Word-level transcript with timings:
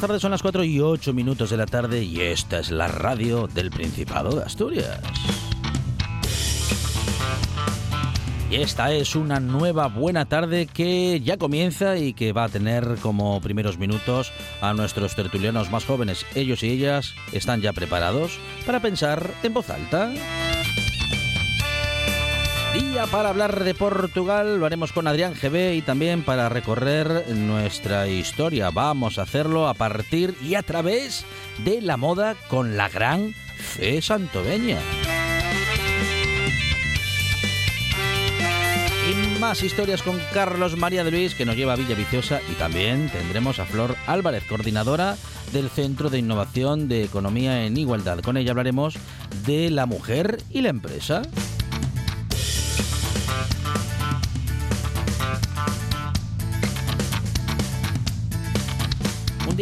Buenas 0.00 0.08
tardes, 0.12 0.22
son 0.22 0.30
las 0.30 0.40
4 0.40 0.64
y 0.64 0.80
8 0.80 1.12
minutos 1.12 1.50
de 1.50 1.58
la 1.58 1.66
tarde 1.66 2.02
y 2.02 2.22
esta 2.22 2.60
es 2.60 2.70
la 2.70 2.88
radio 2.88 3.46
del 3.48 3.70
Principado 3.70 4.34
de 4.34 4.44
Asturias. 4.44 4.98
Y 8.50 8.56
esta 8.56 8.94
es 8.94 9.14
una 9.14 9.40
nueva 9.40 9.88
buena 9.88 10.24
tarde 10.24 10.66
que 10.66 11.20
ya 11.20 11.36
comienza 11.36 11.98
y 11.98 12.14
que 12.14 12.32
va 12.32 12.44
a 12.44 12.48
tener 12.48 12.96
como 13.02 13.42
primeros 13.42 13.76
minutos 13.76 14.32
a 14.62 14.72
nuestros 14.72 15.14
tertulianos 15.14 15.70
más 15.70 15.84
jóvenes. 15.84 16.24
Ellos 16.34 16.62
y 16.62 16.70
ellas 16.70 17.12
están 17.32 17.60
ya 17.60 17.74
preparados 17.74 18.38
para 18.64 18.80
pensar 18.80 19.30
en 19.42 19.52
voz 19.52 19.68
alta. 19.68 20.10
Para 23.06 23.30
hablar 23.30 23.64
de 23.64 23.74
Portugal, 23.74 24.60
lo 24.60 24.66
haremos 24.66 24.92
con 24.92 25.06
Adrián 25.06 25.32
GB 25.34 25.74
y 25.74 25.82
también 25.82 26.22
para 26.22 26.50
recorrer 26.50 27.24
nuestra 27.34 28.06
historia. 28.08 28.70
Vamos 28.70 29.18
a 29.18 29.22
hacerlo 29.22 29.68
a 29.68 29.74
partir 29.74 30.34
y 30.42 30.54
a 30.54 30.62
través 30.62 31.24
de 31.64 31.80
la 31.80 31.96
moda 31.96 32.36
con 32.48 32.76
la 32.76 32.88
gran 32.90 33.32
Fe 33.56 34.02
Santoveña. 34.02 34.78
Y 39.08 39.40
más 39.40 39.62
historias 39.62 40.02
con 40.02 40.20
Carlos 40.34 40.76
María 40.76 41.02
de 41.02 41.10
Luis 41.10 41.34
que 41.34 41.46
nos 41.46 41.56
lleva 41.56 41.72
a 41.72 41.76
Villa 41.76 41.94
Viciosa 41.94 42.40
y 42.50 42.54
también 42.54 43.08
tendremos 43.08 43.58
a 43.60 43.64
Flor 43.64 43.96
Álvarez, 44.06 44.44
coordinadora 44.44 45.16
del 45.52 45.70
Centro 45.70 46.10
de 46.10 46.18
Innovación 46.18 46.86
de 46.86 47.04
Economía 47.04 47.64
en 47.64 47.76
Igualdad. 47.76 48.20
Con 48.20 48.36
ella 48.36 48.50
hablaremos 48.50 48.94
de 49.46 49.70
la 49.70 49.86
mujer 49.86 50.42
y 50.50 50.60
la 50.60 50.68
empresa. 50.68 51.22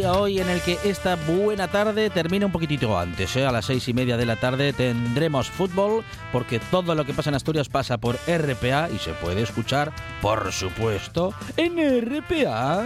Hoy 0.06 0.40
en 0.40 0.48
el 0.48 0.60
que 0.60 0.78
esta 0.84 1.16
buena 1.16 1.68
tarde 1.68 2.10
termina 2.10 2.46
un 2.46 2.52
poquitito 2.52 2.98
antes, 2.98 3.34
¿eh? 3.36 3.46
a 3.46 3.52
las 3.52 3.66
seis 3.66 3.88
y 3.88 3.94
media 3.94 4.16
de 4.16 4.26
la 4.26 4.36
tarde 4.36 4.72
tendremos 4.72 5.50
fútbol, 5.50 6.04
porque 6.32 6.60
todo 6.70 6.94
lo 6.94 7.04
que 7.04 7.14
pasa 7.14 7.30
en 7.30 7.36
Asturias 7.36 7.68
pasa 7.68 7.98
por 7.98 8.16
RPA 8.26 8.88
y 8.90 8.98
se 8.98 9.12
puede 9.14 9.42
escuchar, 9.42 9.92
por 10.20 10.52
supuesto, 10.52 11.34
en 11.56 11.78
RPA. 12.00 12.84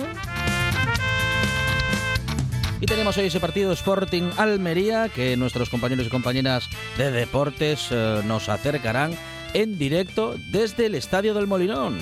Y 2.81 2.87
tenemos 2.87 3.17
hoy 3.17 3.27
ese 3.27 3.41
partido 3.41 3.73
Sporting 3.73 4.31
Almería 4.37 5.09
que 5.09 5.37
nuestros 5.37 5.69
compañeros 5.69 6.07
y 6.07 6.11
compañeras 6.11 6.69
de 6.99 7.13
deportes 7.13 7.89
eh, 7.91 8.23
nos 8.25 8.49
acercarán 8.49 9.17
en 9.55 9.79
directo 9.79 10.35
desde 10.51 10.87
el 10.87 10.95
Estadio 10.95 11.35
del 11.35 11.47
Molinón. 11.47 11.99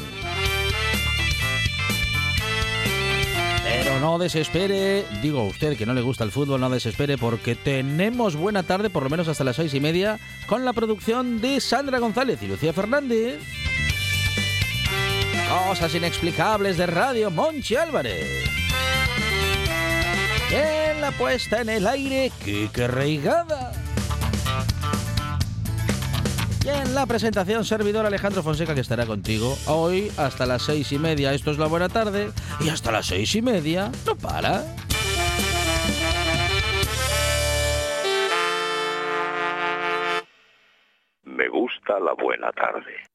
No 4.01 4.19
desespere, 4.19 5.05
digo 5.21 5.45
usted 5.45 5.77
que 5.77 5.85
no 5.85 5.93
le 5.93 6.01
gusta 6.01 6.25
el 6.25 6.33
fútbol, 6.33 6.61
no 6.61 6.71
desespere 6.71 7.19
porque 7.19 7.55
tenemos 7.55 8.35
buena 8.35 8.63
tarde, 8.63 8.89
por 8.89 9.03
lo 9.03 9.11
menos 9.11 9.29
hasta 9.29 9.45
las 9.45 9.57
seis 9.57 9.75
y 9.75 9.81
media, 9.81 10.19
con 10.47 10.65
la 10.65 10.73
producción 10.73 11.41
de 11.41 11.61
Sandra 11.61 11.99
González 11.99 12.43
y 12.43 12.47
Lucía 12.47 12.73
Fernández. 12.73 13.41
Cosas 15.69 15.95
inexplicables 15.95 16.79
de 16.79 16.87
Radio 16.87 17.31
Monchi 17.31 17.77
Álvarez. 17.77 18.27
En 20.51 21.01
la 21.01 21.13
puesta 21.13 21.61
en 21.61 21.69
el 21.69 21.87
aire, 21.87 22.33
Kike 22.43 22.89
Reigada. 22.89 23.80
Y 26.65 26.69
en 26.69 26.95
la 26.95 27.07
presentación, 27.07 27.65
servidor 27.65 28.05
Alejandro 28.05 28.43
Fonseca, 28.43 28.75
que 28.75 28.83
estará 28.83 29.07
contigo 29.07 29.57
hoy 29.67 30.13
hasta 30.19 30.45
las 30.45 30.63
seis 30.63 30.93
y 30.93 30.99
media. 30.99 31.33
Esto 31.33 31.51
es 31.51 31.59
la 31.59 31.67
buena 31.67 31.89
tarde. 31.89 32.31
Y 32.61 32.69
hasta 32.69 32.93
las 32.93 33.07
seis 33.07 33.35
y 33.35 33.43
media 33.43 33.91
no 34.07 34.15
para. 34.15 34.63
Me 41.25 41.49
gusta 41.49 41.99
la 41.99 42.13
buena 42.13 42.53
tarde. 42.53 43.11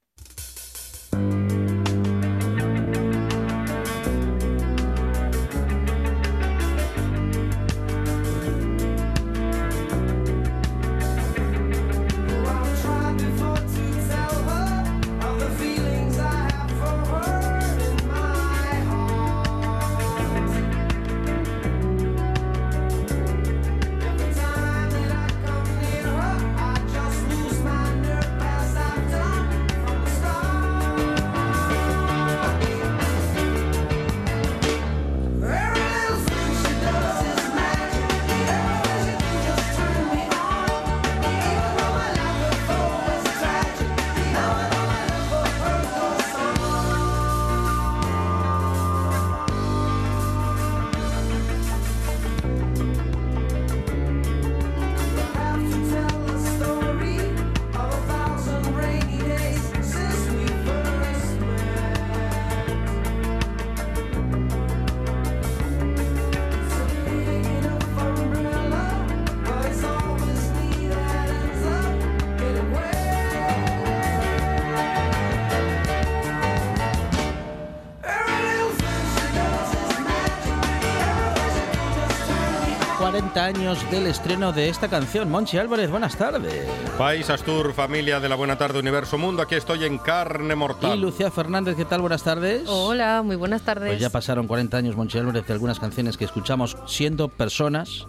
Años 83.38 83.78
del 83.92 84.08
estreno 84.08 84.52
de 84.54 84.70
esta 84.70 84.88
canción. 84.88 85.30
Monchi 85.30 85.58
Álvarez, 85.58 85.90
buenas 85.90 86.16
tardes. 86.18 86.66
País 86.98 87.30
Astur, 87.30 87.74
familia 87.74 88.20
de 88.20 88.30
la 88.30 88.36
Buena 88.36 88.58
Tarde 88.58 88.80
Universo 88.80 89.18
Mundo, 89.18 89.42
aquí 89.42 89.56
estoy 89.56 89.84
en 89.84 89.98
carne 89.98 90.56
mortal. 90.56 90.98
Y 90.98 91.02
Lucía 91.02 91.30
Fernández, 91.32 91.76
¿qué 91.76 91.86
tal? 91.86 92.02
Buenas 92.02 92.24
tardes. 92.24 92.64
Hola, 92.68 93.22
muy 93.24 93.36
buenas 93.36 93.62
tardes. 93.64 93.90
Pues 93.90 94.00
ya 94.00 94.10
pasaron 94.10 94.48
40 94.48 94.78
años, 94.78 94.96
Monchi 94.96 95.18
Álvarez, 95.18 95.46
de 95.46 95.54
algunas 95.54 95.80
canciones 95.80 96.18
que 96.18 96.26
escuchamos 96.26 96.78
siendo 96.88 97.28
personas. 97.28 98.08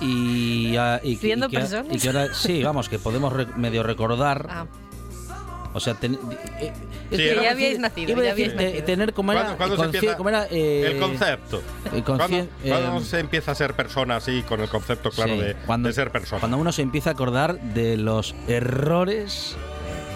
y, 0.00 0.76
y, 1.02 1.16
¿Siendo 1.16 1.46
y 1.46 1.50
que, 1.50 1.58
personas? 1.58 1.94
Y 1.94 1.98
que 1.98 2.08
ahora, 2.08 2.34
sí, 2.34 2.62
vamos, 2.62 2.88
que 2.88 2.98
podemos 2.98 3.32
re- 3.32 3.46
medio 3.56 3.82
recordar. 3.82 4.46
Ah, 4.50 4.66
O 5.76 5.80
sea, 5.80 5.92
ten- 5.94 6.18
eh, 6.58 6.72
es 7.10 7.16
Sí, 7.18 7.24
que 7.24 7.34
ya 7.34 7.50
habíais 7.50 7.56
decir- 7.58 7.80
nacido, 7.80 8.10
iba 8.12 8.20
a 8.20 8.24
ya 8.24 8.30
decir, 8.34 8.44
habíais 8.52 8.60
eh, 8.60 8.66
nacido. 8.70 8.84
tener 8.86 9.12
como 9.12 9.32
era, 9.32 9.40
¿Cuándo- 9.42 9.56
cuándo 9.58 9.76
se 9.76 9.82
conci- 9.82 9.94
empieza 9.94 10.16
como 10.16 10.28
era, 10.30 10.46
eh, 10.50 10.90
el 10.92 10.98
concepto. 10.98 11.62
el 11.92 12.02
¿Cuándo, 12.02 12.26
eh, 12.64 13.00
se 13.04 13.20
empieza 13.20 13.52
a 13.52 13.54
ser 13.54 13.74
persona 13.74 14.16
así, 14.16 14.42
con 14.48 14.60
el 14.62 14.68
concepto 14.70 15.10
claro 15.10 15.34
Sí, 15.34 15.40
de, 15.40 15.54
cuando, 15.66 15.88
de 15.88 15.94
ser 15.94 16.10
persona? 16.10 16.40
Cuando 16.40 16.56
uno 16.56 16.72
se 16.72 16.80
empieza 16.82 17.10
a 17.10 17.12
acordar 17.12 17.60
de 17.60 17.96
los 17.98 18.34
errores 18.48 19.54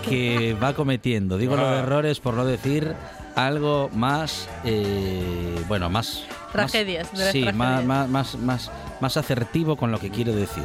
que 0.08 0.56
va 0.62 0.72
cometiendo. 0.74 1.36
Digo 1.36 1.56
los 1.56 1.66
Ah. 1.66 1.78
errores 1.80 2.20
por 2.20 2.32
no 2.34 2.46
decir 2.46 2.94
algo 3.36 3.90
más, 3.92 4.48
eh, 4.64 5.62
bueno, 5.68 5.90
más... 5.90 6.24
Tragedias, 6.52 7.12
más- 7.12 7.18
de 7.18 7.32
Sí, 7.32 7.42
más, 7.44 7.54
tragedias. 7.54 7.84
más, 7.86 8.08
más, 8.08 8.34
más, 8.36 8.70
más 9.00 9.16
asertivo 9.18 9.76
con 9.76 9.92
lo 9.92 9.98
que 10.00 10.10
quiero 10.10 10.32
decir. 10.34 10.64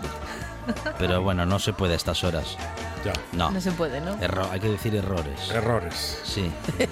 Pero 0.97 1.21
bueno, 1.21 1.45
no 1.45 1.59
se 1.59 1.73
puede 1.73 1.93
a 1.93 1.97
estas 1.97 2.23
horas. 2.23 2.57
Ya. 3.05 3.13
No, 3.33 3.51
No 3.51 3.61
se 3.61 3.71
puede, 3.71 4.01
¿no? 4.01 4.17
Erro- 4.19 4.49
hay 4.51 4.59
que 4.59 4.69
decir 4.69 4.95
errores. 4.95 5.49
Errores. 5.53 6.19
Sí. 6.23 6.51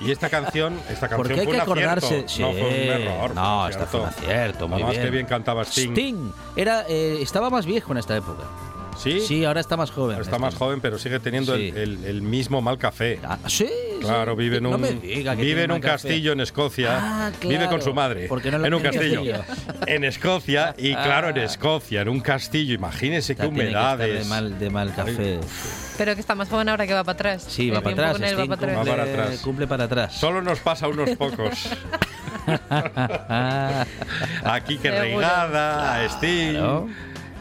Y 0.00 0.10
esta 0.10 0.28
canción, 0.28 0.74
esta 0.90 1.08
canción 1.08 1.16
Porque 1.16 1.32
hay 1.34 1.38
fue 1.46 1.46
que 1.46 1.56
un 1.56 1.60
acordarse. 1.62 2.06
acierto. 2.06 2.28
Sí, 2.28 2.42
no 2.42 2.52
fue 2.52 2.60
un 2.60 3.02
error. 3.02 3.34
no, 3.34 3.64
un 3.64 3.70
esta 3.70 3.86
fue 3.86 4.00
un 4.00 4.06
acierto. 4.06 4.68
muy 4.68 4.74
Además, 4.74 4.92
bien. 4.92 5.04
qué 5.04 5.10
bien 5.10 5.26
cantaba 5.26 5.62
Sting. 5.64 5.90
Sting 5.92 6.32
era, 6.56 6.84
eh, 6.88 7.18
estaba 7.22 7.48
más 7.48 7.64
viejo 7.64 7.92
en 7.92 7.98
esta 7.98 8.14
época. 8.16 8.42
¿Sí? 8.98 9.20
Sí, 9.20 9.44
ahora 9.44 9.60
está 9.60 9.76
más 9.76 9.90
joven. 9.90 10.20
Está 10.20 10.38
más 10.38 10.54
joven, 10.54 10.80
pero 10.82 10.98
sigue 10.98 11.18
teniendo 11.20 11.54
Sí. 11.56 11.68
el, 11.68 11.76
el- 11.76 12.04
el 12.04 12.22
mismo 12.22 12.60
mal 12.60 12.76
café. 12.78 13.20
Ah, 13.24 13.38
sí, 13.46 13.68
Claro, 14.00 14.36
vive 14.36 14.58
en 14.58 14.66
un, 14.66 15.00
diga 15.00 15.34
vive 15.34 15.64
en 15.64 15.72
un 15.72 15.80
castillo 15.80 16.32
en 16.32 16.40
Escocia. 16.40 16.98
Ah, 17.00 17.30
Vive 17.42 17.66
con 17.68 17.82
su 17.82 17.92
madre. 17.94 18.26
porque 18.28 18.50
no 18.50 18.58
lo 18.58 18.66
en 18.66 18.74
un 18.74 18.82
castillo. 18.82 19.22
en 19.86 20.04
Escocia. 20.04 20.74
Y 20.78 20.92
claro, 20.94 21.28
en 21.30 21.38
Ah. 21.38 21.44
Escocia, 21.44 22.02
en 22.02 22.08
un 22.08 22.20
castillo. 22.20 22.74
Imagínese 22.74 23.34
qué 23.36 23.46
humedades. 23.46 24.24
De 24.24 24.28
mal, 24.28 24.58
de 24.58 24.70
mal 24.70 24.94
café. 24.94 25.40
Pero 25.98 26.14
que 26.14 26.20
está 26.20 26.34
más 26.34 26.48
joven 26.48 26.68
ahora 26.68 26.86
que 26.86 26.94
va 26.94 27.04
para 27.04 27.14
atrás. 27.14 27.46
Sí, 27.48 27.70
va 27.70 27.80
para 27.80 28.10
atrás. 28.12 28.20
él 28.30 28.38
va 28.38 28.46
para 28.46 28.54
atrás. 28.54 28.76
Va 28.76 28.80
cumple, 28.84 28.90
para 28.92 29.02
atrás. 29.04 29.40
cumple 29.40 29.66
para 29.66 29.84
atrás. 29.84 30.14
Solo 30.14 30.42
nos 30.42 30.58
pasa 30.60 30.86
a 30.86 30.88
unos 30.88 31.10
pocos. 31.16 31.68
Aquí 34.44 34.78
que 34.78 34.90
regada, 34.90 35.94
a 35.96 36.04
Sting, 36.08 36.52
Claro. 36.52 36.88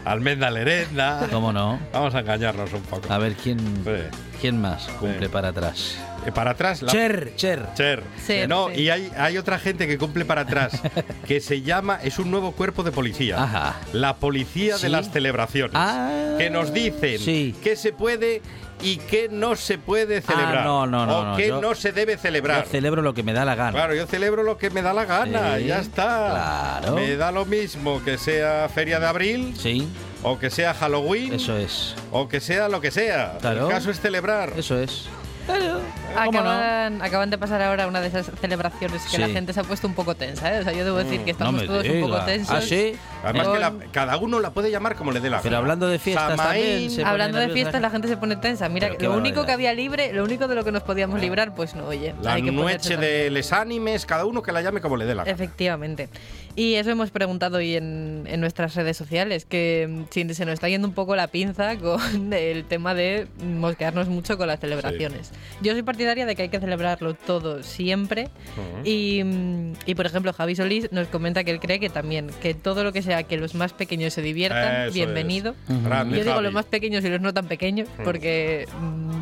almendra 0.05 0.49
lerenda. 0.51 1.27
¿Cómo 1.31 1.51
no? 1.53 1.79
Vamos 1.93 2.15
a 2.15 2.19
engañarnos 2.19 2.71
un 2.73 2.81
poco. 2.81 3.11
A 3.11 3.17
ver 3.17 3.33
quién, 3.35 3.59
Sí. 3.59 4.17
quién 4.41 4.59
más 4.61 4.87
cumple 4.99 5.27
Sí. 5.27 5.31
para 5.31 5.49
atrás. 5.49 5.97
Eh, 6.25 6.31
para 6.31 6.51
atrás, 6.51 6.81
la 6.81 6.91
Cher, 6.91 7.33
Cher. 7.35 7.67
Cher. 7.75 8.03
Sí, 8.25 8.39
no, 8.47 8.69
sí. 8.69 8.81
y 8.81 8.89
hay, 8.89 9.11
hay 9.17 9.37
otra 9.37 9.59
gente 9.59 9.87
que 9.87 9.97
cumple 9.97 10.25
para 10.25 10.41
atrás, 10.41 10.81
que 11.27 11.39
se 11.39 11.61
llama, 11.61 11.99
es 12.03 12.17
un 12.19 12.31
nuevo 12.31 12.51
cuerpo 12.53 12.83
de 12.83 12.91
policía. 12.91 13.41
Ajá. 13.43 13.75
La 13.93 14.15
policía 14.15 14.77
¿Sí? 14.77 14.83
de 14.83 14.89
las 14.89 15.11
celebraciones. 15.11 15.73
Ah, 15.75 16.35
que 16.37 16.49
nos 16.49 16.73
dicen 16.73 17.19
sí. 17.19 17.55
qué 17.63 17.75
se 17.75 17.93
puede 17.93 18.41
y 18.81 18.97
qué 18.97 19.29
no 19.31 19.55
se 19.55 19.77
puede 19.77 20.21
celebrar. 20.21 20.57
Ah, 20.59 20.63
no, 20.63 20.85
no, 20.87 21.05
no, 21.05 21.19
O 21.19 21.25
no, 21.25 21.37
qué 21.37 21.47
yo- 21.47 21.61
no 21.61 21.75
se 21.75 21.91
debe 21.91 22.13
Yo 22.15 22.19
celebrar. 22.19 22.65
celebro 22.65 23.01
lo 23.01 23.13
que 23.13 23.23
me 23.23 23.31
da 23.33 23.45
la 23.45 23.55
gana. 23.55 23.71
Claro, 23.71 23.93
yo 23.95 24.05
celebro 24.07 24.43
lo 24.43 24.57
que 24.57 24.69
me 24.69 24.81
da 24.81 24.93
la 24.93 25.05
gana, 25.05 25.57
Sí, 25.57 25.65
ya 25.65 25.79
está. 25.79 26.79
claro. 26.81 26.95
Me 26.95 27.15
da 27.15 27.31
lo 27.31 27.45
mismo 27.45 28.03
que 28.03 28.17
sea 28.17 28.67
Feria 28.73 28.99
de 28.99 29.05
Abril, 29.07 29.53
Sí, 29.57 29.87
o 30.23 30.37
que 30.39 30.49
sea 30.49 30.73
Halloween, 30.73 31.33
eso 31.33 31.55
es. 31.57 31.95
o 32.11 32.27
que 32.27 32.39
sea 32.41 32.67
lo 32.67 32.81
que 32.81 32.91
sea. 32.91 33.37
Claro. 33.39 33.67
El 33.67 33.71
caso 33.73 33.91
es 33.91 33.99
celebrar. 34.01 34.53
Eso 34.57 34.77
es. 34.79 35.05
Claro. 35.45 35.79
¿Cómo 36.25 36.41
no? 36.41 36.49
Acaban, 36.49 37.01
acaban 37.01 37.29
de 37.29 37.37
pasar 37.37 37.61
ahora 37.61 37.87
una 37.87 38.01
de 38.01 38.07
esas 38.07 38.31
celebraciones 38.39 39.03
que 39.03 39.09
Sí. 39.09 39.17
la 39.17 39.27
gente 39.29 39.53
se 39.53 39.59
ha 39.59 39.63
puesto 39.63 39.87
un 39.87 39.93
poco 39.93 40.15
tensa, 40.15 40.55
¿eh? 40.55 40.59
O 40.59 40.63
sea, 40.63 40.73
yo 40.73 40.85
debo 40.85 40.97
decir 40.97 41.19
que 41.21 41.33
Mm, 41.33 41.37
No 41.37 41.45
estamos 41.49 41.61
me 41.61 41.67
todos 41.67 41.85
un 41.87 42.01
poco 42.01 42.13
diga. 42.13 42.25
tensos. 42.25 42.55
¿Ah, 42.55 42.61
sí? 42.61 42.95
Además 43.23 43.47
que 43.49 43.59
la- 43.59 43.71
Con- 43.71 43.83
cada 43.91 44.17
uno 44.17 44.39
la 44.39 44.51
puede 44.51 44.71
llamar 44.71 44.95
como 44.95 45.11
le 45.11 45.19
dé 45.19 45.29
la 45.29 45.37
Pero 45.41 45.51
gana. 45.51 45.57
hablando 45.59 45.87
de 45.87 45.99
fiestas 45.99 46.37
Samaín, 46.37 46.63
también, 46.63 46.91
se 46.91 47.03
Hablando 47.03 47.37
de 47.37 47.49
fiestas, 47.49 47.81
la 47.81 47.89
gente 47.89 48.07
se 48.07 48.17
pone 48.17 48.35
tensa. 48.37 48.69
Mira, 48.69 48.89
Pero 48.97 49.11
lo 49.11 49.17
único 49.17 49.45
que 49.45 49.51
había 49.51 49.73
libre, 49.73 50.13
lo 50.13 50.23
único 50.23 50.47
de 50.47 50.55
lo 50.55 50.63
que 50.63 50.71
nos 50.71 50.83
podíamos 50.83 51.19
librar, 51.19 51.53
pues 51.53 51.75
no, 51.75 51.85
oye. 51.87 52.13
La 52.21 52.33
hay 52.33 52.43
que 52.43 52.51
noche 52.51 52.97
de 52.97 53.29
les 53.29 53.51
animes, 53.51 54.05
cada 54.05 54.25
uno 54.25 54.41
que 54.41 54.51
la 54.51 54.61
llame 54.61 54.81
como 54.81 54.97
le 54.97 55.05
dé 55.05 55.15
la 55.15 55.23
gana. 55.23 55.33
Efectivamente. 55.33 56.09
Y 56.57 56.75
eso 56.75 56.89
hemos 56.89 57.11
preguntado 57.11 57.57
hoy 57.57 57.75
en, 57.75 58.23
en 58.27 58.39
nuestras 58.39 58.75
redes 58.75 58.95
sociales, 58.95 59.43
que 59.43 59.87
mm, 60.09 60.31
se 60.31 60.45
nos 60.45 60.53
está 60.53 60.69
yendo 60.69 60.87
un 60.87 60.93
poco 60.93 61.13
la 61.17 61.27
pinza 61.27 61.75
con 61.77 62.31
el 62.33 62.63
tema 62.63 62.93
de 62.93 63.27
mosquearnos 63.43 64.07
mucho 64.07 64.37
con 64.37 64.47
las 64.47 64.61
celebraciones. 64.61 65.31
Yo 65.61 65.73
soy 65.73 65.81
partidaria 65.83 66.25
de 66.25 66.33
que 66.35 66.43
hay 66.43 66.49
que 66.49 66.59
celebrarlo 66.61 67.13
todo 67.13 67.61
siempre. 67.61 68.29
Ujú. 68.53 68.87
Y, 68.87 69.21
mm, 69.25 69.73
y, 69.85 69.95
por 69.95 70.05
ejemplo, 70.05 70.31
Javi 70.31 70.55
Solís 70.55 70.89
nos 70.93 71.09
comenta 71.09 71.43
que 71.43 71.51
él 71.51 71.59
cree 71.59 71.81
que 71.81 71.89
también, 71.89 72.29
que 72.41 72.53
todo 72.53 72.85
lo 72.85 72.93
que 72.93 73.01
sea 73.01 73.23
que 73.23 73.35
los 73.35 73.53
más 73.53 73.73
pequeños 73.73 74.13
se 74.13 74.21
diviertan, 74.21 74.83
Eso 74.85 74.93
bienvenido. 74.93 75.55
es. 75.69 75.83
Grande, 75.83 76.17
Yo 76.17 76.23
digo 76.23 76.35
Javi. 76.35 76.45
los 76.45 76.53
más 76.53 76.65
pequeños 76.65 77.03
y 77.03 77.09
los 77.09 77.19
no 77.19 77.33
tan 77.33 77.47
pequeños, 77.49 77.89
porque 78.05 78.65
mm, 78.79 79.21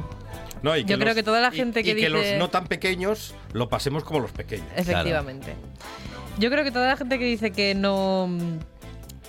No, 0.62 0.78
y 0.78 0.82
yo 0.86 0.98
creo 0.98 1.08
los- 1.08 1.16
que 1.16 1.24
toda 1.24 1.42
la 1.42 1.50
y- 1.52 1.58
gente 1.58 1.80
y 1.80 1.84
que 1.84 1.96
que 1.96 2.10
los 2.10 2.22
dice- 2.22 2.38
no 2.38 2.50
tan 2.52 2.68
pequeños 2.68 3.34
lo 3.54 3.70
pasemos 3.70 4.04
como 4.04 4.20
los 4.20 4.32
pequeños. 4.32 4.68
Efectivamente. 4.76 5.56
Yo 6.40 6.50
creo 6.50 6.64
que 6.64 6.72
toda 6.72 6.88
la 6.88 6.98
gente 6.98 7.20
que 7.20 7.26
dice 7.26 7.52
que 7.52 7.76
no 7.76 8.30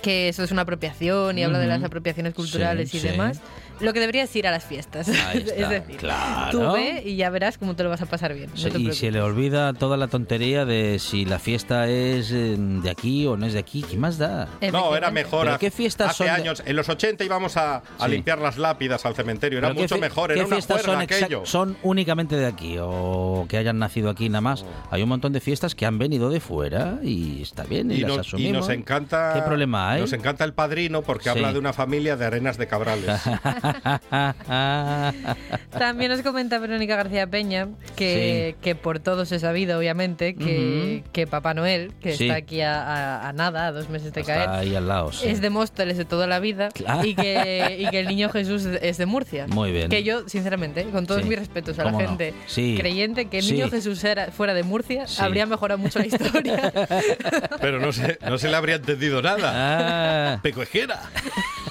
que 0.01 0.29
eso 0.29 0.43
es 0.43 0.51
una 0.51 0.61
apropiación 0.63 1.37
y 1.39 1.43
habla 1.43 1.57
de 1.57 1.65
las 1.67 1.83
apropiaciones 1.83 2.35
culturales 2.35 2.91
Sí, 2.91 2.97
y 2.97 2.99
sí. 2.99 3.07
demás, 3.07 3.39
lo 3.79 3.93
que 3.93 3.99
debería 3.99 4.23
es 4.23 4.35
ir 4.35 4.47
a 4.47 4.51
las 4.51 4.63
fiestas. 4.63 5.07
Ahí 5.09 5.37
es 5.45 5.51
está, 5.51 5.69
decir, 5.69 5.97
claro. 5.97 6.51
tú 6.51 6.73
ve 6.73 7.03
y 7.05 7.15
ya 7.15 7.29
verás 7.29 7.57
cómo 7.57 7.75
te 7.75 7.83
lo 7.83 7.89
vas 7.89 8.01
a 8.01 8.05
pasar 8.05 8.33
bien. 8.33 8.49
no 8.55 8.79
y 8.79 8.93
se 8.93 9.11
le 9.11 9.21
olvida 9.21 9.73
toda 9.73 9.97
la 9.97 10.07
tontería 10.07 10.65
de 10.65 10.99
si 10.99 11.25
la 11.25 11.39
fiesta 11.39 11.87
es 11.87 12.31
eh, 12.31 12.55
de 12.57 12.89
aquí 12.89 13.25
o 13.27 13.37
no 13.37 13.45
es 13.45 13.53
de 13.53 13.59
aquí. 13.59 13.83
¿Qué 13.83 13.97
más 13.97 14.17
da? 14.17 14.47
No, 14.71 14.95
era 14.95 15.11
mejor. 15.11 15.41
¿Pero 15.45 15.55
hace- 15.55 15.65
qué 15.65 15.71
fiestas 15.71 16.09
hace 16.11 16.17
son 16.17 16.27
de- 16.27 16.31
años, 16.31 16.63
en 16.65 16.75
los 16.75 16.89
80 16.89 17.23
íbamos 17.23 17.57
a, 17.57 17.77
a 17.77 18.05
Sí. 18.05 18.11
limpiar 18.11 18.39
las 18.39 18.57
lápidas 18.57 19.05
al 19.05 19.15
cementerio. 19.15 19.59
Era 19.59 19.67
¿Pero 19.69 19.75
qué 19.77 19.81
mucho 19.83 19.97
mejor, 19.97 20.29
¿Qué 20.29 20.35
era 20.39 20.47
una 20.47 20.55
fiestas 20.55 20.81
son, 20.81 20.99
exa- 21.01 21.23
aquello. 21.23 21.41
son 21.45 21.77
únicamente 21.83 22.35
de 22.35 22.45
aquí 22.45 22.77
o 22.79 23.45
que 23.49 23.57
hayan 23.57 23.79
nacido 23.79 24.09
aquí 24.09 24.29
nada 24.29 24.41
más? 24.41 24.65
Hay 24.91 25.01
un 25.03 25.09
montón 25.09 25.33
de 25.33 25.39
fiestas 25.41 25.75
que 25.75 25.85
han 25.85 25.97
venido 25.97 26.29
de 26.29 26.39
fuera 26.39 26.99
y 27.03 27.41
está 27.41 27.63
bien 27.63 27.91
y, 27.91 27.95
y, 27.95 27.97
las 28.01 28.09
nos, 28.09 28.17
y 28.17 28.19
asumimos. 28.21 28.67
nos 28.67 28.69
encanta. 28.69 29.31
¿Qué 29.35 29.41
problema 29.41 29.91
hay? 29.91 30.01
Nos 30.01 30.13
encanta 30.13 30.43
el 30.43 30.53
padrino 30.53 31.01
porque 31.01 31.23
Sí. 31.25 31.29
habla 31.29 31.51
de 31.53 31.59
una 31.59 31.73
familia 31.73 32.15
de 32.17 32.25
arenas 32.25 32.57
de 32.57 32.67
cabrales. 32.67 33.09
También 35.77 36.11
nos 36.11 36.21
comenta 36.21 36.57
Verónica 36.59 36.95
García 36.95 37.27
Peña 37.27 37.67
que, 37.95 38.55
que 38.61 38.75
por 38.75 38.99
todos 38.99 39.31
he 39.31 39.39
sabido, 39.39 39.77
obviamente, 39.77 40.35
que, 40.35 41.27
Papá 41.27 41.53
Noel, 41.53 41.91
que 42.01 42.15
Sí. 42.15 42.25
está 42.27 42.37
aquí 42.37 42.61
a, 42.61 42.81
a- 42.81 43.29
a 43.29 43.33
nada, 43.33 43.67
a 43.67 43.71
dos 43.71 43.89
meses 43.89 44.13
de 44.13 44.21
Está 44.21 44.33
caer, 44.35 44.49
ahí 44.49 44.75
al 44.75 44.87
lado. 44.87 45.11
sí. 45.11 45.27
es 45.27 45.41
de 45.41 45.49
Móstoles 45.49 45.97
de 45.97 46.05
toda 46.05 46.27
la 46.27 46.39
vida 46.39 46.69
Claro. 46.73 47.03
y, 47.05 47.15
que, 47.15 47.77
y 47.79 47.89
que 47.89 47.99
el 47.99 48.07
niño 48.07 48.29
Jesús 48.29 48.65
es 48.65 48.97
de 48.97 49.05
Murcia. 49.05 49.47
Muy 49.47 49.71
bien. 49.71 49.89
Que 49.89 50.03
yo, 50.03 50.27
sinceramente, 50.29 50.83
con 50.85 51.05
todos 51.07 51.23
Sí. 51.23 51.29
mis 51.29 51.39
respetos 51.39 51.77
a 51.79 51.85
la 51.85 51.93
gente 51.97 52.33
Sí. 52.47 52.75
creyente, 52.79 53.25
que 53.25 53.39
el 53.39 53.43
Sí. 53.43 53.53
niño 53.53 53.69
Jesús 53.69 54.03
era, 54.03 54.31
fuera 54.31 54.53
de 54.53 54.63
Murcia, 54.63 55.07
Sí. 55.07 55.21
habría 55.21 55.45
mejorado 55.45 55.77
mucho 55.79 55.99
la 55.99 56.05
historia. 56.07 56.71
Pero 57.61 57.79
no 57.79 57.91
se, 57.91 58.17
no 58.27 58.37
se 58.37 58.49
le 58.49 58.55
habría 58.55 58.75
entendido 58.75 59.21
nada. 59.21 60.35
Ah, 60.35 60.39
Pecuejera. 60.41 61.01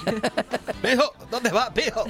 Pejo, 0.81 1.03
¿dónde 1.31 1.51
va, 1.51 1.69
Pejo? 1.73 2.03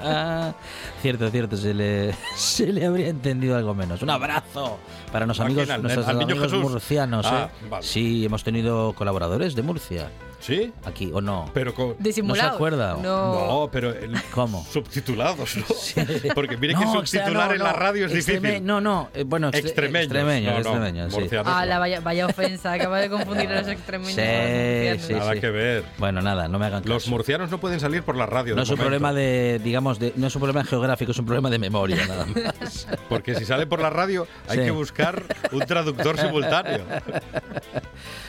ah, 0.00 0.52
cierto, 1.02 1.30
cierto, 1.30 1.56
se 1.56 1.74
le, 1.74 2.14
se 2.36 2.72
le 2.72 2.86
habría 2.86 3.08
entendido 3.08 3.56
algo 3.56 3.74
menos. 3.74 4.02
Un 4.02 4.10
abrazo 4.10 4.78
para 5.10 5.26
los 5.26 5.38
¿A 5.40 5.44
amigos, 5.44 5.64
quién? 5.64 5.74
¿Al- 5.76 5.82
nuestros 5.82 6.06
al 6.08 6.18
niño 6.18 6.32
amigos 6.34 6.52
Jesús? 6.52 6.70
murcianos. 6.70 7.26
Ah, 7.26 7.48
¿eh? 7.62 7.66
vale. 7.68 7.86
Sí, 7.86 8.24
hemos 8.24 8.44
tenido 8.44 8.92
colaboradores 8.94 9.54
de 9.54 9.62
Murcia 9.62 10.10
¿Sí? 10.42 10.72
aquí, 10.84 11.10
¿o 11.14 11.20
no? 11.20 11.48
Pero 11.54 11.72
con... 11.72 11.94
Disimulado. 12.00 12.48
¿No 12.48 12.52
se 12.52 12.56
acuerda? 12.56 12.96
No. 13.00 13.34
No, 13.62 13.68
pero 13.70 13.90
el- 13.90 14.20
¿Cómo? 14.34 14.66
subtitulados, 14.70 15.56
¿no? 15.56 15.64
Porque 16.34 16.56
mire 16.56 16.74
que 16.74 16.82
subtitular 16.84 17.52
en 17.52 17.58
no, 17.58 17.64
la 17.64 17.72
radio 17.72 18.06
es 18.06 18.12
extreme- 18.12 18.40
difícil. 18.40 18.66
No, 18.66 18.80
no, 18.80 19.08
eh, 19.14 19.22
bueno, 19.24 19.50
extre- 19.52 19.60
Extremeños. 19.66 20.06
extremeños, 20.06 20.52
No, 20.52 20.52
no, 20.52 20.58
extremeños, 20.86 21.14
sí. 21.30 21.36
Ah, 21.44 21.64
la 21.64 21.78
vaya, 21.78 22.00
vaya 22.00 22.26
ofensa, 22.26 22.72
acaba 22.74 22.98
de 22.98 23.08
confundir 23.08 23.48
a 23.50 23.60
los 23.60 23.68
extremeños. 23.68 24.14
Sí, 24.16 25.06
sí, 25.06 25.12
Nada 25.14 25.32
sí. 25.34 25.40
que 25.40 25.50
ver. 25.50 25.84
Bueno, 25.98 26.20
nada, 26.22 26.48
no 26.48 26.58
me 26.58 26.66
hagan 26.66 26.82
caso. 26.82 26.92
Los 26.92 27.06
murcianos 27.06 27.48
no 27.50 27.58
pueden 27.60 27.78
salir 27.78 28.02
por 28.02 28.16
la 28.16 28.26
radio. 28.26 28.56
no 28.56 28.62
de 28.62 28.62
es 28.64 28.68
un 28.70 28.78
momento, 28.78 28.98
problema 28.98 29.12
de, 29.12 29.60
digamos, 29.62 30.00
de, 30.00 30.12
no 30.16 30.26
es 30.26 30.34
un 30.34 30.40
problema 30.40 30.64
geográfico, 30.64 31.12
es 31.12 31.18
un 31.18 31.26
problema 31.26 31.50
de 31.50 31.58
memoria, 31.60 32.04
nada 32.06 32.26
más. 32.26 32.88
Porque 33.08 33.36
si 33.36 33.44
sale 33.44 33.66
por 33.68 33.80
la 33.80 33.90
radio 33.90 34.26
hay 34.48 34.58
Sí. 34.58 34.64
que 34.64 34.70
buscar 34.72 35.22
un 35.52 35.60
traductor 35.60 36.18
simultáneo. 36.18 36.80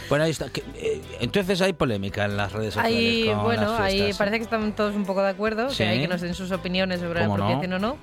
bueno, 0.09 0.25
ahí 0.25 0.31
está. 0.31 0.45
eh, 0.75 1.01
entonces 1.19 1.59
hay 1.61 1.73
polémica 1.73 2.02
en 2.11 2.37
las 2.37 2.51
redes 2.51 2.73
sociales. 2.73 2.97
Ahí, 2.97 3.25
con 3.27 3.43
bueno, 3.43 3.71
las 3.71 3.79
ahí 3.81 4.13
parece 4.13 4.37
que 4.37 4.43
están 4.43 4.75
todos 4.75 4.95
un 4.95 5.05
poco 5.05 5.21
de 5.21 5.29
acuerdo, 5.29 5.69
Sí. 5.69 5.77
que 5.77 5.83
hay 5.89 6.01
que 6.01 6.07
nos 6.07 6.21
den 6.21 6.33
sus 6.33 6.51
opiniones 6.51 6.99
sobre 6.99 7.19
la 7.21 7.25
¿Cómo 7.27 7.37
no? 7.37 7.43
apropiación 7.45 7.73
o 7.73 7.79
no. 7.79 7.97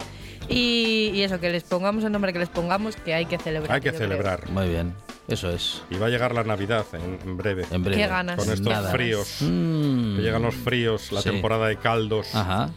Y, 0.48 1.12
y 1.14 1.22
eso, 1.22 1.38
que 1.38 1.50
les 1.50 1.62
pongamos 1.62 2.02
el 2.04 2.10
nombre 2.12 2.32
que 2.32 2.38
les 2.40 2.48
pongamos, 2.48 2.96
que 2.96 3.14
hay 3.14 3.26
que 3.26 3.38
celebrar. 3.38 3.72
Hay 3.76 3.80
que 3.80 3.90
yo 3.90 3.96
creo. 3.96 4.08
celebrar. 4.08 4.50
Muy 4.50 4.68
bien, 4.68 4.94
eso 5.28 5.48
es. 5.50 5.82
Y 5.90 5.96
va 5.96 6.06
a 6.06 6.08
llegar 6.10 6.34
la 6.34 6.42
Navidad 6.42 6.84
en, 6.92 7.18
en 7.28 7.36
breve. 7.36 7.66
En 7.70 7.84
breve. 7.84 8.02
Qué 8.02 8.08
ganas. 8.08 8.36
Con 8.36 8.48
estos 8.52 8.66
Nada. 8.72 8.90
fríos. 8.90 9.36
Mm. 9.40 10.16
Que 10.16 10.22
llegan 10.22 10.42
los 10.42 10.54
fríos, 10.56 11.12
la 11.12 11.22
Sí. 11.22 11.30
temporada 11.30 11.68
de 11.68 11.76
caldos, 11.76 12.34
Ajá. 12.34 12.70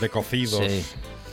de 0.00 0.08
cocidos. 0.08 0.64
Sí. 0.66 0.84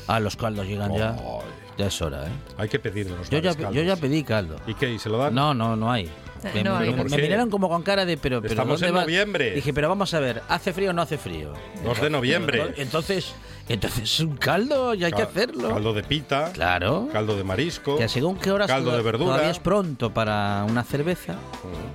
Ah, 0.08 0.20
los 0.20 0.36
caldos 0.36 0.68
llegan 0.68 0.94
ya. 0.94 1.12
Ay, 1.14 1.46
Ya 1.80 1.88
es 1.88 2.02
hora, 2.04 2.26
¿eh? 2.28 2.32
hay 2.58 2.70
que 2.70 2.78
pedir 2.78 3.08
en 3.08 3.18
los 3.18 3.30
Yo 3.32 3.40
ya, 3.40 3.56
caldos. 3.56 3.74
yo 3.74 3.82
ya 3.82 3.96
pedí 3.96 4.24
caldo. 4.24 4.58
¿Y 4.68 4.76
qué? 4.76 4.92
¿Y 4.92 5.00
se 5.00 5.10
lo 5.10 5.18
dan? 5.18 5.34
No, 5.34 5.56
no, 5.56 5.76
no 5.76 5.92
hay. 5.92 6.08
Me, 6.54 6.64
No 6.64 6.80
me- 6.80 7.18
miraron 7.18 7.50
como 7.50 7.70
con 7.70 7.84
cara 7.84 8.06
de, 8.06 8.18
pero, 8.18 8.42
pero 8.42 8.52
Estamos 8.54 8.80
¿dónde 8.80 8.90
en 8.90 8.96
va? 8.96 9.02
noviembre. 9.02 9.52
Dije, 9.56 9.74
pero 9.74 9.90
vamos 9.90 10.14
a 10.14 10.20
ver, 10.20 10.42
¿hace 10.50 10.74
frío 10.74 10.90
o 10.90 10.94
no 10.94 11.02
hace 11.02 11.18
frío? 11.18 11.54
2 11.84 12.02
de 12.02 12.10
noviembre. 12.10 12.74
Entonces, 12.78 13.34
entonces 13.70 14.20
un 14.20 14.36
caldo 14.38 14.94
y 14.94 15.04
hay 15.04 15.12
que 15.12 15.20
Cal- 15.24 15.28
hacerlo. 15.28 15.70
Caldo 15.70 15.94
de 15.94 16.04
pita, 16.04 16.52
Claro. 16.54 17.08
caldo 17.12 17.36
de 17.38 17.44
marisco. 17.44 17.98
Que 17.98 18.08
según 18.10 18.38
qué 18.38 18.52
horas 18.52 18.68
caldo 18.68 18.86
toda- 18.92 18.98
de 18.98 19.04
verdura. 19.04 19.32
todavía 19.32 19.52
es 19.52 19.60
pronto 19.60 20.14
para 20.14 20.66
una 20.70 20.84
cerveza, 20.84 21.36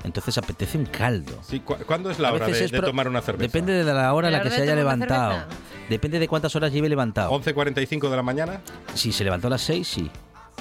entonces 0.05 0.38
apetece 0.38 0.78
un 0.78 0.87
caldo. 0.87 1.38
Sí, 1.43 1.61
¿cu- 1.61 1.76
¿Cuándo 1.87 2.11
es 2.11 2.19
la 2.19 2.28
A 2.28 2.33
hora 2.33 2.47
de, 2.47 2.64
es 2.64 2.71
de 2.71 2.81
tomar 2.81 3.09
una 3.09 3.21
cerveza? 3.21 3.43
Depende 3.50 3.73
de 3.85 3.93
la 3.93 4.12
hora 4.14 4.28
en 4.28 4.33
la 4.33 4.38
¿La 4.38 4.45
que 4.45 4.50
se 4.50 4.62
haya 4.62 4.75
levantado. 4.75 5.33
cerveza? 5.33 5.49
Depende 5.88 6.19
de 6.19 6.28
cuántas 6.28 6.55
horas 6.55 6.71
lleve 6.73 6.88
levantado. 6.88 7.31
11.45 7.33 8.11
de 8.11 8.17
la 8.17 8.23
mañana. 8.23 8.61
Si 8.95 9.11
se 9.12 9.25
levantó 9.25 9.47
a 9.47 9.50
las 9.50 9.62
6, 9.62 9.88
sí. 9.88 10.11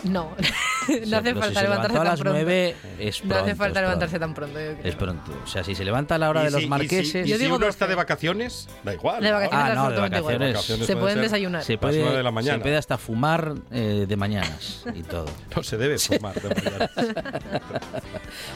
No, 0.04 0.36
no 1.08 1.18
hace 1.18 1.34
si 1.34 1.40
falta 1.40 1.60
se 1.60 1.62
levantarse 1.64 1.98
tan 1.98 2.04
las 2.06 2.20
pronto. 2.20 2.40
9 2.40 2.76
es 3.00 3.24
No 3.24 3.30
pronto. 3.30 3.44
hace 3.46 3.56
falta 3.56 3.82
levantarse 3.82 4.20
tan 4.20 4.34
pronto. 4.34 4.60
Es 4.60 4.96
pronto. 4.96 5.32
O 5.44 5.48
sea, 5.48 5.64
si 5.64 5.74
se 5.76 5.84
levanta 5.84 6.16
a 6.16 6.18
la 6.18 6.30
hora 6.30 6.42
de 6.44 6.48
si- 6.48 6.54
los 6.54 6.62
y 6.62 6.64
si- 6.66 6.70
marqueses... 6.70 7.28
y 7.28 7.30
Yo 7.30 7.36
si 7.38 7.44
digo 7.44 7.56
uno 7.56 7.66
12. 7.66 7.70
está 7.76 7.88
de 7.88 7.96
vacaciones, 7.96 8.70
da 8.84 8.94
igual. 8.94 9.24
De 9.24 9.32
vacaciones 9.32 9.68
Ah, 9.72 9.74
no, 9.76 9.90
de 9.92 10.00
vacaciones. 10.00 10.62
Se 10.86 10.96
pueden 10.96 11.22
desayunar. 11.22 11.64
Se 11.64 11.78
puede, 11.78 12.00
nueve 12.02 12.18
de 12.18 12.24
la 12.24 12.32
mañana. 12.32 12.58
se 12.58 12.62
puede 12.62 12.78
hasta 12.78 12.98
fumar 12.98 13.56
eh, 13.72 14.06
de 14.08 14.16
mañanas 14.16 14.84
y 14.94 15.04
todo. 15.04 15.26
No 15.56 15.64
se 15.64 15.78
debe 15.78 15.98
fumar 15.98 16.36
de 16.40 16.50
mañana. 16.56 16.90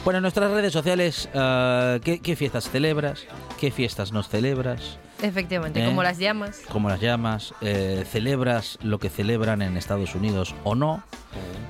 Bueno, 0.04 0.18
en 0.18 0.22
nuestras 0.22 0.50
redes 0.50 0.72
sociales, 0.72 1.28
ah, 1.34 1.98
¿qué, 2.04 2.20
qué 2.20 2.36
fiestas 2.36 2.70
celebras? 2.70 3.24
¿Qué 3.60 3.70
fiestas 3.70 4.12
no 4.12 4.22
celebras? 4.22 4.98
Efectivamente, 5.22 5.82
¿Eh? 5.82 5.86
como 5.86 6.02
las 6.02 6.18
llamas. 6.18 6.62
¿Cómo 6.70 6.88
las 6.88 7.00
llamas? 7.00 7.54
Eh, 7.60 8.04
¿Celebras 8.10 8.78
lo 8.82 8.98
que 8.98 9.08
celebran 9.08 9.62
en 9.62 9.76
Estados 9.76 10.14
Unidos 10.14 10.54
o 10.64 10.74
no? 10.74 11.02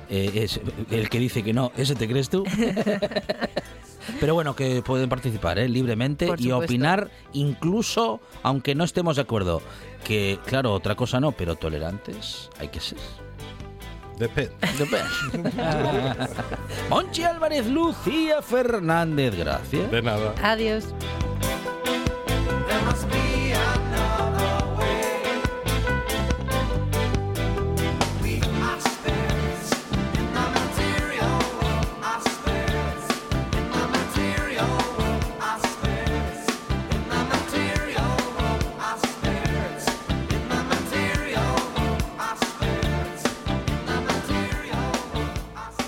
Eh, 0.09 0.31
es, 0.35 0.59
el 0.89 1.09
que 1.09 1.19
dice 1.19 1.43
que 1.43 1.53
no, 1.53 1.71
¿ese 1.77 1.95
te 1.95 2.07
crees 2.07 2.29
tú? 2.29 2.43
Pero 4.19 4.33
bueno, 4.33 4.55
que 4.55 4.81
pueden 4.81 5.07
participar 5.07 5.59
¿eh? 5.59 5.69
libremente 5.69 6.29
y 6.37 6.51
opinar, 6.51 7.09
incluso 7.31 8.19
aunque 8.41 8.75
no 8.75 8.83
estemos 8.83 9.15
de 9.15 9.21
acuerdo. 9.21 9.61
Que, 10.03 10.39
claro, 10.45 10.73
otra 10.73 10.95
cosa 10.95 11.21
no, 11.21 11.31
pero 11.31 11.55
tolerantes 11.55 12.49
hay 12.59 12.67
que 12.67 12.81
ser. 12.81 12.99
Depende. 14.19 14.53
Monchi 16.89 17.23
Álvarez, 17.23 17.67
Lucía 17.67 18.41
Fernández, 18.41 19.35
gracias. 19.35 19.89
De 19.89 20.01
nada. 20.01 20.35
Adiós. 20.43 20.93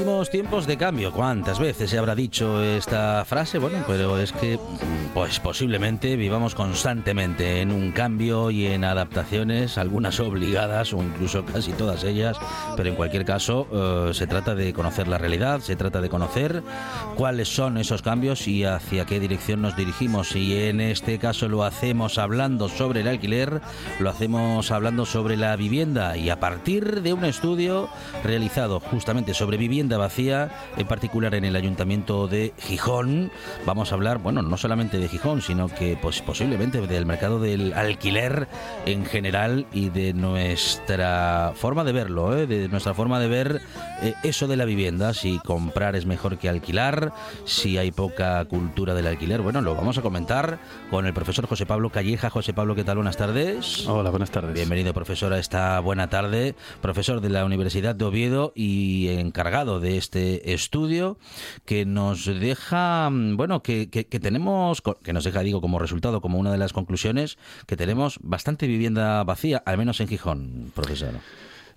Vivimos 0.00 0.30
tiempos 0.30 0.66
de 0.66 0.78
cambio. 0.78 1.12
¿Cuántas 1.12 1.58
veces 1.58 1.90
se 1.90 1.98
habrá 1.98 2.14
dicho 2.14 2.64
esta 2.64 3.22
frase? 3.26 3.58
Bueno, 3.58 3.84
pero 3.86 4.18
es 4.18 4.32
que, 4.32 4.58
pues 5.12 5.38
posiblemente 5.40 6.16
vivamos 6.16 6.54
constantemente 6.54 7.60
en 7.60 7.70
un 7.70 7.92
cambio 7.92 8.50
y 8.50 8.64
en 8.66 8.84
adaptaciones, 8.84 9.76
algunas 9.76 10.18
obligadas 10.18 10.94
o 10.94 11.02
incluso 11.02 11.44
casi 11.44 11.72
todas 11.72 12.02
ellas, 12.04 12.38
pero 12.76 12.88
en 12.88 12.94
cualquier 12.94 13.26
caso 13.26 13.66
eh, 13.70 14.14
se 14.14 14.26
trata 14.26 14.54
de 14.54 14.72
conocer 14.72 15.06
la 15.06 15.18
realidad, 15.18 15.60
se 15.60 15.76
trata 15.76 16.00
de 16.00 16.08
conocer 16.08 16.62
cuáles 17.16 17.54
son 17.54 17.76
esos 17.76 18.00
cambios 18.00 18.48
y 18.48 18.64
hacia 18.64 19.04
qué 19.04 19.20
dirección 19.20 19.60
nos 19.60 19.76
dirigimos. 19.76 20.34
Y 20.34 20.62
en 20.62 20.80
este 20.80 21.18
caso 21.18 21.46
lo 21.46 21.62
hacemos 21.62 22.16
hablando 22.16 22.70
sobre 22.70 23.02
el 23.02 23.08
alquiler, 23.08 23.60
lo 23.98 24.08
hacemos 24.08 24.70
hablando 24.70 25.04
sobre 25.04 25.36
la 25.36 25.54
vivienda 25.56 26.16
y 26.16 26.30
a 26.30 26.40
partir 26.40 27.02
de 27.02 27.12
un 27.12 27.26
estudio 27.26 27.90
realizado 28.24 28.80
justamente 28.80 29.34
sobre 29.34 29.58
vivienda 29.58 29.89
vacía, 29.96 30.50
en 30.76 30.86
particular 30.86 31.34
en 31.34 31.44
el 31.44 31.56
Ayuntamiento 31.56 32.28
de 32.28 32.52
Gijón, 32.58 33.30
vamos 33.66 33.92
a 33.92 33.94
hablar, 33.94 34.18
bueno, 34.18 34.42
no 34.42 34.56
solamente 34.56 34.98
de 34.98 35.08
Gijón, 35.08 35.42
sino 35.42 35.68
que 35.68 35.98
pues, 36.00 36.22
posiblemente 36.22 36.80
del 36.80 37.06
mercado 37.06 37.40
del 37.40 37.72
alquiler 37.74 38.48
en 38.86 39.04
general 39.04 39.66
y 39.72 39.90
de 39.90 40.12
nuestra 40.12 41.52
forma 41.54 41.84
de 41.84 41.92
verlo, 41.92 42.36
¿eh? 42.36 42.46
de 42.46 42.68
nuestra 42.68 42.94
forma 42.94 43.20
de 43.20 43.28
ver 43.28 43.60
eh, 44.02 44.14
eso 44.22 44.46
de 44.46 44.56
la 44.56 44.64
vivienda, 44.64 45.14
si 45.14 45.38
comprar 45.38 45.96
es 45.96 46.06
mejor 46.06 46.38
que 46.38 46.48
alquilar, 46.48 47.12
si 47.44 47.78
hay 47.78 47.90
poca 47.90 48.44
cultura 48.44 48.94
del 48.94 49.06
alquiler. 49.06 49.40
Bueno, 49.40 49.60
lo 49.60 49.74
vamos 49.74 49.98
a 49.98 50.02
comentar 50.02 50.58
con 50.90 51.06
el 51.06 51.14
profesor 51.14 51.46
José 51.46 51.66
Pablo 51.66 51.90
Calleja. 51.90 52.30
José 52.30 52.52
Pablo, 52.52 52.74
¿qué 52.74 52.84
tal? 52.84 52.96
Buenas 52.96 53.16
tardes. 53.16 53.86
Hola, 53.86 54.10
buenas 54.10 54.30
tardes. 54.30 54.54
Bienvenido, 54.54 54.94
profesor, 54.94 55.32
a 55.32 55.38
esta 55.38 55.80
buena 55.80 56.08
tarde. 56.08 56.54
Profesor 56.80 57.20
de 57.20 57.30
la 57.30 57.44
Universidad 57.44 57.94
de 57.94 58.04
Oviedo 58.04 58.52
y 58.54 59.08
encargado 59.08 59.79
de 59.80 59.96
este 59.96 60.52
estudio 60.52 61.18
que 61.64 61.84
nos 61.84 62.26
deja, 62.26 63.08
mm, 63.10 63.36
bueno, 63.36 63.62
que, 63.62 63.88
que- 63.90 64.06
que 64.06 64.20
tenemos, 64.20 64.82
que 65.02 65.12
nos 65.12 65.24
deja, 65.24 65.40
digo, 65.40 65.60
como 65.60 65.78
resultado, 65.78 66.20
como 66.20 66.38
una 66.38 66.52
de 66.52 66.58
las 66.58 66.72
conclusiones, 66.72 67.38
que 67.66 67.76
tenemos 67.76 68.18
bastante 68.22 68.66
vivienda 68.66 69.22
vacía, 69.24 69.62
al 69.66 69.78
menos 69.78 70.00
en 70.00 70.08
Gijón, 70.08 70.72
profesor. 70.74 71.14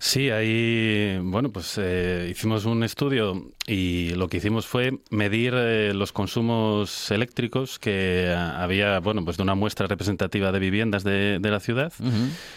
Sí, 0.04 0.28
ahí, 0.28 1.18
bueno, 1.22 1.50
pues 1.50 1.78
eh, 1.80 2.28
hicimos 2.30 2.66
un 2.66 2.84
estudio 2.84 3.42
y 3.66 4.10
lo 4.10 4.28
que 4.28 4.36
hicimos 4.36 4.66
fue 4.66 4.98
medir 5.08 5.54
eh, 5.56 5.94
los 5.94 6.12
consumos 6.12 7.10
eléctricos 7.10 7.78
que 7.78 8.30
ah, 8.36 8.62
había, 8.62 9.00
bueno, 9.00 9.24
pues 9.24 9.38
de 9.38 9.42
una 9.44 9.54
muestra 9.54 9.86
representativa 9.86 10.52
de 10.52 10.58
viviendas 10.58 11.04
de, 11.04 11.38
de 11.40 11.50
la 11.50 11.58
ciudad. 11.58 11.90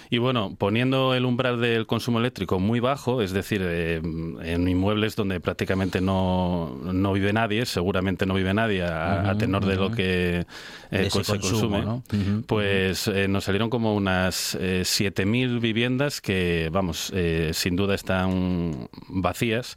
Y 0.10 0.18
bueno, 0.18 0.58
poniendo 0.58 1.14
el 1.14 1.24
umbral 1.24 1.62
del 1.62 1.88
consumo 1.88 2.20
eléctrico 2.20 2.60
muy 2.60 2.82
bajo, 2.82 3.22
es 3.22 3.32
decir, 3.32 3.62
eh, 3.64 4.02
en 4.04 4.68
inmuebles 4.68 5.16
donde 5.16 5.40
prácticamente 5.40 6.02
no, 6.02 6.78
no 6.84 7.14
vive 7.14 7.32
nadie, 7.32 7.66
seguramente 7.66 8.26
no 8.26 8.34
vive 8.34 8.54
nadie 8.54 8.84
a, 8.84 9.30
a 9.30 9.38
tenor 9.38 9.66
de 9.66 9.76
lo 9.78 9.92
que 9.92 10.46
eh, 10.92 10.98
De 10.98 11.10
se 11.10 11.40
consumo, 11.40 12.04
consume, 12.10 12.44
pues 12.46 13.10
nos 13.30 13.46
salieron 13.46 13.70
como 13.70 13.96
unas 13.96 14.56
eh, 14.60 14.82
7.000 14.84 15.62
viviendas 15.62 16.22
que, 16.22 16.70
vamos, 16.72 17.12
eh, 17.16 17.37
sin 17.54 17.76
duda 17.76 17.96
están 17.96 18.90
vacías. 19.10 19.76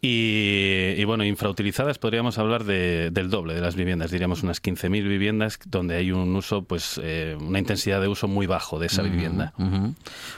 Y, 0.00 0.94
y, 0.96 1.04
bueno, 1.04 1.24
infrautilizadas 1.24 1.98
podríamos 1.98 2.38
hablar 2.38 2.62
de- 2.62 3.10
del 3.10 3.30
doble 3.30 3.54
de 3.54 3.60
las 3.60 3.74
viviendas, 3.74 4.12
diríamos 4.12 4.44
unas 4.44 4.62
15.000 4.62 5.08
viviendas 5.08 5.58
donde 5.66 5.96
hay 5.96 6.12
un 6.12 6.36
uso, 6.36 6.62
pues 6.62 7.00
eh, 7.02 7.36
una 7.40 7.58
intensidad 7.58 8.00
de 8.00 8.06
uso 8.06 8.28
muy 8.28 8.46
bajo 8.46 8.78
de 8.78 8.86
esa 8.86 9.02
vivienda. 9.02 9.52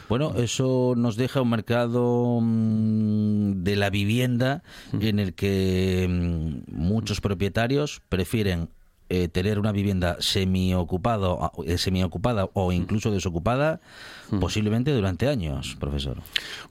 Bueno, 0.08 0.32
eso 0.36 0.94
nos 0.96 1.16
deja 1.16 1.42
un 1.42 1.50
mercado 1.50 2.38
mm, 2.40 3.62
de 3.62 3.76
la 3.76 3.90
vivienda 3.90 4.62
en 4.98 5.18
el 5.18 5.34
que 5.34 6.06
mm, 6.08 6.74
muchos 6.74 7.20
propietarios 7.20 8.00
prefieren 8.08 8.70
eh, 9.12 9.28
tener 9.28 9.58
una 9.58 9.72
vivienda 9.72 10.16
semi-ocupado, 10.20 11.52
eh, 11.66 11.78
semiocupada 11.78 12.48
o 12.54 12.72
incluso 12.72 13.10
desocupada 13.10 13.80
posiblemente 14.38 14.92
durante 14.92 15.28
años, 15.28 15.76
profesor. 15.80 16.18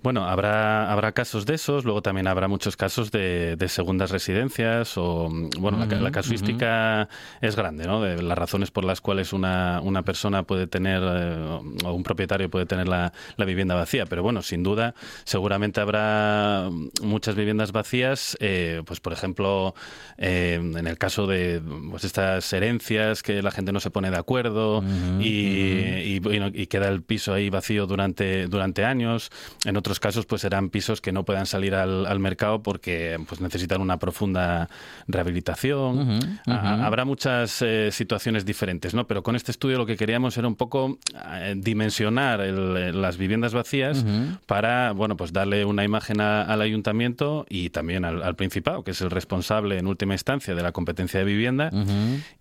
Bueno, 0.01 0.25
habrá, 0.25 0.91
habrá 0.91 1.11
casos 1.11 1.45
de 1.45 1.55
esos, 1.55 1.83
luego 1.85 2.01
también 2.01 2.27
habrá 2.27 2.47
muchos 2.47 2.77
casos 2.77 3.11
de, 3.11 3.55
de 3.57 3.67
segundas 3.67 4.11
residencias 4.11 4.97
o, 4.97 5.29
mm, 5.29 5.49
bueno, 5.59 5.77
la 5.77 5.99
la, 5.99 6.11
casuística 6.11 7.09
es 7.41 7.55
grande, 7.55 7.85
¿no? 7.85 8.01
De 8.01 8.21
las 8.21 8.37
razones 8.37 8.71
por 8.71 8.85
las 8.85 9.01
cuales 9.01 9.33
una, 9.33 9.81
una 9.83 10.03
persona 10.03 10.43
puede 10.43 10.67
tener, 10.67 11.01
eh, 11.03 11.59
o 11.85 11.93
un 11.93 12.03
propietario 12.03 12.49
puede 12.49 12.65
tener 12.65 12.87
la, 12.87 13.11
la 13.35 13.45
vivienda 13.45 13.75
vacía, 13.75 14.05
pero 14.05 14.23
bueno, 14.23 14.41
sin 14.41 14.63
duda, 14.63 14.95
seguramente 15.23 15.81
habrá 15.81 16.69
muchas 17.01 17.35
viviendas 17.35 17.71
vacías, 17.71 18.37
eh, 18.39 18.81
pues 18.85 18.99
por 18.99 19.13
ejemplo, 19.13 19.75
eh, 20.17 20.59
en 20.61 20.87
el 20.87 20.97
caso 20.97 21.27
de 21.27 21.61
pues 21.89 22.03
esta 22.03 22.29
muchas 22.39 22.53
herencias 22.53 23.23
que 23.23 23.41
la 23.41 23.51
gente 23.51 23.71
no 23.71 23.79
se 23.79 23.91
pone 23.91 24.11
de 24.11 24.17
acuerdo 24.17 24.83
y, 25.19 25.27
y, 25.27 26.21
y 26.53 26.67
queda 26.67 26.87
el 26.89 27.01
piso 27.01 27.33
ahí 27.33 27.48
vacío 27.49 27.85
durante, 27.87 28.47
durante 28.47 28.85
años. 28.85 29.29
En 29.65 29.77
otros 29.77 29.99
casos, 29.99 30.25
pues 30.25 30.41
serán 30.41 30.69
pisos 30.69 31.01
que 31.01 31.11
no 31.11 31.23
puedan 31.25 31.45
salir 31.45 31.75
al, 31.75 32.05
al 32.05 32.19
mercado 32.19 32.61
porque 32.63 33.19
pues 33.27 33.41
necesitan 33.41 33.81
una 33.81 33.97
profunda 33.97 34.69
rehabilitación. 35.07 36.19
Ha- 36.47 36.85
Habrá 36.85 37.05
muchas 37.05 37.61
eh, 37.61 37.89
situaciones 37.91 38.45
diferentes, 38.45 38.93
¿no? 38.93 39.05
Pero 39.07 39.21
con 39.23 39.35
este 39.35 39.51
estudio 39.51 39.77
lo 39.77 39.85
que 39.85 39.97
queríamos 39.97 40.37
era 40.37 40.47
un 40.47 40.55
poco 40.55 40.97
eh, 41.33 41.55
dimensionar 41.57 42.41
el- 42.41 42.99
las 43.01 43.17
viviendas 43.17 43.53
vacías 43.53 44.03
para, 44.45 44.91
bueno, 44.93 45.15
pues 45.17 45.33
darle 45.33 45.65
una 45.65 45.83
imagen 45.83 46.21
a- 46.21 46.41
al 46.43 46.61
ayuntamiento 46.61 47.45
y 47.49 47.69
también 47.69 48.05
al, 48.05 48.23
al 48.23 48.35
Principado, 48.35 48.83
que 48.83 48.91
es 48.91 49.01
el 49.01 49.11
responsable 49.11 49.77
en 49.77 49.85
última 49.87 50.13
instancia 50.13 50.55
de 50.55 50.63
la 50.63 50.71
competencia 50.71 51.19
de 51.19 51.25
vivienda 51.25 51.69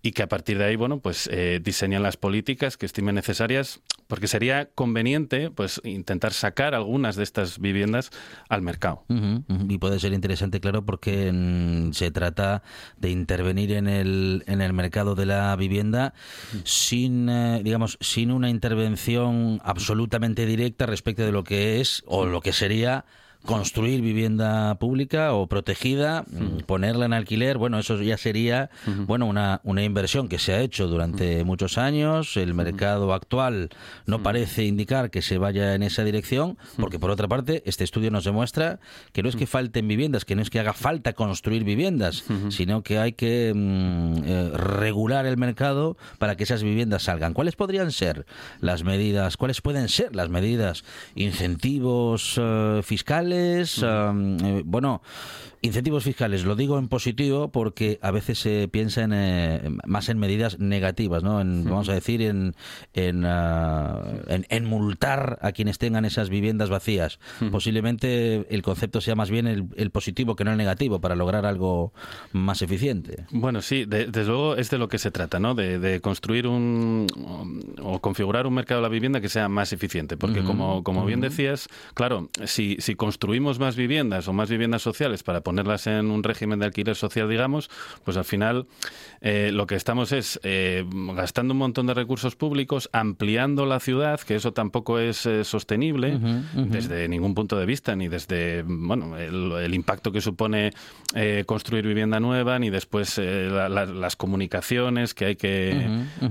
y 0.01 0.11
que 0.13 0.23
a 0.23 0.27
partir 0.27 0.57
de 0.57 0.65
ahí, 0.65 0.75
bueno, 0.75 0.99
pues 0.99 1.27
eh, 1.31 1.59
diseñan 1.61 2.03
las 2.03 2.15
políticas 2.17 2.77
que 2.77 2.85
estimen 2.85 3.15
necesarias, 3.15 3.81
porque 4.07 4.27
sería 4.27 4.69
conveniente, 4.75 4.98
pues, 5.55 5.81
intentar 5.83 6.33
sacar 6.33 6.75
algunas 6.75 7.15
de 7.15 7.23
estas 7.23 7.59
viviendas 7.59 8.11
al 8.49 8.61
mercado. 8.61 9.03
Y 9.67 9.77
puede 9.77 9.99
ser 9.99 10.13
interesante, 10.13 10.59
claro, 10.59 10.85
porque 10.85 11.31
mm, 11.31 11.91
se 11.93 12.11
trata 12.11 12.63
de 12.97 13.09
intervenir 13.09 13.73
en 13.73 13.87
el, 13.87 14.43
en 14.47 14.61
el 14.61 14.73
mercado 14.73 15.15
de 15.15 15.25
la 15.25 15.55
vivienda 15.55 16.13
sin, 16.63 17.29
eh, 17.29 17.61
digamos, 17.63 17.97
sin 18.01 18.31
una 18.31 18.49
intervención 18.49 19.61
absolutamente 19.63 20.45
directa 20.45 20.85
respecto 20.85 21.23
de 21.23 21.31
lo 21.31 21.43
que 21.43 21.81
es 21.81 22.03
o 22.05 22.25
lo 22.25 22.41
que 22.41 22.53
sería 22.53 23.05
construir 23.45 24.01
vivienda 24.01 24.75
pública 24.75 25.33
o 25.33 25.47
protegida, 25.47 26.23
mm, 26.29 26.65
ponerla 26.65 27.05
en 27.05 27.13
alquiler, 27.13 27.57
bueno, 27.57 27.79
eso 27.79 28.01
ya 28.01 28.17
sería 28.17 28.69
bueno 29.07 29.25
una, 29.25 29.61
una 29.63 29.83
inversión 29.83 30.27
que 30.27 30.39
se 30.39 30.53
ha 30.53 30.61
hecho 30.61 30.87
durante 30.87 31.43
muchos 31.43 31.77
años. 31.77 32.35
El 32.37 32.53
mercado 32.53 33.13
actual 33.13 33.69
no 34.05 34.21
parece 34.23 34.65
indicar 34.65 35.09
que 35.09 35.21
se 35.21 35.37
vaya 35.37 35.75
en 35.75 35.83
esa 35.83 36.03
dirección, 36.03 36.57
porque 36.77 36.99
por 36.99 37.11
otra 37.11 37.27
parte, 37.27 37.63
este 37.65 37.83
estudio 37.83 38.11
nos 38.11 38.25
demuestra 38.25 38.79
que 39.13 39.23
no 39.23 39.29
es 39.29 39.35
que 39.35 39.47
falten 39.47 39.87
viviendas, 39.87 40.25
que 40.25 40.35
no 40.35 40.41
es 40.41 40.49
que 40.49 40.59
haga 40.59 40.73
falta 40.73 41.13
construir 41.13 41.63
viviendas, 41.63 42.25
sino 42.49 42.83
que 42.83 42.99
hay 42.99 43.13
que 43.13 43.53
mm, 43.55 44.13
eh, 44.25 44.51
regular 44.53 45.25
el 45.25 45.37
mercado 45.37 45.97
para 46.17 46.35
que 46.35 46.43
esas 46.43 46.63
viviendas 46.63 47.03
salgan. 47.03 47.33
¿Cuáles 47.33 47.55
podrían 47.55 47.91
ser 47.91 48.25
las 48.59 48.83
medidas? 48.83 49.37
¿Cuáles 49.37 49.61
pueden 49.61 49.87
ser 49.89 50.15
las 50.15 50.29
medidas? 50.29 50.83
Incentivos 51.15 52.35
eh, 52.37 52.81
fiscales, 52.83 53.28
um, 53.83 54.37
eh, 54.43 54.61
bueno, 54.65 55.01
incentivos 55.61 56.03
fiscales, 56.03 56.45
lo 56.45 56.55
digo 56.55 56.77
en 56.79 56.87
positivo 56.87 57.51
porque 57.51 57.99
a 58.01 58.11
veces 58.11 58.39
se 58.39 58.67
piensa 58.67 59.03
en, 59.03 59.11
eh, 59.13 59.61
más 59.85 60.09
en 60.09 60.17
medidas 60.17 60.59
negativas, 60.59 61.23
¿no? 61.23 61.41
En, 61.41 61.63
Vamos 61.65 61.89
a 61.89 61.93
decir, 61.93 62.21
en, 62.21 62.55
en, 62.93 63.23
ah, 63.25 64.01
en- 64.27 64.45
en 64.49 64.65
multar 64.65 65.37
a 65.41 65.51
quienes 65.51 65.77
tengan 65.77 66.05
esas 66.05 66.29
viviendas 66.29 66.69
vacías. 66.69 67.19
Posiblemente 67.51 68.45
el 68.53 68.61
concepto 68.61 69.01
sea 69.01 69.15
más 69.15 69.29
bien 69.29 69.45
el, 69.47 69.65
el 69.75 69.91
positivo 69.91 70.35
que 70.35 70.43
no 70.43 70.51
el 70.51 70.57
negativo 70.57 70.99
para 71.01 71.15
lograr 71.15 71.45
algo 71.45 71.93
más 72.33 72.61
eficiente. 72.61 73.25
Bueno, 73.31 73.61
sí, 73.61 73.85
de- 73.85 74.05
desde 74.07 74.25
luego 74.29 74.55
es 74.55 74.69
de 74.69 74.77
lo 74.77 74.87
que 74.87 74.97
se 74.97 75.11
trata, 75.11 75.39
¿no? 75.39 75.55
De, 75.55 75.77
de 75.79 75.99
construir 76.01 76.47
un 76.47 77.05
o 77.81 77.99
configurar 77.99 78.47
un 78.47 78.53
mercado 78.53 78.81
de 78.81 78.83
la 78.87 78.89
vivienda 78.89 79.21
que 79.21 79.29
sea 79.29 79.49
más 79.49 79.73
eficiente, 79.73 80.17
porque 80.17 80.43
como, 80.43 80.83
como 80.83 81.05
bien 81.05 81.21
decías, 81.21 81.67
claro, 81.93 82.29
si, 82.45 82.77
si 82.79 82.95
construimos 82.95 83.59
más 83.59 83.75
viviendas 83.75 84.27
o 84.27 84.33
más 84.33 84.49
viviendas 84.49 84.81
sociales 84.81 85.23
para 85.23 85.41
ponerlas 85.49 85.87
en 85.87 86.11
un 86.11 86.21
régimen 86.23 86.59
de 86.59 86.65
alquiler 86.65 86.95
social, 86.95 87.27
digamos, 87.27 87.69
pues 88.05 88.17
al 88.17 88.23
final 88.25 88.67
eh, 89.21 89.49
lo 89.51 89.65
que 89.65 89.73
estamos 89.75 90.11
es 90.11 90.39
eh, 90.43 90.85
gastando 91.15 91.53
un 91.53 91.57
montón 91.57 91.87
de 91.87 91.95
recursos 91.95 92.35
públicos, 92.35 92.87
ampliando 92.93 93.65
la 93.65 93.79
ciudad, 93.79 94.19
que 94.19 94.35
eso 94.35 94.53
tampoco 94.53 94.99
es 94.99 95.25
eh, 95.25 95.43
sostenible 95.43 96.19
desde 96.71 97.07
ningún 97.07 97.33
punto 97.33 97.57
de 97.57 97.65
vista, 97.65 97.95
ni 97.95 98.07
desde 98.07 98.63
bueno 98.67 99.17
el, 99.17 99.51
el 99.53 99.73
impacto 99.73 100.11
que 100.11 100.21
supone 100.21 100.71
eh, 101.15 101.43
construir 101.47 101.87
vivienda 101.87 102.19
nueva, 102.19 102.59
ni 102.59 102.69
después 102.69 103.17
eh, 103.17 103.49
la- 103.51 103.69
la- 103.69 103.85
las 103.87 104.15
comunicaciones 104.15 105.13
que 105.15 105.25
hay 105.25 105.35
que 105.35 105.49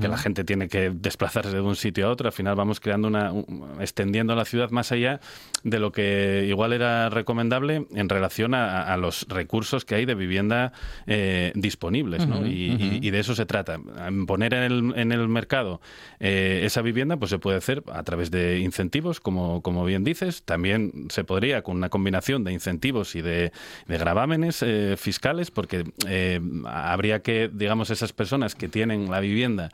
que 0.01 0.09
la 0.09 0.17
gente 0.17 0.45
tiene 0.45 0.69
que 0.69 0.91
desplazarse 0.95 1.51
de 1.51 1.61
un 1.61 1.75
sitio 1.77 2.07
a 2.07 2.11
otro. 2.11 2.29
Al 2.29 2.33
final 2.33 2.55
vamos 2.55 2.79
creando 2.79 3.09
una 3.09 3.33
un- 3.33 3.79
extendiendo 3.81 4.35
la 4.37 4.45
ciudad 4.45 4.71
más 4.71 4.93
allá 4.93 5.19
de 5.65 5.79
lo 5.81 5.91
que 5.91 6.47
igual 6.49 6.73
era 6.73 7.09
recomendable 7.11 7.87
en 7.95 8.09
relación 8.09 8.55
a, 8.55 8.83
a 8.93 8.97
los 9.09 9.27
recursos 9.29 9.85
que 9.85 9.95
hay 9.95 10.05
de 10.05 10.15
vivienda 10.15 10.73
eh, 11.07 11.53
disponibles, 11.55 12.27
¿no? 12.27 12.47
y, 12.47 13.11
de 13.11 13.19
eso 13.19 13.35
se 13.35 13.47
trata. 13.47 13.81
Poner 14.27 14.53
en 14.53 14.63
el, 14.63 14.93
en 14.97 15.13
el 15.13 15.29
mercado 15.29 15.81
eh, 16.21 16.61
esa 16.65 16.83
vivienda, 16.83 17.17
pues 17.17 17.31
se 17.31 17.39
puede 17.39 17.57
hacer 17.57 17.83
a 17.93 18.03
través 18.03 18.31
de 18.31 18.59
incentivos, 18.59 19.21
como, 19.21 19.63
como 19.63 19.85
bien 19.85 20.05
dices. 20.05 20.43
También 20.43 21.09
se 21.09 21.25
podría 21.25 21.63
con 21.63 21.77
una 21.77 21.89
combinación 21.89 22.45
de 22.45 22.53
incentivos 22.53 23.15
y 23.15 23.23
de, 23.23 23.53
de 23.87 23.99
gravámenes 23.99 24.63
eh, 24.63 24.97
fiscales, 24.99 25.51
porque 25.51 25.85
eh, 26.07 26.41
habría 26.67 27.23
que, 27.23 27.51
digamos, 27.53 27.91
esas 27.91 28.13
personas 28.13 28.55
que 28.55 28.69
tienen 28.69 29.11
la 29.11 29.21
vivienda 29.21 29.71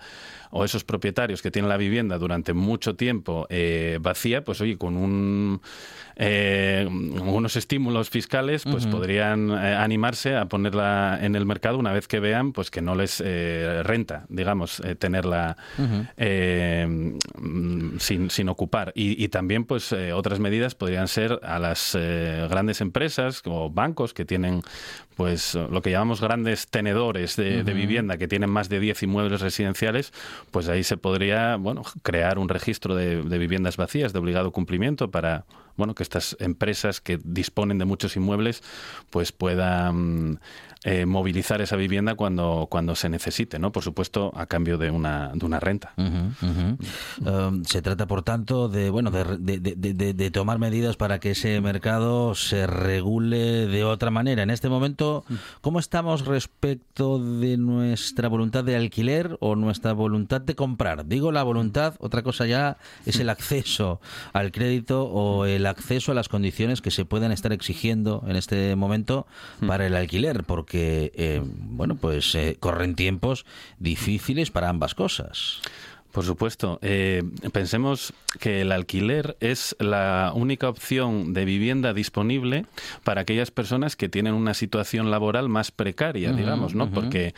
o 0.56 0.64
esos 0.64 0.84
propietarios 0.84 1.42
que 1.42 1.50
tienen 1.50 1.68
la 1.68 1.76
vivienda 1.76 2.16
durante 2.16 2.52
mucho 2.52 2.94
tiempo 2.94 3.48
eh, 3.50 3.98
vacía, 4.00 4.44
pues 4.44 4.60
oye, 4.60 4.78
con 4.78 4.96
un, 4.96 5.60
eh, 6.14 6.86
unos 6.88 7.56
estímulos 7.56 8.08
fiscales, 8.08 8.62
pues 8.62 8.86
podrían 8.86 9.50
eh, 9.50 9.74
animarse 9.74 10.36
a 10.36 10.44
ponerla 10.46 11.18
en 11.20 11.34
el 11.34 11.44
mercado 11.44 11.76
una 11.76 11.92
vez 11.92 12.06
que 12.06 12.20
vean 12.20 12.52
pues 12.52 12.70
que 12.70 12.82
no 12.82 12.94
les 12.94 13.18
renta, 13.18 14.26
digamos, 14.28 14.80
tenerla 15.00 15.56
sin, 17.98 18.30
sin 18.30 18.48
ocupar. 18.48 18.92
Y, 18.94 19.22
y 19.22 19.28
también, 19.28 19.64
pues, 19.64 19.92
otras 20.14 20.38
medidas 20.38 20.76
podrían 20.76 21.08
ser 21.08 21.40
a 21.42 21.58
las 21.58 21.98
grandes 22.48 22.80
empresas 22.80 23.42
o 23.44 23.70
bancos 23.70 24.14
que 24.14 24.24
tienen, 24.24 24.62
pues, 25.16 25.54
lo 25.56 25.82
que 25.82 25.90
llamamos 25.90 26.20
grandes 26.20 26.68
tenedores 26.68 27.34
de, 27.34 27.64
de 27.64 27.72
vivienda, 27.72 28.18
que 28.18 28.28
tienen 28.28 28.50
más 28.50 28.68
de 28.68 28.78
10 28.78 29.02
inmuebles 29.02 29.40
residenciales, 29.40 30.12
pues 30.50 30.68
ahí 30.68 30.84
se 30.84 30.96
podría, 30.96 31.56
bueno, 31.56 31.82
crear 32.02 32.38
un 32.38 32.48
registro 32.48 32.94
de, 32.94 33.22
de 33.22 33.38
viviendas 33.38 33.76
vacías 33.76 34.12
de 34.12 34.18
obligado 34.18 34.52
cumplimiento 34.52 35.10
para, 35.10 35.46
bueno, 35.76 35.94
que 35.94 36.02
estas 36.02 36.36
empresas 36.40 37.00
que 37.00 37.18
disponen 37.24 37.78
de 37.78 37.84
muchos 37.84 38.16
inmuebles, 38.16 38.62
pues 39.10 39.32
puedan 39.32 40.40
eh, 40.84 41.06
movilizar 41.06 41.62
esa 41.62 41.76
vivienda 41.76 42.14
cuando, 42.14 42.66
cuando 42.70 42.94
se 42.94 43.08
necesite, 43.08 43.58
¿no? 43.58 43.72
Por 43.72 43.82
supuesto, 43.82 44.32
a 44.36 44.44
cambio 44.46 44.76
de 44.76 44.90
una, 44.90 45.30
de 45.34 45.46
una 45.46 45.58
renta. 45.60 45.94
Um, 45.96 47.64
se 47.64 47.80
trata, 47.82 48.06
por 48.06 48.22
tanto, 48.22 48.68
de 48.68 48.90
bueno 48.90 49.10
de- 49.10 49.24
de- 49.38 50.14
de 50.14 50.30
tomar 50.30 50.58
medidas 50.58 50.96
para 50.96 51.20
que 51.20 51.30
ese 51.30 51.60
mercado 51.60 52.34
se 52.34 52.66
regule 52.66 53.66
de 53.66 53.84
otra 53.84 54.10
manera. 54.10 54.42
En 54.42 54.50
este 54.50 54.68
momento, 54.68 55.24
¿cómo 55.60 55.78
estamos 55.78 56.26
respecto 56.26 57.18
de 57.18 57.56
nuestra 57.56 58.28
voluntad 58.28 58.64
de 58.64 58.76
alquiler 58.76 59.36
o 59.40 59.56
nuestra 59.56 59.92
voluntad 59.92 60.40
de 60.40 60.54
comprar? 60.54 61.06
Digo 61.06 61.32
la 61.32 61.42
voluntad, 61.42 61.94
otra 61.98 62.22
cosa 62.22 62.46
ya 62.46 62.76
es 63.06 63.18
el 63.20 63.30
acceso 63.30 64.00
al 64.32 64.52
crédito 64.52 65.04
o 65.04 65.46
el 65.46 65.63
acceso 65.66 66.12
a 66.12 66.14
las 66.14 66.28
condiciones 66.28 66.80
que 66.80 66.90
se 66.90 67.04
puedan 67.04 67.32
estar 67.32 67.52
exigiendo 67.52 68.24
en 68.26 68.36
este 68.36 68.76
momento 68.76 69.26
para 69.66 69.86
el 69.86 69.96
alquiler, 69.96 70.44
porque 70.44 71.12
eh, 71.14 71.42
bueno, 71.44 71.96
pues 71.96 72.34
eh, 72.34 72.56
corren 72.60 72.94
tiempos 72.94 73.46
difíciles 73.78 74.50
para 74.50 74.68
ambas 74.68 74.94
cosas. 74.94 75.60
Por 76.14 76.24
supuesto. 76.24 76.78
Eh, 76.80 77.24
pensemos 77.52 78.12
que 78.38 78.60
el 78.60 78.70
alquiler 78.70 79.36
es 79.40 79.74
la 79.80 80.30
única 80.32 80.68
opción 80.68 81.34
de 81.34 81.44
vivienda 81.44 81.92
disponible 81.92 82.66
para 83.02 83.22
aquellas 83.22 83.50
personas 83.50 83.96
que 83.96 84.08
tienen 84.08 84.34
una 84.34 84.54
situación 84.54 85.10
laboral 85.10 85.48
más 85.48 85.72
precaria, 85.72 86.32
digamos, 86.32 86.76
¿no? 86.76 86.88
Porque 86.88 87.34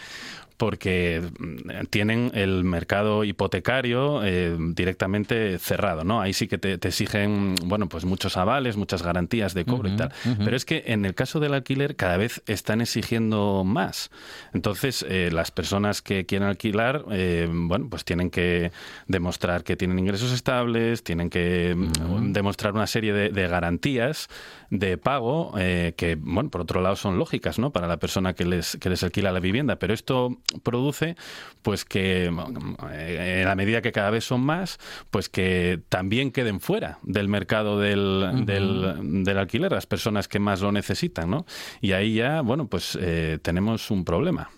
porque 0.57 1.23
mm, 1.39 1.87
tienen 1.91 2.31
el 2.35 2.65
mercado 2.65 3.25
hipotecario 3.25 4.25
eh, 4.25 4.57
directamente 4.59 5.59
cerrado, 5.59 6.05
¿no? 6.05 6.21
Ahí 6.21 6.33
sí 6.33 6.49
que 6.49 6.59
te, 6.59 6.79
te 6.79 6.89
exigen, 6.89 7.55
bueno, 7.65 7.89
pues 7.89 8.05
muchos 8.05 8.37
avales, 8.37 8.77
muchas 8.77 9.03
garantías 9.03 9.55
de 9.55 9.65
cobro 9.65 9.89
y 9.89 9.97
tal. 9.97 10.13
Pero 10.39 10.57
es 10.57 10.65
que 10.65 10.85
en 10.87 11.05
el 11.05 11.15
caso 11.15 11.41
del 11.41 11.55
alquiler 11.55 11.97
cada 11.97 12.17
vez 12.17 12.43
están 12.47 12.81
exigiendo 12.81 13.65
más. 13.65 14.11
Entonces, 14.53 15.05
eh, 15.09 15.31
las 15.33 15.51
personas 15.51 16.03
que 16.03 16.27
quieren 16.27 16.49
alquilar, 16.49 17.05
eh, 17.11 17.49
bueno, 17.51 17.89
pues 17.91 18.05
tienen 18.05 18.31
que 18.31 18.73
demostrar 19.07 19.65
que 19.65 19.77
tienen 19.77 19.99
ingresos 19.99 20.33
estables, 20.33 21.03
tienen 21.03 21.31
que 21.31 21.75
mm, 21.77 22.33
demostrar 22.33 22.75
una 22.75 22.87
serie 22.87 23.13
de, 23.13 23.29
de 23.31 23.49
garantías 23.49 24.29
de 24.71 24.99
pago 24.99 25.55
eh, 25.59 25.95
que, 25.97 26.17
bueno, 26.17 26.51
por 26.51 26.61
otro 26.61 26.81
lado 26.81 26.97
son 26.97 27.19
lógicas, 27.19 27.59
¿no? 27.59 27.73
Para 27.73 27.87
la 27.87 27.99
persona 27.99 28.35
que 28.35 28.45
les, 28.45 28.77
que 28.81 28.89
les 28.89 29.03
alquila 29.03 29.33
la 29.33 29.41
vivienda. 29.41 29.77
Pero 29.77 29.95
esto 29.95 30.39
produce, 30.63 31.17
pues 31.63 31.85
que 31.85 32.27
eh, 32.27 33.41
en 33.41 33.45
la 33.45 33.55
medida 33.55 33.83
que 33.83 33.93
cada 33.93 34.11
vez 34.11 34.25
son 34.25 34.41
más, 34.41 34.79
pues 35.11 35.29
que 35.29 35.81
también 35.89 36.31
queden 36.31 36.61
fuera 36.61 36.99
del 37.03 37.29
mercado 37.29 37.79
del, 37.81 38.45
del, 38.45 39.25
del 39.25 39.39
alquiler 39.39 39.73
las 39.73 39.87
personas 39.87 40.29
que 40.29 40.39
más 40.39 40.61
lo 40.61 40.73
necesitan, 40.73 41.31
¿no? 41.31 41.47
Y 41.81 41.93
ahí 41.93 42.15
ya, 42.15 42.41
bueno, 42.41 42.67
pues 42.67 42.99
eh, 43.01 43.39
tenemos 43.43 43.91
un 43.91 44.05
problema. 44.05 44.51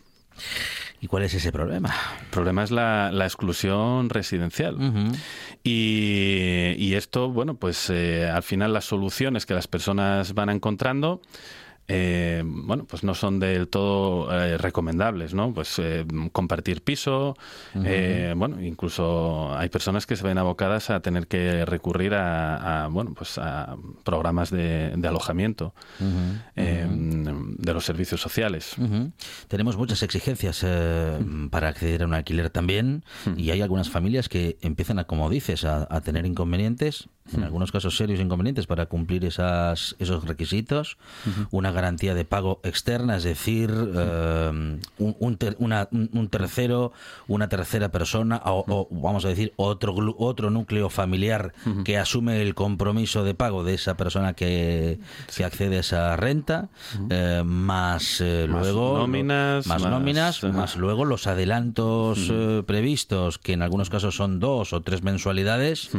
¿Y 1.01 1.07
cuál 1.07 1.23
es 1.23 1.35
ese 1.35 1.53
problema? 1.53 1.95
El 2.23 2.27
problema 2.29 2.65
es 2.65 2.71
la, 2.71 3.11
la 3.13 3.25
exclusión 3.25 4.11
residencial. 4.11 4.77
Y, 5.63 6.75
y 6.77 6.95
esto, 6.95 7.31
bueno, 7.31 7.55
pues 7.55 7.89
eh, 7.91 8.29
al 8.29 8.43
final 8.43 8.73
las 8.73 8.85
soluciones 8.85 9.47
que 9.47 9.55
las 9.55 9.69
personas 9.69 10.35
van 10.35 10.51
encontrando, 10.51 11.23
eh, 11.89 12.43
bueno, 12.45 12.85
pues 12.85 13.03
no 13.03 13.15
son 13.15 13.41
del 13.41 13.69
todo 13.69 14.31
eh, 14.33 14.59
recomendables, 14.59 15.35
¿no? 15.35 15.53
Pues 15.55 15.79
eh, 15.79 16.05
compartir 16.33 16.83
piso, 16.83 17.37
eh, 17.85 18.35
bueno, 18.37 18.63
incluso 18.63 19.57
hay 19.57 19.69
personas 19.71 20.07
que 20.07 20.15
se 20.17 20.25
ven 20.25 20.39
abocadas 20.39 20.91
a 20.91 21.01
tener 21.01 21.27
que 21.27 21.65
recurrir 21.65 22.15
a, 22.15 22.85
a, 22.85 22.89
bueno, 22.89 23.15
pues 23.17 23.39
a 23.39 23.77
programas 24.05 24.51
de, 24.51 24.93
de 24.97 25.09
alojamiento 25.09 25.75
eh, 26.57 26.87
de 26.89 27.73
los 27.73 27.85
servicios 27.85 28.21
sociales. 28.21 28.77
Tenemos 29.49 29.77
muchas 29.77 30.03
exigencias 30.03 30.65
para 31.51 31.69
acceder 31.69 32.03
a 32.03 32.07
un 32.07 32.15
alquiler 32.15 32.51
también 32.51 33.05
y 33.37 33.51
hay 33.51 33.63
algunas 33.63 33.89
familias 33.89 34.29
que 34.29 34.59
empiezan 34.61 34.99
a, 34.99 35.05
como 35.05 35.31
dices, 35.31 35.65
a, 35.65 35.87
a 35.91 36.01
tener 36.01 36.27
inconvenientes, 36.27 37.09
en 37.35 37.43
algunos 37.45 37.73
casos 37.73 37.97
serios 37.97 38.21
inconvenientes 38.21 38.67
para 38.67 38.87
cumplir 38.87 39.25
esas, 39.25 39.97
esos 39.99 40.25
requisitos, 40.25 40.97
una 41.51 41.71
garantía 41.73 42.15
de 42.15 42.25
pago 42.25 42.61
externa, 42.65 43.17
es 43.17 43.25
decir, 43.25 43.71
eh, 43.95 44.79
un, 44.99 45.17
un 45.19 45.37
ter- 45.37 45.57
una- 45.59 45.89
un- 45.93 46.29
tercero, 46.29 46.93
una 47.27 47.49
tercera 47.49 47.91
persona 47.91 48.41
o, 48.45 48.65
o, 48.69 48.89
vamos 48.91 49.25
a 49.25 49.29
decir 49.29 49.53
otro 49.57 49.95
otro 50.19 50.51
núcleo 50.51 50.91
familiar 50.91 51.53
que 51.85 51.97
asume 51.99 52.43
el 52.43 52.55
compromiso 52.55 53.25
de 53.25 53.35
pago 53.35 53.65
de 53.65 53.75
esa 53.75 53.97
persona 53.97 54.35
que, 54.35 54.99
que 55.37 55.45
accede 55.45 55.79
a 55.79 55.81
esa 55.81 56.17
renta, 56.17 56.69
eh, 57.11 57.43
más 57.45 58.21
eh, 58.21 58.47
Más 58.49 58.63
luego 58.63 58.99
nóminas, 58.99 59.67
más, 59.67 59.83
más- 59.83 59.91
nóminas, 59.91 60.45
más 60.45 60.77
luego 60.77 61.05
los 61.05 61.27
adelantos 61.27 62.19
eh, 62.31 62.63
previstos, 62.67 63.39
que 63.39 63.53
en 63.53 63.63
algunos 63.63 63.91
casos 63.91 64.15
son 64.17 64.39
dos 64.41 64.73
o 64.73 64.83
tres 64.83 65.03
mensualidades, 65.03 65.91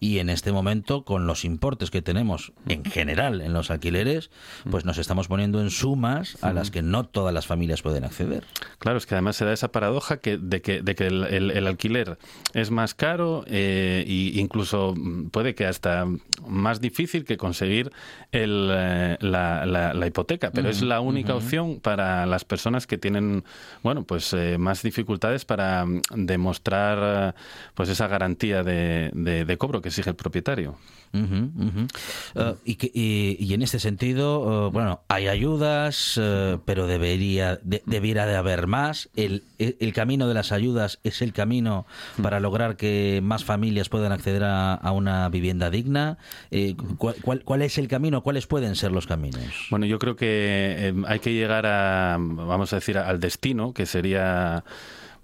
y 0.00 0.18
en 0.18 0.28
este 0.30 0.52
momento, 0.52 0.67
con 1.04 1.26
los 1.26 1.44
importes 1.44 1.90
que 1.90 2.02
tenemos 2.02 2.52
en 2.68 2.84
general 2.84 3.40
en 3.40 3.52
los 3.52 3.70
alquileres, 3.70 4.30
pues 4.70 4.84
nos 4.84 4.98
estamos 4.98 5.26
poniendo 5.28 5.60
en 5.60 5.70
sumas 5.70 6.36
a 6.42 6.52
las 6.52 6.70
que 6.70 6.82
no 6.82 7.04
todas 7.04 7.32
las 7.32 7.46
familias 7.46 7.80
pueden 7.82 8.04
acceder. 8.04 8.44
Claro, 8.78 8.98
es 8.98 9.06
que 9.06 9.14
además 9.14 9.36
se 9.36 9.44
da 9.44 9.52
esa 9.52 9.72
paradoja 9.72 10.18
que, 10.18 10.36
de 10.36 10.60
que, 10.60 10.82
de 10.82 10.94
que 10.94 11.06
el, 11.06 11.24
el- 11.24 11.50
el 11.52 11.66
alquiler 11.66 12.18
es 12.54 12.70
más 12.70 12.94
caro 12.94 13.44
e 13.46 14.04
incluso 14.34 14.94
puede 15.30 15.54
que 15.54 15.64
hasta 15.66 16.06
más 16.46 16.80
difícil 16.80 17.24
que 17.24 17.36
conseguir 17.38 17.90
el, 18.32 18.68
eh, 18.70 19.16
la, 19.20 19.64
la- 19.66 19.94
la 19.94 20.06
hipoteca, 20.06 20.50
pero 20.50 20.68
es 20.68 20.82
la 20.82 21.00
única 21.00 21.34
opción 21.34 21.80
para 21.80 22.26
las 22.26 22.44
personas 22.44 22.86
que 22.86 22.98
tienen, 22.98 23.42
bueno, 23.82 24.04
pues 24.04 24.32
eh, 24.34 24.58
más 24.58 24.82
dificultades 24.82 25.44
para 25.44 25.84
demostrar 26.14 27.34
eh, 27.34 27.38
pues 27.74 27.88
esa 27.88 28.06
garantía 28.08 28.62
de, 28.62 29.10
de- 29.14 29.44
de 29.44 29.56
cobro 29.56 29.80
que 29.80 29.88
exige 29.88 30.10
el 30.10 30.16
propietario. 30.16 30.57
Eh, 32.34 32.54
y, 32.64 32.74
que- 32.76 32.90
y- 32.92 33.36
y 33.40 33.54
en 33.54 33.62
este 33.62 33.78
sentido, 33.78 34.66
eh, 34.68 34.70
bueno, 34.70 35.00
hay 35.08 35.26
ayudas, 35.28 36.18
eh, 36.20 36.58
pero 36.64 36.86
debería 36.86 37.56
de- 37.62 37.82
debiera 37.86 38.26
de 38.26 38.36
haber 38.36 38.66
más. 38.66 39.08
El, 39.16 39.42
el- 39.58 39.76
el 39.80 39.92
camino 39.92 40.28
de 40.28 40.34
las 40.34 40.52
ayudas 40.52 41.00
es 41.04 41.22
el 41.22 41.32
camino 41.32 41.86
para 42.22 42.40
lograr 42.40 42.76
que 42.76 43.20
más 43.22 43.44
familias 43.44 43.88
puedan 43.88 44.12
acceder 44.12 44.44
a, 44.44 44.74
a 44.74 44.92
una 44.92 45.28
vivienda 45.30 45.70
digna. 45.70 46.18
Eh, 46.50 46.76
¿cuál, 46.98 47.16
cuál, 47.22 47.42
cuál 47.42 47.62
es 47.62 47.78
el 47.78 47.88
camino? 47.88 48.22
¿Cuáles 48.22 48.46
pueden 48.46 48.76
ser 48.76 48.92
los 48.92 49.06
caminos? 49.06 49.42
Bueno, 49.70 49.86
yo 49.86 49.98
creo 49.98 50.14
que 50.16 50.26
eh, 50.78 50.94
hay 51.06 51.20
que 51.20 51.32
llegar 51.32 51.64
a, 51.66 52.16
vamos 52.20 52.72
a 52.72 52.76
decir, 52.76 52.98
al 52.98 53.18
destino, 53.18 53.72
que 53.72 53.86
sería, 53.86 54.62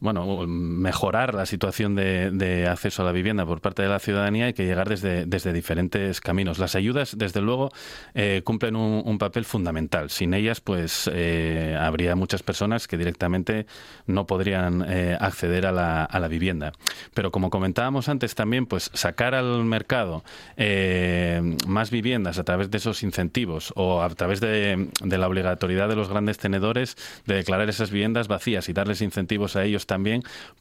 bueno, 0.05 0.47
mejorar 0.47 1.33
la 1.33 1.47
situación 1.47 1.95
de, 1.95 2.69
acceso 2.71 3.01
a 3.01 3.07
la 3.07 3.13
vivienda 3.13 3.47
por 3.47 3.63
parte 3.63 3.81
de 3.81 3.89
la 3.89 3.99
ciudadanía. 3.99 4.45
Hay 4.45 4.53
que 4.53 4.67
llegar 4.67 4.87
desde, 4.87 5.25
desde 5.25 5.55
diferentes 5.55 6.21
caminos. 6.21 6.59
Las 6.59 6.75
ayudas, 6.75 7.17
desde 7.17 7.41
luego, 7.41 7.71
eh, 8.13 8.43
cumplen 8.45 8.77
un, 8.77 9.03
un 9.03 9.17
papel 9.17 9.47
fundamental. 9.47 10.11
Sin 10.11 10.35
ellas, 10.35 10.61
pues, 10.61 11.11
eh, 11.11 11.75
habría 11.81 12.17
muchas 12.17 12.43
personas 12.43 12.87
que 12.87 12.99
directamente 12.99 13.65
no 14.07 14.27
podrían 14.27 14.85
eh, 14.87 15.17
acceder 15.19 15.65
a 15.65 15.73
la, 15.73 16.05
a 16.05 16.21
la 16.21 16.29
vivienda. 16.29 16.73
Pero 17.15 17.31
como 17.33 17.49
comentábamos 17.49 18.11
antes 18.11 18.35
también, 18.35 18.67
pues, 18.67 18.91
sacar 18.93 19.35
al 19.35 19.65
mercado 19.65 20.23
eh, 20.59 21.57
más 21.67 21.91
viviendas 21.91 22.39
a 22.39 22.45
través 22.45 22.71
de 22.71 22.77
esos 22.77 23.03
incentivos 23.03 23.73
o 23.75 24.03
a 24.03 24.11
través 24.11 24.43
de, 24.43 24.91
de 25.03 25.19
la 25.19 25.29
obligatoriedad 25.29 25.89
de 25.89 25.97
los 25.97 26.11
grandes 26.11 26.37
tenedores 26.37 26.99
de 27.25 27.37
declarar 27.37 27.71
esas 27.71 27.91
viviendas 27.91 28.29
vacías 28.29 28.69
y 28.69 28.75
darles 28.75 29.01
incentivos 29.01 29.57
a 29.57 29.65
ellos 29.65 29.87
también 29.87 29.94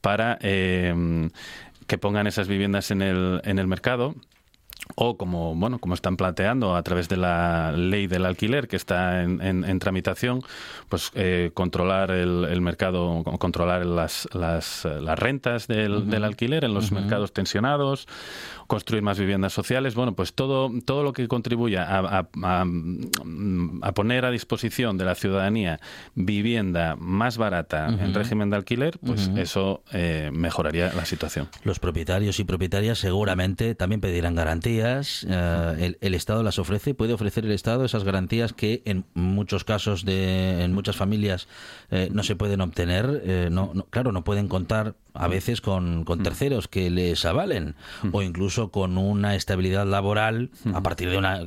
para 0.02 0.38
eh, 0.42 1.30
que 1.88 1.98
pongan 1.98 2.28
esas 2.28 2.48
viviendas 2.48 2.92
en 2.92 3.02
el, 3.02 3.42
en 3.44 3.60
el 3.60 3.68
mercado 3.68 4.16
o 4.96 5.18
como 5.18 5.56
bueno 5.56 5.80
como 5.80 5.94
están 5.94 6.18
planteando 6.18 6.76
a 6.76 6.84
través 6.84 7.08
de 7.10 7.16
la 7.18 7.72
ley 7.72 8.06
del 8.08 8.26
alquiler 8.26 8.68
que 8.68 8.76
está 8.76 9.24
en, 9.24 9.42
en- 9.42 9.64
en 9.64 9.80
tramitación 9.80 10.42
pues 10.90 11.10
eh, 11.16 11.52
controlar 11.54 12.12
el, 12.12 12.46
el 12.50 12.62
mercado 12.62 13.24
controlar 13.40 13.86
las, 13.86 14.28
las, 14.34 14.86
las 14.86 15.18
rentas 15.18 15.68
del, 15.68 16.10
del 16.10 16.24
alquiler 16.26 16.66
en 16.66 16.74
los 16.74 16.92
mercados 16.92 17.32
tensionados 17.32 18.08
construir 18.68 19.04
más 19.04 19.20
viviendas 19.20 19.54
sociales. 19.54 19.96
Bueno 19.96 20.14
pues 20.16 20.34
todo 20.34 20.70
todo 20.86 21.04
lo 21.04 21.14
que 21.14 21.28
contribuya 21.28 21.84
a, 21.84 22.20
a- 22.20 22.28
a- 22.44 22.66
a 23.82 23.92
poner 23.94 24.26
a 24.26 24.32
disposición 24.32 24.98
de 24.98 25.06
la 25.06 25.16
ciudadanía 25.16 25.80
vivienda 26.16 26.96
más 26.98 27.38
barata 27.38 27.88
en 27.88 28.14
régimen 28.14 28.50
de 28.50 28.58
alquiler 28.58 29.00
pues 29.00 29.30
eso 29.38 29.84
eh, 29.94 30.30
mejoraría 30.34 30.92
la 30.94 31.06
situación. 31.06 31.48
Los 31.64 31.80
propietarios 31.80 32.40
y 32.40 32.44
propietarias 32.44 33.00
seguramente 33.00 33.76
también 33.76 34.02
pedirán 34.02 34.36
garantías. 34.36 34.73
Eh, 34.82 35.76
el, 35.80 35.98
el 36.02 36.14
Estado 36.16 36.44
las 36.44 36.60
ofrece 36.60 36.94
puede 36.94 37.14
ofrecer 37.14 37.46
el 37.46 37.52
Estado 37.52 37.86
esas 37.86 38.04
garantías 38.04 38.54
que 38.54 38.82
en 38.86 39.06
muchos 39.14 39.64
casos 39.64 40.06
de 40.06 40.64
en 40.64 40.74
muchas 40.74 40.96
familias 40.96 41.48
eh, 41.92 42.10
no 42.12 42.24
se 42.24 42.36
pueden 42.36 42.62
obtener. 42.62 43.22
eh, 43.26 43.50
no, 43.52 43.72
no- 43.74 43.86
claro, 43.86 44.12
no 44.12 44.24
pueden 44.24 44.48
contar 44.48 44.96
a 45.16 45.28
veces 45.28 45.62
con, 45.62 46.06
con 46.06 46.24
terceros 46.24 46.68
que 46.68 46.90
les 46.90 47.24
avalen 47.24 47.76
o 48.14 48.24
incluso 48.24 48.72
con 48.72 48.98
una 48.98 49.36
estabilidad 49.36 49.86
laboral 49.86 50.50
a 50.74 50.82
partir 50.82 51.12
de 51.12 51.18
una 51.20 51.42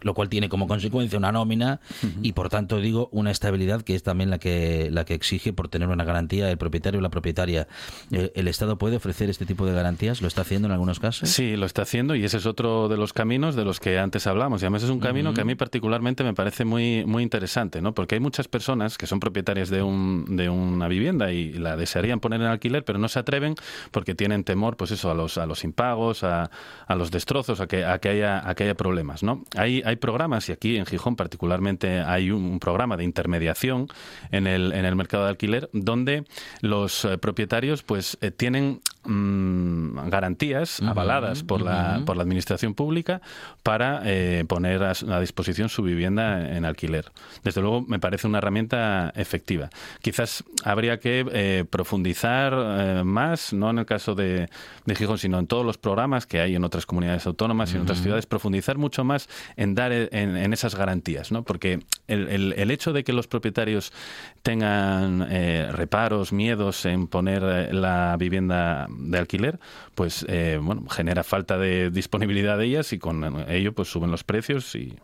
lo 0.00 0.14
cual 0.14 0.30
tiene 0.30 0.48
como 0.48 0.66
consecuencia 0.66 1.18
una 1.18 1.30
nómina 1.30 1.80
y 2.22 2.32
por 2.32 2.48
tanto 2.48 2.78
digo 2.80 3.10
una 3.12 3.30
estabilidad 3.30 3.82
que 3.82 3.94
es 3.94 4.02
también 4.02 4.30
la 4.30 4.38
que 4.38 4.88
la 4.90 5.04
que 5.04 5.12
exige 5.12 5.52
por 5.52 5.68
tener 5.68 5.88
una 5.88 6.04
garantía 6.04 6.50
el 6.50 6.56
propietario 6.56 6.98
o 7.00 7.02
la 7.02 7.10
propietaria. 7.10 7.68
Eh, 8.10 8.32
el 8.34 8.48
Estado 8.48 8.78
puede 8.78 8.96
ofrecer 8.96 9.28
este 9.28 9.44
tipo 9.44 9.66
de 9.66 9.74
garantías 9.74 10.22
lo 10.22 10.28
está 10.28 10.40
haciendo 10.40 10.66
en 10.68 10.72
algunos 10.72 10.98
casos 10.98 11.28
Sí, 11.28 11.56
lo 11.56 11.66
está 11.66 11.82
haciendo 11.82 12.14
y 12.14 12.24
ese 12.24 12.38
es 12.38 12.46
otro 12.46 12.69
de 12.88 12.96
los 12.96 13.12
caminos 13.12 13.56
de 13.56 13.64
los 13.64 13.80
que 13.80 13.98
antes 13.98 14.26
hablamos. 14.26 14.62
Y 14.62 14.64
además 14.64 14.82
es 14.82 14.90
un 14.90 15.00
camino 15.00 15.34
que 15.34 15.40
a 15.40 15.44
mí 15.44 15.54
particularmente 15.54 16.24
me 16.24 16.34
parece 16.34 16.64
muy, 16.64 17.04
muy 17.04 17.22
interesante, 17.22 17.80
¿no? 17.80 17.94
Porque 17.94 18.16
hay 18.16 18.20
muchas 18.20 18.48
personas 18.48 18.98
que 18.98 19.06
son 19.06 19.20
propietarias 19.20 19.70
de, 19.70 19.82
un, 19.82 20.36
de 20.36 20.48
una 20.48 20.88
vivienda 20.88 21.32
y 21.32 21.52
la 21.52 21.76
desearían 21.76 22.20
poner 22.20 22.40
en 22.40 22.46
alquiler, 22.46 22.84
pero 22.84 22.98
no 22.98 23.08
se 23.08 23.18
atreven 23.18 23.54
porque 23.90 24.14
tienen 24.14 24.44
temor, 24.44 24.76
pues 24.76 24.90
eso, 24.90 25.10
a 25.10 25.14
los, 25.14 25.38
a 25.38 25.46
los 25.46 25.64
impagos, 25.64 26.24
a, 26.24 26.50
a 26.86 26.94
los 26.94 27.10
destrozos, 27.10 27.60
a 27.60 27.66
que, 27.66 27.84
a 27.84 27.98
que 27.98 28.08
haya, 28.10 28.48
a 28.48 28.54
que 28.54 28.64
haya 28.64 28.74
problemas, 28.74 29.22
¿no? 29.22 29.44
Hay, 29.56 29.82
hay 29.84 29.96
programas, 29.96 30.48
y 30.48 30.52
aquí 30.52 30.76
en 30.76 30.86
Gijón 30.86 31.16
particularmente 31.16 32.00
hay 32.00 32.30
un, 32.30 32.44
un 32.44 32.60
programa 32.60 32.96
de 32.96 33.04
intermediación 33.04 33.88
en 34.30 34.46
el, 34.46 34.72
en 34.72 34.84
el 34.84 34.96
mercado 34.96 35.24
de 35.24 35.30
alquiler, 35.30 35.68
donde 35.72 36.24
los 36.60 37.04
eh, 37.04 37.18
propietarios 37.18 37.82
pues 37.82 38.18
eh, 38.20 38.30
tienen 38.30 38.80
mm, 39.04 40.08
garantías 40.08 40.80
avaladas 40.82 41.42
por 41.42 41.62
la, 41.62 42.02
por 42.06 42.16
la 42.16 42.22
administración 42.22 42.74
pública 42.74 43.20
para 43.62 44.02
eh, 44.04 44.44
poner 44.48 44.82
a, 44.82 45.20
disposición 45.20 45.68
su 45.68 45.82
vivienda 45.82 46.54
en 46.56 46.64
alquiler. 46.64 47.10
Desde 47.44 47.60
luego 47.60 47.82
me 47.82 47.98
parece 47.98 48.26
una 48.26 48.38
herramienta 48.38 49.12
efectiva. 49.16 49.70
Quizás 50.02 50.44
habría 50.64 50.98
que 50.98 51.26
eh, 51.32 51.64
profundizar 51.68 52.52
eh, 52.56 53.02
más, 53.04 53.52
no 53.52 53.70
en 53.70 53.78
el 53.78 53.86
caso 53.86 54.14
de, 54.14 54.48
de 54.86 54.94
Gijón, 54.94 55.18
sino 55.18 55.38
en 55.38 55.46
todos 55.46 55.64
los 55.64 55.78
programas 55.78 56.26
que 56.26 56.40
hay 56.40 56.54
en 56.54 56.64
otras 56.64 56.86
comunidades 56.86 57.26
autónomas 57.26 57.72
y 57.72 57.76
en 57.76 57.82
otras 57.82 58.00
ciudades, 58.02 58.26
profundizar 58.26 58.78
mucho 58.78 59.04
más 59.04 59.28
en 59.56 59.74
dar 59.74 59.92
en, 59.92 60.36
en 60.36 60.52
esas 60.52 60.74
garantías, 60.74 61.32
¿no? 61.32 61.42
Porque 61.42 61.80
el, 62.08 62.28
el- 62.28 62.54
el 62.56 62.70
hecho 62.70 62.92
de 62.92 63.04
que 63.04 63.12
los 63.12 63.26
propietarios 63.28 63.92
tengan 64.42 65.20
reparos, 65.72 66.32
miedos 66.32 66.84
en 66.86 67.06
poner 67.06 67.42
la 67.74 68.16
vivienda 68.18 68.86
de 68.98 69.18
alquiler, 69.18 69.60
pues 69.94 70.24
eh, 70.28 70.58
bueno, 70.60 70.86
genera 70.88 71.22
falta 71.22 71.58
de 71.58 71.90
disponibilidad 71.90 72.58
de 72.58 72.66
ellas 72.66 72.92
y 72.92 72.98
con 72.98 73.48
ello 73.48 73.74
pues 73.74 73.88
suben 73.88 74.10
los 74.10 74.24
precios 74.24 74.74
y, 74.74 74.98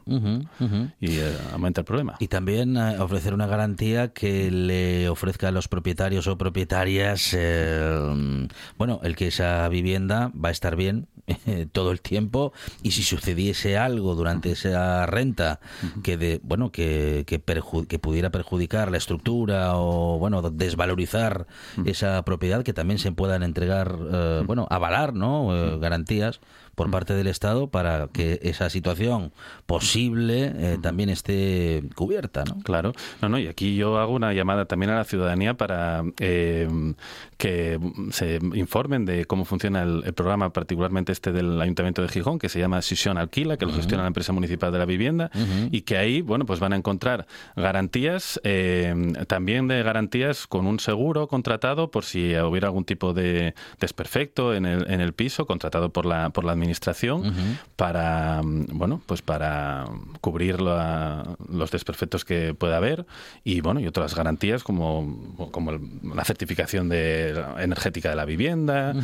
y, 1.00 1.18
eh, 1.18 1.36
aumenta 1.52 1.80
el 1.80 1.84
problema. 1.84 2.16
Y 2.18 2.28
también 2.28 2.76
eh, 2.76 2.98
ofrecer 2.98 3.34
una 3.34 3.46
garantía 3.46 4.08
que 4.08 4.50
le 4.50 5.08
ofrezca 5.08 5.48
a 5.48 5.50
los 5.52 5.68
propietarios 5.68 6.26
o 6.26 6.38
propietarias, 6.38 7.34
eh, 7.36 8.48
bueno, 8.78 9.00
el 9.02 9.16
que 9.16 9.28
esa 9.28 9.68
vivienda 9.68 10.30
va 10.32 10.48
a 10.50 10.52
estar 10.52 10.76
bien 10.76 11.08
todo 11.72 11.90
el 11.90 12.00
tiempo 12.00 12.52
y 12.82 12.92
si 12.92 13.02
sucediese 13.02 13.76
algo 13.76 14.14
durante 14.14 14.52
esa 14.52 15.06
renta 15.06 15.60
que 16.02 16.16
de 16.16 16.40
bueno 16.42 16.70
que 16.70 17.24
que, 17.26 17.44
perju- 17.44 17.86
que 17.86 17.98
pudiera 17.98 18.30
perjudicar 18.30 18.90
la 18.90 18.98
estructura 18.98 19.76
o 19.76 20.18
bueno 20.18 20.42
desvalorizar 20.50 21.46
esa 21.84 22.22
propiedad 22.24 22.62
que 22.62 22.72
también 22.72 22.98
se 22.98 23.12
puedan 23.12 23.42
entregar 23.42 23.96
eh, 24.12 24.42
bueno 24.46 24.66
avalar 24.70 25.14
no 25.14 25.46
Eh, 25.56 25.78
garantías 25.80 26.40
por 26.76 26.90
parte 26.90 27.14
del 27.14 27.26
Estado 27.26 27.66
para 27.66 28.06
que 28.12 28.38
esa 28.42 28.70
situación 28.70 29.32
posible 29.66 30.52
eh, 30.54 30.78
también 30.80 31.08
esté 31.08 31.82
cubierta 31.96 32.44
no 32.44 32.60
Claro, 32.62 32.92
no, 33.22 33.28
no, 33.28 33.38
y 33.38 33.48
aquí 33.48 33.74
yo 33.76 33.98
hago 33.98 34.12
una 34.12 34.32
llamada 34.32 34.66
también 34.66 34.90
a 34.90 34.96
la 34.96 35.04
ciudadanía 35.04 35.54
para 35.54 36.04
eh, 36.20 36.68
que 37.36 37.78
se 38.10 38.38
informen 38.54 39.04
de 39.04 39.24
cómo 39.24 39.44
funciona 39.44 39.82
el, 39.82 40.02
el 40.04 40.14
programa, 40.14 40.52
particularmente 40.52 41.12
este 41.12 41.32
del 41.32 41.60
Ayuntamiento 41.60 42.02
de 42.02 42.08
Gijón, 42.08 42.38
que 42.38 42.48
se 42.48 42.58
llama 42.58 42.82
Sisión 42.82 43.18
Alquila, 43.18 43.56
que 43.56 43.66
lo 43.66 43.72
gestiona 43.72 44.02
la 44.02 44.08
empresa 44.08 44.32
municipal 44.32 44.72
de 44.72 44.78
la 44.78 44.84
vivienda, 44.84 45.30
y 45.70 45.82
que 45.82 45.96
ahí, 45.96 46.22
bueno, 46.22 46.44
pues 46.44 46.60
van 46.60 46.72
a 46.72 46.76
encontrar 46.76 47.26
garantías, 47.56 48.40
eh, 48.44 48.94
también 49.26 49.68
de 49.68 49.82
garantías 49.82 50.46
con 50.46 50.66
un 50.66 50.80
seguro 50.80 51.26
contratado 51.28 51.90
por 51.90 52.04
si 52.04 52.36
hubiera 52.38 52.68
algún 52.68 52.84
tipo 52.84 53.12
de 53.12 53.54
desperfecto 53.80 54.54
en 54.54 54.66
el, 54.66 54.90
en 54.90 55.00
el 55.00 55.12
piso, 55.12 55.46
contratado 55.46 55.90
por 55.90 56.06
la, 56.06 56.30
por 56.30 56.44
la 56.44 56.52
administración, 56.52 56.65
para, 57.76 58.42
mm, 58.42 58.66
bueno, 58.72 59.00
pues 59.06 59.22
para 59.22 59.84
cubrir 60.20 60.60
la- 60.60 61.24
los 61.52 61.70
desperfectos 61.70 62.24
que 62.24 62.54
pueda 62.54 62.76
haber 62.78 63.06
y 63.44 63.60
bueno 63.60 63.80
y 63.80 63.86
otras 63.86 64.14
garantías 64.14 64.62
como, 64.62 65.48
como 65.52 65.70
el- 65.72 65.80
la 66.14 66.24
certificación 66.24 66.88
de, 66.88 67.44
energética 67.58 68.10
de 68.10 68.16
la 68.16 68.24
vivienda 68.24 68.94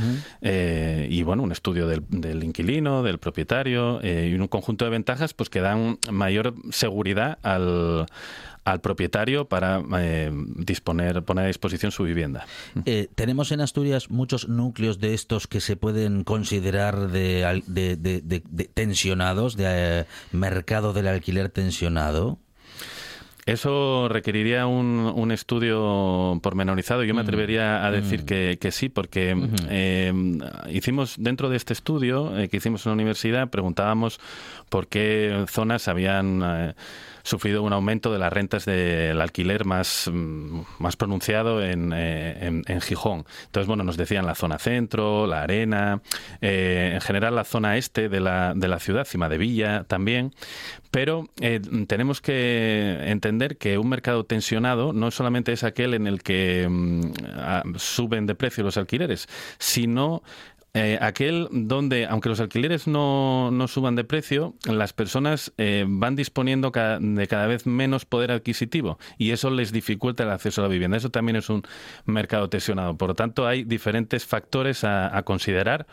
eh, 0.40 1.06
y 1.10 1.22
bueno 1.22 1.42
un 1.42 1.52
estudio 1.52 1.86
del, 1.86 2.02
del 2.08 2.42
inquilino 2.44 3.02
del 3.02 3.18
propietario 3.18 4.00
eh, 4.02 4.30
y 4.32 4.34
un 4.38 4.48
conjunto 4.48 4.84
de 4.84 4.90
ventajas 4.90 5.34
pues 5.34 5.48
que 5.50 5.60
dan 5.60 5.98
mayor 6.10 6.54
seguridad 6.70 7.38
al 7.42 8.06
al 8.64 8.80
propietario 8.80 9.48
para 9.48 9.82
eh, 9.98 10.30
disponer 10.56 11.22
poner 11.22 11.44
a 11.44 11.48
disposición 11.48 11.92
su 11.92 12.04
vivienda. 12.04 12.46
Eh, 12.84 13.08
tenemos 13.14 13.52
en 13.52 13.60
Asturias 13.60 14.10
muchos 14.10 14.48
núcleos 14.48 15.00
de 15.00 15.14
estos 15.14 15.46
que 15.46 15.60
se 15.60 15.76
pueden 15.76 16.24
considerar 16.24 17.08
de, 17.08 17.62
de 17.66 18.70
tensionados, 18.74 19.56
de 19.56 19.64
eh, 19.68 20.04
mercado 20.32 20.92
del 20.92 21.08
alquiler 21.08 21.48
tensionado. 21.48 22.38
Eso 23.44 24.08
requeriría 24.08 24.66
un, 24.68 25.12
un 25.16 25.32
estudio 25.32 26.38
pormenorizado. 26.42 27.02
Yo 27.02 27.12
me 27.12 27.22
atrevería 27.22 27.84
a 27.84 27.90
decir 27.90 28.24
que, 28.24 28.56
que 28.60 28.70
sí, 28.70 28.88
porque 28.88 29.36
eh, 29.68 30.12
hicimos 30.70 31.16
dentro 31.18 31.48
de 31.48 31.56
este 31.56 31.72
estudio 31.72 32.38
eh, 32.38 32.48
que 32.48 32.58
hicimos 32.58 32.86
en 32.86 32.90
la 32.90 32.94
universidad, 32.94 33.48
preguntábamos 33.48 34.20
por 34.68 34.86
qué 34.86 35.44
zonas 35.48 35.88
habían 35.88 36.40
eh, 36.44 36.74
sufrido 37.24 37.62
un 37.62 37.72
aumento 37.72 38.12
de 38.12 38.18
las 38.18 38.32
rentas 38.32 38.64
del 38.64 39.20
alquiler 39.20 39.64
más, 39.64 40.08
mm, 40.12 40.60
más 40.78 40.96
pronunciado 40.96 41.62
en, 41.62 41.92
en, 41.92 42.62
en 42.66 42.80
Gijón. 42.80 43.24
Entonces, 43.46 43.66
bueno, 43.66 43.84
nos 43.84 43.96
decían 43.96 44.24
la 44.24 44.34
zona 44.34 44.58
centro, 44.58 45.26
la 45.26 45.42
arena, 45.42 46.00
eh, 46.40 46.92
en 46.94 47.00
general 47.00 47.34
la 47.34 47.44
zona 47.44 47.76
este 47.76 48.08
de 48.08 48.20
la, 48.20 48.54
de 48.54 48.68
la 48.68 48.78
ciudad, 48.78 49.04
Cima 49.04 49.28
de 49.28 49.38
Villa 49.38 49.84
también. 49.84 50.32
Pero 50.90 51.28
eh, 51.40 51.60
tenemos 51.86 52.20
que 52.20 52.98
entender 53.06 53.31
que 53.58 53.78
un 53.78 53.88
mercado 53.88 54.24
tensionado 54.24 54.92
no 54.92 55.10
solamente 55.10 55.52
es 55.52 55.64
aquel 55.64 55.94
en 55.94 56.06
el 56.06 56.22
que 56.22 56.66
mm, 56.68 57.00
ah, 57.36 57.62
suben 57.76 58.26
de 58.26 58.34
precio 58.34 58.64
los 58.64 58.76
alquileres, 58.76 59.28
sino 59.58 60.22
eh, 60.74 60.96
aquel 61.02 61.48
donde, 61.50 62.06
aunque 62.06 62.30
los 62.30 62.40
alquileres 62.40 62.86
no, 62.86 63.50
no 63.50 63.68
suban 63.68 63.94
de 63.94 64.04
precio, 64.04 64.54
las 64.64 64.94
personas 64.94 65.52
eh, 65.58 65.84
van 65.86 66.16
disponiendo 66.16 66.72
ca- 66.72 66.98
de 66.98 67.26
cada 67.28 67.46
vez 67.46 67.66
menos 67.66 68.06
poder 68.06 68.30
adquisitivo 68.30 68.98
y 69.18 69.32
eso 69.32 69.50
les 69.50 69.70
dificulta 69.70 70.22
el 70.22 70.30
acceso 70.30 70.62
a 70.62 70.64
la 70.64 70.68
vivienda. 70.70 70.96
Eso 70.96 71.10
también 71.10 71.36
es 71.36 71.50
un 71.50 71.62
mercado 72.06 72.48
tensionado. 72.48 72.96
Por 72.96 73.08
lo 73.10 73.14
tanto, 73.14 73.46
hay 73.46 73.64
diferentes 73.64 74.24
factores 74.24 74.82
a, 74.82 75.14
a 75.14 75.24
considerar 75.24 75.86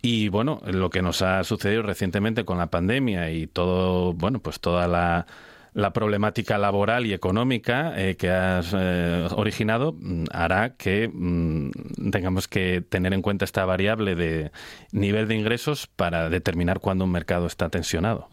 y 0.00 0.28
bueno, 0.28 0.62
lo 0.64 0.88
que 0.88 1.02
nos 1.02 1.20
ha 1.20 1.44
sucedido 1.44 1.82
recientemente 1.82 2.46
con 2.46 2.56
la 2.56 2.68
pandemia 2.70 3.30
y 3.30 3.46
todo, 3.46 4.14
bueno, 4.14 4.38
pues 4.38 4.58
toda 4.58 4.88
la 4.88 5.26
la 5.74 5.92
problemática 5.92 6.56
laboral 6.56 7.04
y 7.04 7.12
económica 7.12 7.92
eh, 8.00 8.14
que 8.16 8.30
has 8.30 8.72
eh, 8.74 9.26
originado 9.32 9.92
mm, 9.98 10.24
hará 10.32 10.76
que 10.76 11.10
mm, 11.12 12.10
tengamos 12.12 12.46
que 12.48 12.80
tener 12.88 13.12
en 13.12 13.22
cuenta 13.22 13.44
esta 13.44 13.64
variable 13.64 14.14
de 14.14 14.52
nivel 14.92 15.26
de 15.28 15.34
ingresos 15.34 15.88
para 15.88 16.30
determinar 16.30 16.78
cuándo 16.80 17.04
un 17.04 17.10
mercado 17.10 17.46
está 17.46 17.68
tensionado. 17.70 18.28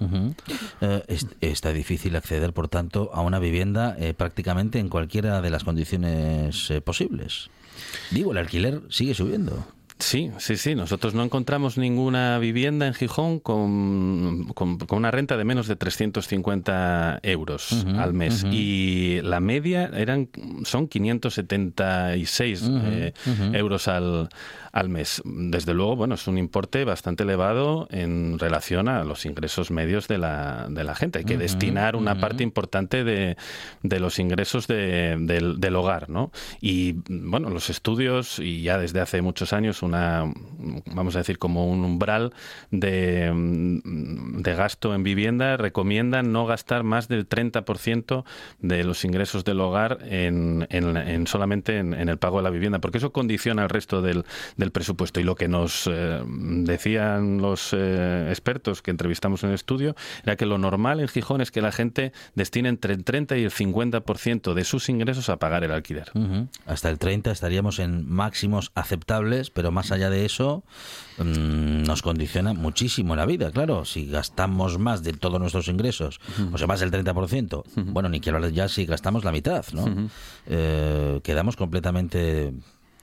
Eh, 0.82 1.04
es- 1.08 1.28
está 1.42 1.74
difícil 1.74 2.16
acceder, 2.16 2.54
por 2.54 2.68
tanto, 2.68 3.10
a 3.14 3.22
una 3.22 3.40
vivienda 3.40 3.96
eh, 4.00 4.14
prácticamente 4.14 4.78
en 4.80 4.88
cualquiera 4.90 5.42
de 5.42 5.50
las 5.50 5.64
condiciones 5.64 6.72
posibles. 6.86 7.50
Digo, 8.12 8.32
el 8.32 8.38
alquiler 8.38 8.82
sigue 8.90 9.16
subiendo. 9.16 9.66
Sí, 10.02 10.32
sí, 10.40 10.58
sí. 10.58 10.74
Nosotros 10.76 11.14
no 11.14 11.24
encontramos 11.24 11.78
ninguna 11.78 12.38
vivienda 12.40 12.88
en 12.88 12.94
Gijón 12.94 13.40
con, 13.40 14.46
con- 14.56 14.78
con 14.80 14.98
una 14.98 15.12
renta 15.12 15.38
de 15.38 15.44
menos 15.44 15.68
de 15.68 15.76
350 15.76 17.20
euros 17.24 17.86
al 17.98 18.14
mes. 18.14 18.44
Y 18.52 19.22
la 19.22 19.40
media 19.40 19.90
eran 19.96 20.30
son 20.64 20.88
576 20.88 22.64
eh, 22.86 23.14
euros 23.54 23.88
al, 23.88 24.30
al 24.72 24.90
mes. 24.90 25.22
Desde 25.26 25.74
luego, 25.74 25.96
bueno, 25.96 26.16
es 26.16 26.28
un 26.28 26.38
importe 26.38 26.86
bastante 26.86 27.24
elevado 27.24 27.88
en 27.92 28.40
relación 28.40 28.88
a 28.88 29.04
los 29.04 29.26
ingresos 29.26 29.72
medios 29.72 30.08
de 30.08 30.18
la, 30.18 30.68
de 30.70 30.84
la 30.84 30.96
gente. 30.96 31.20
Hay 31.20 31.26
que 31.26 31.38
destinar 31.38 31.96
una 31.96 32.20
parte 32.20 32.44
importante 32.44 33.04
de, 33.04 33.38
de 33.84 34.00
los 34.00 34.20
ingresos 34.20 34.68
de- 34.68 35.18
del, 35.20 35.60
del 35.60 35.76
hogar, 35.76 36.10
¿no? 36.10 36.32
Y 36.62 36.96
bueno, 37.10 37.50
los 37.50 37.70
estudios, 37.70 38.40
y 38.40 38.62
ya 38.64 38.78
desde 38.78 39.00
hace 39.02 39.22
muchos 39.22 39.54
años, 39.54 39.82
una, 39.84 40.32
vamos 40.94 41.16
a 41.16 41.20
decir, 41.20 41.38
como 41.38 41.68
un 41.68 41.84
umbral 41.84 42.34
de, 42.72 43.32
de 43.84 44.56
gasto 44.56 44.94
en 44.96 45.04
vivienda, 45.04 45.58
recomiendan 45.58 46.32
no 46.32 46.46
gastar 46.46 46.84
más 46.84 47.08
del 47.08 47.28
30% 47.28 48.24
de 48.60 48.84
los 48.84 49.04
ingresos 49.06 49.44
del 49.44 49.60
hogar 49.60 50.00
en, 50.04 50.68
en- 50.70 50.98
en 50.98 51.28
solamente 51.28 51.78
en, 51.78 51.94
en 51.94 52.10
el 52.10 52.18
pago 52.18 52.38
de 52.38 52.44
la 52.44 52.50
vivienda, 52.50 52.80
porque 52.80 52.98
eso 52.98 53.12
condiciona 53.12 53.64
el 53.64 53.70
resto 53.70 54.02
del, 54.02 54.26
del 54.62 54.72
presupuesto. 54.72 55.20
Y 55.20 55.24
lo 55.24 55.36
que 55.36 55.48
nos 55.48 55.90
eh, 55.92 56.24
decían 56.26 57.42
los 57.42 57.74
eh, 57.74 58.28
expertos 58.30 58.82
que 58.82 58.92
entrevistamos 58.92 59.44
en 59.44 59.50
el 59.50 59.56
estudio 59.56 59.96
era 60.24 60.38
que 60.38 60.46
lo 60.46 60.58
normal 60.58 61.02
en 61.02 61.08
Gijón 61.08 61.42
es 61.42 61.52
que 61.52 61.62
la 61.62 61.72
gente 61.72 62.14
destine 62.36 62.70
entre 62.70 62.94
el 62.94 63.04
30 63.04 63.38
y 63.38 63.44
el 63.44 63.52
50% 63.52 64.54
de 64.54 64.64
sus 64.64 64.88
ingresos 64.88 65.30
a 65.30 65.38
pagar 65.38 65.64
el 65.64 65.72
alquiler. 65.72 66.12
Hasta 66.66 66.90
el 66.90 66.98
30 66.98 67.32
estaríamos 67.32 67.80
en 67.80 68.08
máximos 68.10 68.72
aceptables, 68.76 69.50
pero 69.50 69.72
más 69.72 69.92
allá 69.92 70.10
de 70.10 70.26
eso 70.26 70.64
mm, 71.18 71.84
nos 71.84 72.02
condiciona 72.02 72.54
muchísimo 72.54 73.16
la 73.16 73.26
vida. 73.26 73.52
Claro, 73.52 73.84
si 73.86 74.06
gastamos 74.06 74.78
más 74.78 75.04
de 75.04 75.14
todos 75.14 75.40
nuestros 75.40 75.68
ingresos, 75.68 76.20
o 76.54 76.58
sea, 76.58 76.68
más 76.68 76.80
del 76.80 76.92
30%, 76.92 77.64
bueno, 77.86 78.10
ni 78.10 78.22
quiero 78.22 78.38
hablar 78.38 78.52
ya 78.52 78.70
si 78.70 78.86
gastamos 78.86 79.24
la 79.24 79.32
mitad, 79.32 79.66
¿no? 79.74 80.10
Eh, 80.46 81.20
quedamos 81.24 81.56
completamente 81.56 82.54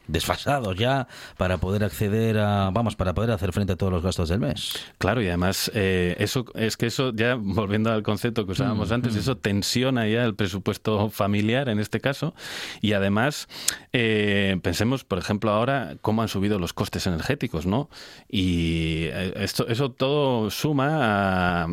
desfasados 0.09 0.77
ya 0.77 1.07
para 1.37 1.59
poder 1.59 1.85
acceder 1.85 2.39
a, 2.39 2.71
vamos, 2.73 2.97
para 2.97 3.15
poder 3.15 3.31
hacer 3.31 3.53
frente 3.53 3.75
a 3.75 3.77
todos 3.77 3.93
los 3.93 4.03
gastos 4.03 4.29
del 4.29 4.41
mes. 4.41 4.73
Claro, 4.99 5.23
y 5.23 5.29
además 5.29 5.71
eh, 5.75 6.17
eso 6.19 6.47
es 6.55 6.77
que 6.77 6.87
eso 6.87 7.13
ya 7.15 7.37
volviendo 7.37 7.93
al 7.93 8.03
concepto 8.03 8.47
que 8.47 8.53
usábamos 8.53 8.91
antes, 8.91 9.15
eso 9.15 9.37
tensiona 9.37 10.09
ya 10.09 10.25
el 10.25 10.35
presupuesto 10.35 11.11
familiar 11.11 11.69
en 11.69 11.79
este 11.79 12.01
caso 12.01 12.35
y 12.81 12.95
además 12.95 13.49
eh, 13.93 14.59
pensemos, 14.63 15.05
por 15.05 15.19
ejemplo, 15.19 15.51
ahora 15.51 15.97
cómo 16.01 16.23
han 16.23 16.29
subido 16.29 16.59
los 16.59 16.73
costes 16.73 17.07
energéticos, 17.07 17.67
¿no? 17.67 17.89
Y 18.29 19.05
eh, 19.05 19.35
esto 19.37 19.69
eso 19.69 19.91
todo 19.91 20.51
suma 20.51 21.65
a 21.65 21.69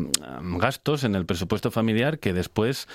gastos 0.58 1.04
en 1.04 1.14
el 1.14 1.26
presupuesto 1.26 1.70
familiar 1.70 2.18
que 2.18 2.32
después 2.32 2.86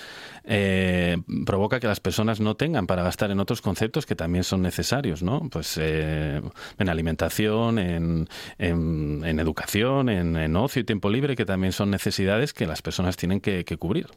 eh, 0.44 1.18
provoca 1.46 1.80
que 1.80 1.88
las 1.88 2.00
personas 2.00 2.40
no 2.40 2.56
tengan 2.56 2.88
para 2.88 3.04
gastar 3.04 3.32
en 3.32 3.40
otros 3.40 3.62
conceptos 3.62 4.06
que 4.06 4.16
también 4.16 4.44
son 4.44 4.62
necesarios, 4.62 5.24
¿no? 5.24 5.50
Pues 5.50 5.78
eh, 5.80 6.42
en 6.78 6.90
alimentación, 6.90 7.80
en, 7.80 8.28
en, 8.58 9.40
educación, 9.40 10.10
en, 10.10 10.36
en 10.36 10.56
ocio 10.56 10.82
y 10.82 10.86
tiempo 10.86 11.10
libre, 11.10 11.36
que 11.36 11.46
también 11.46 11.74
son 11.74 11.92
necesidades 11.92 12.54
que 12.54 12.68
las 12.68 12.82
personas 12.82 13.18
tienen 13.18 13.42
que 13.42 13.64
cubrir. 13.78 14.08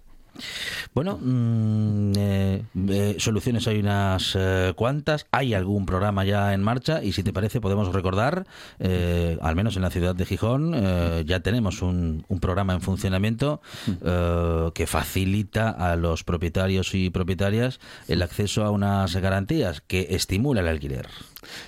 Bueno, 0.95 1.19
mm, 1.21 2.13
eh, 2.17 2.63
eh, 2.89 3.17
soluciones 3.19 3.67
hay 3.67 3.81
unas 3.81 4.37
eh, 4.39 4.73
cuantas, 4.77 5.27
hay 5.31 5.55
algún 5.55 5.87
programa 5.87 6.25
ya 6.25 6.55
en 6.55 6.63
marcha 6.63 7.03
y 7.03 7.13
si 7.13 7.23
te 7.23 7.33
parece 7.33 7.61
podemos 7.61 7.93
recordar, 7.93 8.47
eh, 8.79 9.39
al 9.43 9.57
menos 9.57 9.77
en 9.77 9.83
la 9.83 9.91
ciudad 9.91 10.15
de 10.15 10.27
Gijón, 10.27 10.73
eh, 10.75 11.25
ya 11.27 11.41
tenemos 11.41 11.83
un, 11.83 12.25
un 12.29 12.41
programa 12.41 12.75
en 12.75 12.81
funcionamiento 12.81 13.61
eh, 14.05 14.71
que 14.75 14.87
facilita 14.87 15.71
a 15.71 15.97
los 15.97 16.25
propietarios 16.25 16.95
y 16.95 17.11
propietarias 17.11 17.81
el 18.09 18.23
acceso 18.23 18.65
a 18.65 18.71
unas 18.71 19.17
garantías 19.17 19.81
que 19.81 20.09
estimula 20.11 20.61
el 20.61 20.69
alquiler. 20.69 21.09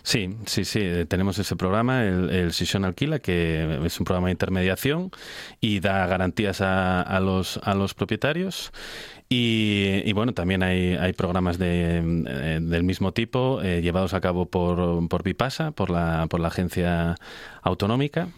Sí, 0.03 0.37
sí, 0.47 0.65
sí. 0.65 0.81
eh, 0.83 1.07
Tenemos 1.07 1.39
ese 1.39 1.57
programa, 1.57 2.05
el, 2.05 2.31
el 2.31 2.85
Alquila, 2.85 3.19
que 3.19 3.81
es 3.85 3.99
un 4.01 4.05
programa 4.05 4.29
de 4.29 4.33
intermediación 4.33 5.11
y 5.61 5.81
da 5.81 6.07
garantías 6.07 6.61
a, 6.61 7.03
a 7.03 7.21
los, 7.21 7.59
a 7.63 7.75
los 7.75 7.95
propietarios. 7.95 8.73
Y, 9.29 10.03
y 10.05 10.13
bueno, 10.13 10.35
también 10.35 10.63
hay, 10.63 10.95
hay 10.95 11.13
programas 11.13 11.59
de, 11.59 11.99
eh, 11.99 12.59
del 12.63 12.85
mismo 12.85 13.13
tipo 13.13 13.61
eh, 13.63 13.83
llevados 13.83 14.15
a 14.15 14.21
cabo 14.21 14.47
por, 14.47 15.09
por 15.09 15.23
Vipasa, 15.25 15.73
por 15.73 15.91
la, 15.91 16.27
por 16.29 16.39
la 16.41 16.49
agencia 16.49 17.17
autonómica. 17.63 18.29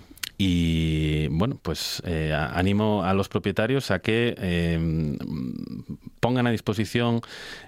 Y 0.41 1.27
bueno, 1.29 1.59
pues 1.61 2.01
eh, 2.07 2.33
animo 2.33 3.03
a 3.03 3.13
los 3.13 3.29
propietarios 3.29 3.91
a 3.91 3.99
que 3.99 4.37
eh, 4.39 5.17
pongan 6.21 6.47
a 6.47 6.53
disposición 6.53 7.21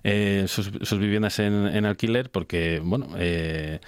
eh, 0.04 0.44
sus, 0.46 0.70
sus 0.82 0.98
viviendas 1.00 1.40
en, 1.40 1.66
en 1.66 1.84
alquiler, 1.84 2.30
porque 2.30 2.80
bueno, 2.82 3.08
eh, 3.18 3.80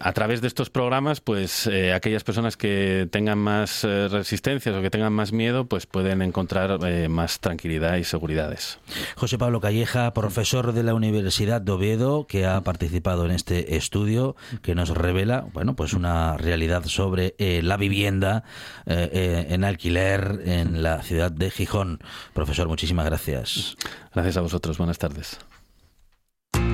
a 0.00 0.12
través 0.12 0.40
de 0.40 0.48
estos 0.48 0.70
programas, 0.70 1.20
pues 1.20 1.68
eh, 1.68 1.92
aquellas 1.92 2.24
personas 2.24 2.56
que 2.56 3.08
tengan 3.10 3.38
más 3.38 3.84
eh, 3.84 4.08
resistencias 4.08 4.74
o 4.74 4.82
que 4.82 4.90
tengan 4.90 5.12
más 5.12 5.32
miedo, 5.32 5.66
pues 5.66 5.86
pueden 5.86 6.20
encontrar 6.20 6.80
eh, 6.84 7.08
más 7.08 7.38
tranquilidad 7.38 7.96
y 7.96 8.04
seguridades. 8.04 8.80
José 9.16 9.38
Pablo 9.38 9.60
Calleja, 9.60 10.12
profesor 10.14 10.72
de 10.72 10.82
la 10.82 10.94
Universidad 10.94 11.60
de 11.60 11.72
Oviedo, 11.72 12.26
que 12.26 12.44
ha 12.44 12.60
participado 12.62 13.24
en 13.24 13.30
este 13.30 13.76
estudio 13.76 14.34
que 14.62 14.74
nos 14.74 14.90
revela, 14.90 15.46
bueno, 15.52 15.76
pues 15.76 15.92
una 15.92 16.36
realidad 16.36 16.84
sobre 16.86 17.34
la 17.38 17.76
vivienda 17.76 18.44
en 18.86 19.64
alquiler 19.64 20.42
en 20.44 20.82
la 20.82 21.02
ciudad 21.02 21.30
de 21.30 21.50
Gijón. 21.50 22.00
Profesor, 22.34 22.68
muchísimas 22.68 23.06
gracias. 23.06 23.76
Gracias 24.12 24.36
a 24.36 24.40
vosotros. 24.40 24.78
Buenas 24.78 24.98
tardes. 24.98 25.38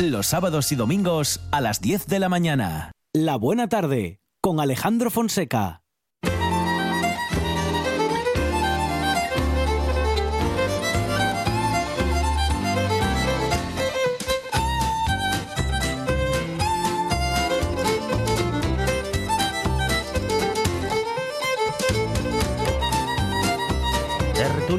Los 0.00 0.28
sábados 0.28 0.72
y 0.72 0.76
domingos 0.76 1.42
a 1.50 1.60
las 1.60 1.82
10 1.82 2.06
de 2.06 2.20
la 2.20 2.30
mañana. 2.30 2.90
La 3.12 3.36
buena 3.36 3.68
tarde 3.68 4.18
con 4.40 4.58
Alejandro 4.58 5.10
Fonseca. 5.10 5.82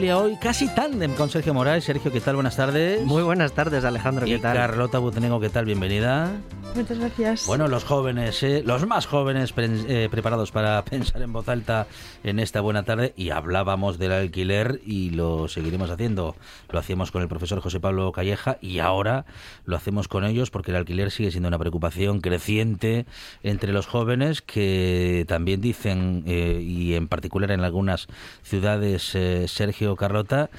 Tertulia 0.01 0.17
hoy 0.17 0.35
casi 0.37 0.67
tándem 0.73 1.13
con 1.13 1.29
Sergio 1.29 1.53
Morales. 1.53 1.83
Sergio, 1.83 2.11
¿qué 2.11 2.19
tal? 2.21 2.33
Buenas 2.33 2.55
tardes. 2.55 3.05
Muy 3.05 3.21
buenas 3.21 3.51
tardes, 3.51 3.85
Alejandro, 3.85 4.25
¿qué 4.25 4.37
y 4.37 4.39
tal? 4.39 4.57
Carlota 4.57 4.97
Butenengo, 4.97 5.39
¿qué 5.39 5.49
tal? 5.49 5.65
Bienvenida. 5.65 6.31
Muchas 6.73 6.97
gracias. 6.97 7.45
Bueno, 7.45 7.67
los 7.67 7.83
jóvenes, 7.83 8.41
eh, 8.43 8.63
los 8.65 8.87
más 8.87 9.05
jóvenes 9.05 9.51
pre- 9.51 9.67
eh, 10.05 10.07
preparados 10.09 10.51
para 10.51 10.83
pensar 10.85 11.21
en 11.21 11.31
voz 11.33 11.47
alta 11.49 11.85
en 12.23 12.39
esta 12.39 12.61
buena 12.61 12.81
tarde 12.83 13.13
y 13.15 13.29
hablábamos 13.29 13.99
del 13.99 14.13
alquiler 14.13 14.79
y 14.85 15.11
lo 15.11 15.47
seguiremos 15.49 15.91
haciendo. 15.91 16.35
Lo 16.71 16.79
hacíamos 16.79 17.11
con 17.11 17.21
el 17.21 17.27
profesor 17.27 17.59
José 17.59 17.79
Pablo 17.79 18.11
Calleja 18.13 18.57
y 18.61 18.79
ahora 18.79 19.25
lo 19.65 19.75
hacemos 19.75 20.07
con 20.07 20.23
ellos 20.23 20.49
porque 20.49 20.71
el 20.71 20.77
alquiler 20.77 21.11
sigue 21.11 21.29
siendo 21.29 21.49
una 21.49 21.59
preocupación 21.59 22.21
creciente 22.21 23.05
entre 23.43 23.71
los 23.73 23.85
jóvenes 23.85 24.41
que 24.41 25.25
también 25.27 25.61
dicen, 25.61 26.23
eh, 26.25 26.59
y 26.65 26.95
en 26.95 27.07
particular 27.09 27.51
en 27.51 27.59
algunas 27.65 28.07
ciudades, 28.43 29.13
eh, 29.13 29.47
Sergio 29.91 29.95
Carlota, 29.95 30.49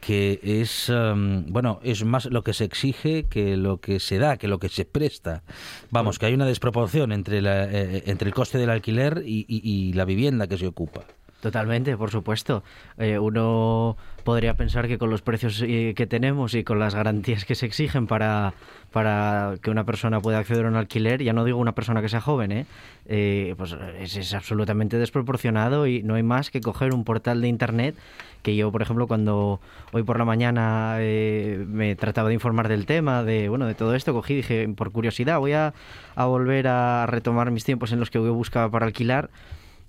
que 0.00 0.40
es 0.42 0.88
em, 0.88 1.44
bueno 1.46 1.80
es 1.82 2.04
más 2.04 2.26
lo 2.26 2.42
que 2.42 2.52
se 2.52 2.64
exige 2.64 3.24
que 3.24 3.56
lo 3.56 3.78
que 3.78 4.00
se 4.00 4.18
da 4.18 4.36
que 4.36 4.48
lo 4.48 4.58
que 4.58 4.68
se 4.68 4.84
presta. 4.84 5.42
Vamos 5.90 6.18
que 6.18 6.26
hay 6.26 6.34
una 6.34 6.46
desproporción 6.46 7.12
entre 7.12 7.40
la, 7.42 7.64
eh, 7.64 8.02
entre 8.06 8.28
el 8.28 8.34
coste 8.34 8.58
del 8.58 8.70
alquiler 8.70 9.22
y, 9.24 9.44
y- 9.48 9.62
y 9.88 9.92
la 9.94 10.04
vivienda 10.04 10.46
que 10.46 10.58
se 10.58 10.66
ocupa 10.66 11.04
Totalmente, 11.42 11.96
por 11.96 12.12
supuesto. 12.12 12.62
Eh, 12.98 13.18
uno 13.18 13.96
podría 14.22 14.54
pensar 14.54 14.86
que 14.86 14.96
con 14.96 15.10
los 15.10 15.22
precios 15.22 15.60
eh, 15.66 15.92
que 15.96 16.06
tenemos 16.06 16.54
y 16.54 16.62
con 16.62 16.78
las 16.78 16.94
garantías 16.94 17.44
que 17.44 17.56
se 17.56 17.66
exigen 17.66 18.06
para, 18.06 18.54
para 18.92 19.56
que 19.60 19.68
una 19.68 19.82
persona 19.82 20.20
pueda 20.20 20.38
acceder 20.38 20.66
a 20.66 20.68
un 20.68 20.76
alquiler, 20.76 21.20
ya 21.20 21.32
no 21.32 21.44
digo 21.44 21.58
una 21.58 21.72
persona 21.72 22.00
que 22.00 22.08
sea 22.08 22.20
joven, 22.20 22.52
¿eh? 22.52 22.66
Eh, 23.06 23.56
pues 23.58 23.76
es, 23.98 24.32
absolutamente 24.34 24.98
desproporcionado 24.98 25.88
y 25.88 26.04
no 26.04 26.14
hay 26.14 26.22
más 26.22 26.52
que 26.52 26.60
coger 26.60 26.94
un 26.94 27.02
portal 27.02 27.40
de 27.40 27.48
internet 27.48 27.96
que 28.42 28.54
yo, 28.54 28.70
por 28.70 28.82
ejemplo, 28.82 29.08
cuando 29.08 29.60
hoy 29.90 30.04
por 30.04 30.18
la 30.18 30.24
mañana 30.24 30.98
me 30.98 31.96
trataba 31.96 32.28
de 32.28 32.34
informar 32.34 32.68
del 32.68 32.86
tema, 32.86 33.24
de 33.24 33.48
bueno, 33.48 33.66
de 33.66 33.74
todo 33.74 33.96
esto, 33.96 34.12
cogí 34.12 34.34
y 34.34 34.36
dije, 34.36 34.68
por 34.76 34.92
curiosidad, 34.92 35.40
voy 35.40 35.54
a, 35.54 35.74
a 36.14 36.24
volver 36.26 36.68
a 36.68 37.06
retomar 37.06 37.50
mis 37.50 37.64
tiempos 37.64 37.90
en 37.90 37.98
los 37.98 38.10
que 38.10 38.20
yo 38.20 38.32
buscaba 38.32 38.70
para 38.70 38.86
alquilar. 38.86 39.28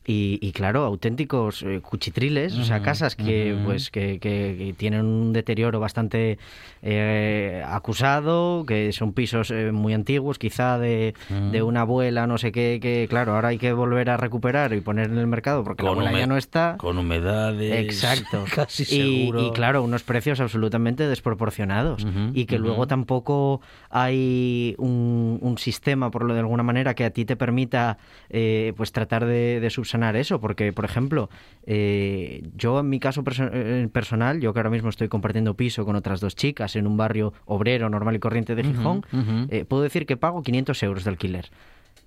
Y, 0.06 0.38
y 0.42 0.52
claro, 0.52 0.84
auténticos 0.84 1.64
eh, 1.64 1.80
cuchitriles, 1.82 2.58
o 2.58 2.64
sea, 2.66 2.82
casas 2.82 3.16
que 3.16 3.56
pues 3.64 3.90
que, 3.90 4.20
que- 4.20 4.56
que 4.58 4.74
tienen 4.78 5.06
un 5.06 5.32
deterioro 5.34 5.80
bastante 5.80 6.38
eh, 6.82 7.64
acusado, 7.66 8.66
que 8.68 8.92
son 8.92 9.14
pisos 9.14 9.50
eh, 9.52 9.72
muy 9.72 9.94
antiguos, 9.94 10.38
quizá 10.38 10.78
de, 10.78 11.14
de 11.52 11.62
una 11.64 11.82
abuela, 11.82 12.28
no 12.28 12.38
sé 12.38 12.52
qué, 12.52 12.80
que 12.82 13.08
claro, 13.10 13.36
ahora 13.36 13.48
hay 13.50 13.58
que 13.58 13.72
volver 13.72 14.10
a 14.10 14.18
recuperar 14.18 14.74
y 14.74 14.82
poner 14.82 15.06
en 15.10 15.18
el 15.18 15.28
mercado 15.28 15.64
porque 15.64 15.84
la 15.84 15.92
abuela 15.92 16.12
ya 16.20 16.28
no 16.28 16.36
está. 16.38 16.76
con 16.78 16.98
humedades 16.98 17.74
Exacto. 17.86 18.44
casi 18.54 18.84
Y- 18.84 18.86
seguro 18.86 19.48
Y, 19.48 19.52
claro, 19.52 19.84
unos 19.84 20.04
precios 20.04 20.40
absolutamente 20.42 21.08
desproporcionados. 21.08 22.06
Y 22.34 22.46
que 22.46 22.60
luego 22.60 22.88
tampoco 22.88 23.62
hay 23.90 24.76
un, 24.78 25.38
un 25.42 25.58
sistema, 25.58 26.12
por 26.12 26.26
lo 26.26 26.34
de 26.34 26.42
alguna 26.42 26.64
manera, 26.64 26.94
que 26.94 27.06
a 27.06 27.12
ti 27.12 27.24
te 27.26 27.36
permita 27.38 27.98
eh, 28.30 28.74
pues 28.76 28.92
tratar 28.92 29.26
de, 29.26 29.60
de 29.62 29.70
subsanar 29.70 29.93
eso. 30.16 30.40
Porque, 30.40 30.74
por 30.74 30.86
ejemplo, 30.86 31.30
eh, 31.66 32.44
yo 32.56 32.80
en 32.80 32.90
mi 32.90 33.00
caso 33.00 33.24
perso- 33.24 33.50
eh, 33.54 33.88
personal, 33.92 34.40
yo 34.40 34.54
que 34.54 34.60
ahora 34.60 34.70
mismo 34.70 34.90
estoy 34.90 35.08
compartiendo 35.08 35.56
piso 35.56 35.86
con 35.86 35.96
otras 35.96 36.20
dos 36.20 36.36
chicas 36.36 36.76
en 36.76 36.88
un 36.88 36.98
barrio 36.98 37.34
obrero 37.46 37.90
normal 37.90 38.16
y 38.16 38.20
corriente 38.20 38.56
de 38.56 38.64
Gijón, 38.64 39.04
eh, 39.50 39.66
puedo 39.66 39.84
decir 39.84 40.06
que 40.06 40.18
pago 40.18 40.44
500 40.44 40.82
euros 40.84 41.04
de 41.04 41.10
alquiler. 41.12 41.50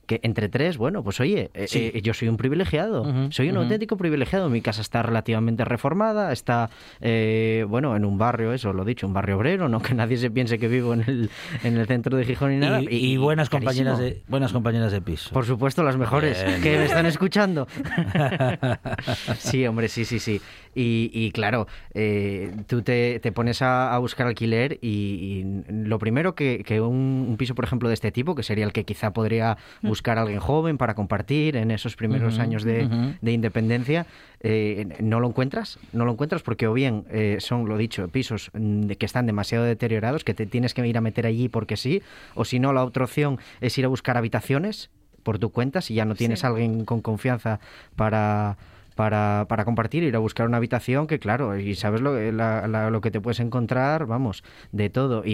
Que 0.07 0.21
entre 0.23 0.49
tres, 0.49 0.77
bueno, 0.79 1.03
pues 1.03 1.19
oye, 1.21 1.51
eh, 1.55 1.67
Sí. 1.67 1.91
eh, 1.93 2.01
yo 2.01 2.15
soy 2.15 2.29
un 2.29 2.37
privilegiado, 2.37 3.03
Ujú, 3.03 3.33
soy 3.33 3.49
un 3.49 3.57
ujú. 3.57 3.65
auténtico 3.65 3.97
privilegiado. 3.97 4.49
Mi 4.49 4.61
casa 4.63 4.81
está 4.81 5.03
relativamente 5.03 5.65
reformada, 5.65 6.33
está, 6.33 6.71
eh, 7.01 7.65
bueno, 7.69 7.97
en 7.97 8.05
un 8.05 8.17
barrio, 8.17 8.53
eso 8.53 8.73
lo 8.73 8.85
he 8.85 8.87
dicho, 8.87 9.07
un 9.07 9.13
barrio 9.13 9.37
obrero, 9.37 9.69
no 9.69 9.81
que 9.83 9.95
nadie 9.95 10.17
se 10.17 10.31
piense 10.31 10.59
que 10.59 10.69
vivo 10.69 10.95
en 10.95 11.01
el, 11.09 11.31
en 11.65 11.77
el 11.77 11.87
centro 11.87 12.17
de 12.17 12.25
Gijón 12.25 12.51
ni 12.53 12.59
nada. 12.59 12.81
y, 12.83 12.87
y 12.89 13.17
buenas 13.17 13.49
carísimo. 13.51 13.71
compañeras 13.73 13.99
de 13.99 14.23
buenas 14.29 14.53
compañeras 14.53 14.93
de 14.93 15.01
piso 15.01 15.31
Por 15.33 15.45
supuesto, 15.45 15.83
las 15.83 15.97
mejores 15.97 16.45
Bien. 16.45 16.63
que 16.63 16.79
me 16.79 16.85
están 16.85 17.07
escuchando. 17.07 17.67
sí, 19.39 19.67
hombre, 19.67 19.89
sí, 19.89 20.05
sí, 20.05 20.19
sí. 20.19 20.41
Y, 20.75 21.11
y 21.13 21.31
claro, 21.33 21.67
eh, 21.95 22.55
tú 22.67 22.83
te, 22.83 23.19
te 23.21 23.33
pones 23.33 23.63
a, 23.63 23.95
a 23.95 23.99
buscar 23.99 24.27
alquiler 24.27 24.79
y, 24.83 24.89
y 24.89 25.73
lo 25.73 25.99
primero 25.99 26.35
que, 26.35 26.63
que 26.65 26.81
un, 26.81 27.27
un 27.29 27.37
piso, 27.37 27.55
por 27.55 27.65
ejemplo, 27.65 27.89
de 27.89 27.95
este 27.95 28.13
tipo, 28.13 28.35
que 28.35 28.43
sería 28.43 28.65
el 28.65 28.73
que 28.73 28.85
quizá 28.85 29.13
podría 29.13 29.57
buscar 29.83 29.96
alguien 30.03 30.41
joven 30.41 30.79
para 30.79 30.95
compartir 30.95 31.57
en 31.57 31.71
esos 31.71 31.97
primeros 31.97 32.39
años 32.39 32.63
de, 32.65 32.89
de 33.21 33.33
independencia, 33.33 34.07
eh, 34.41 34.87
no 35.01 35.21
lo 35.21 35.29
encuentras, 35.29 35.79
no 35.93 36.05
lo 36.05 36.13
encuentras 36.13 36.43
porque 36.43 36.67
o 36.67 36.73
bien 36.73 37.05
eh, 37.11 37.37
son, 37.41 37.69
lo 37.69 37.77
dicho, 37.77 38.07
pisos 38.09 38.51
mm, 38.55 38.89
que 38.91 39.07
están 39.07 39.27
demasiado 39.27 39.65
deteriorados, 39.65 40.25
que 40.25 40.35
te 40.35 40.47
tienes 40.47 40.75
que 40.75 40.87
ir 40.87 40.97
a 40.99 41.01
meter 41.01 41.27
allí 41.27 41.49
porque 41.49 41.77
sí, 41.77 42.03
o 42.35 42.45
si 42.45 42.59
no, 42.59 42.73
la 42.73 42.85
otra 42.85 43.05
opción 43.05 43.39
es 43.61 43.77
ir 43.79 43.85
a 43.85 43.89
buscar 43.89 44.17
habitaciones 44.17 44.91
por 45.23 45.39
tu 45.39 45.51
cuenta, 45.51 45.81
si 45.81 45.95
ya 45.95 46.05
no 46.05 46.15
tienes 46.15 46.41
Sí. 46.41 46.47
alguien 46.47 46.85
con 46.85 47.01
confianza 47.01 47.59
para 47.97 48.57
para, 48.97 49.47
para 49.49 49.65
compartir, 49.65 50.03
ir 50.03 50.17
a 50.17 50.19
buscar 50.19 50.49
una 50.49 50.57
habitación 50.57 51.07
que, 51.07 51.21
claro, 51.21 51.57
y 51.57 51.75
sabes 51.77 52.01
lo, 52.01 52.19
la- 52.33 52.67
la- 52.67 52.91
lo 52.91 53.01
que 53.01 53.13
te 53.13 53.21
puedes 53.21 53.39
encontrar, 53.39 54.07
vamos, 54.07 54.43
de 54.73 54.91
todo. 54.91 55.23
Y, 55.25 55.31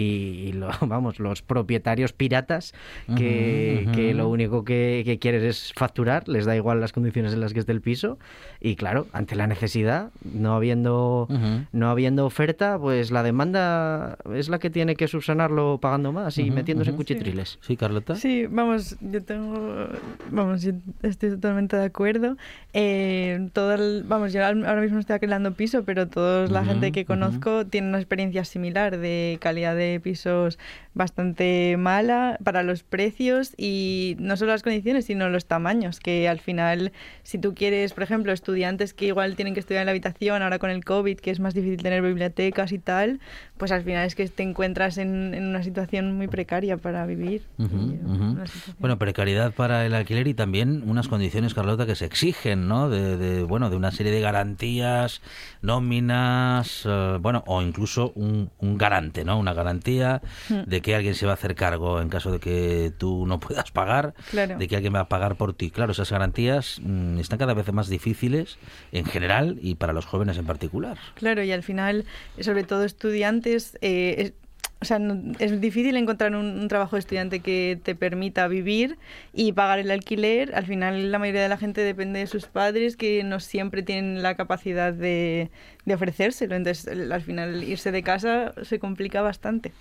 y 0.47 0.53
lo- 0.53 0.69
vamos, 0.81 1.19
los 1.19 1.41
propietarios 1.41 2.13
piratas 2.13 2.73
que, 3.15 3.79
Ujú, 3.81 3.89
ujú. 3.89 3.91
que 3.95 4.13
lo 4.13 4.29
único 4.29 4.63
que, 4.63 5.01
que 5.05 5.17
quieres 5.17 5.43
es 5.43 5.73
facturar, 5.75 6.27
les 6.27 6.45
da 6.45 6.55
igual 6.55 6.79
las 6.81 6.91
condiciones 6.91 7.33
en 7.33 7.39
las 7.39 7.53
que 7.53 7.59
esté 7.61 7.71
el 7.71 7.81
piso. 7.81 8.19
Y 8.59 8.75
claro, 8.75 9.07
ante 9.13 9.35
la 9.35 9.47
necesidad, 9.47 10.11
no 10.23 10.53
habiendo, 10.55 11.27
Ujú. 11.29 11.65
no 11.71 11.89
habiendo 11.89 12.25
oferta, 12.25 12.77
pues 12.77 13.11
la 13.11 13.23
demanda 13.23 14.17
es 14.35 14.49
la 14.49 14.59
que 14.59 14.69
tiene 14.69 14.95
que 14.95 15.07
subsanarlo 15.07 15.79
pagando 15.81 16.11
más 16.11 16.37
y 16.37 16.43
Ujú, 16.43 16.53
metiéndose 16.53 16.89
en 16.91 16.97
cuchitriles. 16.97 17.59
Sí, 17.61 17.77
Carlota. 17.77 18.15
Sí, 18.15 18.45
vamos, 18.47 18.97
yo 18.99 19.23
tengo, 19.23 19.87
vamos, 20.31 20.61
yo 20.63 20.73
estoy 21.01 21.29
totalmente 21.31 21.77
de 21.77 21.85
acuerdo. 21.85 22.35
Eh, 22.73 23.49
todo 23.53 23.73
el- 23.75 24.03
vamos, 24.03 24.33
yo 24.33 24.43
ahora 24.45 24.81
mismo 24.81 24.99
estoy 24.99 25.13
alquilando 25.13 25.53
piso, 25.53 25.83
pero 25.83 26.07
toda 26.07 26.47
la 26.47 26.65
gente 26.65 26.91
que 26.91 27.05
conozco 27.05 27.65
tiene 27.65 27.87
una 27.89 27.99
experiencia 27.99 28.43
similar 28.45 28.97
de 28.97 29.37
calidad 29.39 29.75
de 29.75 29.99
pisos 30.03 30.57
bastante 30.95 31.75
mala 31.77 32.37
para 32.43 32.63
los 32.63 32.83
precios 32.83 33.53
y 33.57 34.15
no 34.19 34.37
solo 34.37 34.51
las 34.51 34.63
condiciones, 34.63 35.05
sino 35.05 35.29
los 35.29 35.45
tamaños, 35.45 35.99
que 35.99 36.27
al 36.29 36.39
final, 36.39 36.91
si 37.23 37.37
tú 37.39 37.53
quieres, 37.55 37.93
por 37.93 38.03
ejemplo, 38.03 38.31
estudiantes 38.31 38.93
que 38.93 39.07
igual 39.07 39.35
tienen 39.35 39.53
que 39.53 39.59
estudiar 39.59 39.81
en 39.81 39.85
la 39.87 39.91
habitación, 39.91 40.41
ahora 40.41 40.59
con 40.59 40.69
el 40.69 40.83
COVID, 40.85 41.17
que 41.17 41.31
es 41.31 41.39
más 41.39 41.53
difícil 41.53 41.81
tener 41.81 42.01
bibliotecas 42.01 42.71
y 42.71 42.79
tal, 42.79 43.19
pues 43.57 43.71
al 43.71 43.83
final 43.83 44.05
es 44.05 44.15
que 44.15 44.27
te 44.29 44.43
encuentras 44.43 44.97
en, 44.97 45.33
en 45.33 45.45
una 45.45 45.63
situación 45.63 46.15
muy 46.15 46.27
precaria 46.27 46.77
para 46.77 47.05
vivir. 47.05 47.41
Una 47.57 48.45
situación- 48.47 48.75
Bueno, 48.79 48.97
precariedad 48.99 49.53
para 49.53 49.85
el 49.85 49.93
alquiler 49.93 50.27
y 50.27 50.33
también 50.33 50.83
unas 50.87 51.07
condiciones, 51.07 51.53
Carlota, 51.53 51.85
que 51.85 51.95
se 51.95 52.05
exigen, 52.05 52.67
¿no? 52.67 52.89
De, 52.89 53.17
de, 53.17 53.42
bueno, 53.43 53.69
de 53.69 53.75
una 53.75 53.91
serie 53.91 54.11
de 54.11 54.21
garantías, 54.21 55.21
nóminas, 55.61 56.83
eh, 56.85 57.17
bueno, 57.19 57.43
o 57.47 57.61
incluso 57.61 58.11
un, 58.15 58.49
un 58.59 58.77
garante, 58.77 59.23
¿no? 59.25 59.37
Una 59.39 59.53
garantía 59.53 60.21
Mm. 60.49 60.63
de 60.67 60.81
que 60.81 60.95
alguien 60.95 61.15
se 61.15 61.25
va 61.25 61.31
a 61.31 61.35
hacer 61.35 61.55
cargo 61.55 62.01
en 62.01 62.09
caso 62.09 62.31
de 62.31 62.39
que 62.39 62.91
tú 62.97 63.25
no 63.27 63.39
puedas 63.39 63.71
pagar, 63.71 64.13
Claro. 64.31 64.57
de 64.57 64.67
que 64.67 64.75
alguien 64.75 64.93
va 64.95 65.01
a 65.01 65.09
pagar 65.09 65.35
por 65.35 65.53
ti. 65.53 65.71
Claro, 65.71 65.91
esas 65.91 66.11
garantías 66.11 66.79
mm, 66.83 67.19
están 67.19 67.39
cada 67.39 67.53
vez 67.53 67.71
más 67.73 67.87
difíciles 67.89 68.57
en 68.91 69.05
general 69.05 69.57
y 69.61 69.75
para 69.75 69.93
los 69.93 70.05
jóvenes 70.05 70.37
en 70.37 70.45
particular. 70.45 70.97
Claro, 71.15 71.43
y 71.43 71.51
al 71.51 71.63
final, 71.63 72.05
sobre 72.41 72.63
todo 72.63 72.83
estudiantes, 72.83 73.77
eh, 73.81 74.33
o 74.83 74.85
sea, 74.85 74.99
no- 74.99 75.33
es 75.39 75.61
difícil 75.61 75.95
encontrar 75.95 76.35
un, 76.35 76.67
trabajo 76.67 76.97
de 76.97 76.99
estudiante 76.99 77.39
que 77.39 77.79
te 77.81 77.95
permita 77.95 78.47
vivir 78.49 78.97
y 79.33 79.53
pagar 79.53 79.79
el 79.79 79.89
alquiler. 79.91 80.53
Al 80.53 80.65
final, 80.65 81.09
la 81.09 81.19
mayoría 81.19 81.41
de 81.41 81.47
la 81.49 81.57
gente 81.57 81.79
depende 81.81 82.19
de 82.19 82.27
sus 82.27 82.47
padres, 82.47 82.97
que 82.97 83.23
no 83.23 83.39
siempre 83.39 83.81
tienen 83.81 84.21
la 84.21 84.35
capacidad 84.35 84.93
de, 84.93 85.49
de 85.85 85.93
ofrecérselo. 85.93 86.55
Entonces, 86.55 86.85
al 87.09 87.21
final, 87.21 87.63
irse 87.63 87.91
de 87.93 88.03
casa 88.03 88.53
se 88.63 88.77
complica 88.77 89.21
bastante. 89.21 89.71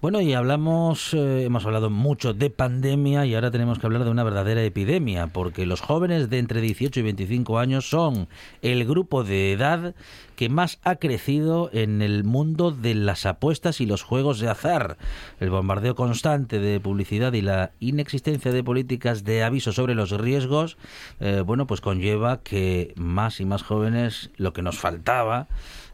Bueno, 0.00 0.22
y 0.22 0.32
hablamos, 0.32 1.12
eh, 1.12 1.44
hemos 1.44 1.66
hablado 1.66 1.90
mucho 1.90 2.32
de 2.32 2.48
pandemia 2.48 3.26
y 3.26 3.34
ahora 3.34 3.50
tenemos 3.50 3.78
que 3.78 3.86
hablar 3.86 4.04
de 4.04 4.10
una 4.10 4.24
verdadera 4.24 4.62
epidemia, 4.62 5.26
porque 5.26 5.66
los 5.66 5.82
jóvenes 5.82 6.30
de 6.30 6.38
entre 6.38 6.62
18 6.62 7.00
y 7.00 7.02
25 7.02 7.58
años 7.58 7.90
son 7.90 8.26
el 8.62 8.86
grupo 8.86 9.24
de 9.24 9.52
edad 9.52 9.94
que 10.40 10.48
más 10.48 10.78
ha 10.84 10.96
crecido 10.96 11.68
en 11.74 12.00
el 12.00 12.24
mundo 12.24 12.70
de 12.70 12.94
las 12.94 13.26
apuestas 13.26 13.82
y 13.82 13.84
los 13.84 14.02
juegos 14.02 14.40
de 14.40 14.48
azar. 14.48 14.96
El 15.38 15.50
bombardeo 15.50 15.94
constante 15.94 16.58
de 16.58 16.80
publicidad 16.80 17.34
y 17.34 17.42
la 17.42 17.72
inexistencia 17.78 18.50
de 18.50 18.64
políticas 18.64 19.22
de 19.24 19.42
aviso 19.42 19.72
sobre 19.72 19.94
los 19.94 20.12
riesgos, 20.12 20.78
eh, 21.20 21.42
bueno, 21.44 21.66
pues 21.66 21.82
conlleva 21.82 22.40
que 22.42 22.94
más 22.96 23.38
y 23.40 23.44
más 23.44 23.62
jóvenes, 23.62 24.30
lo 24.38 24.54
que 24.54 24.62
nos 24.62 24.78
faltaba, 24.78 25.46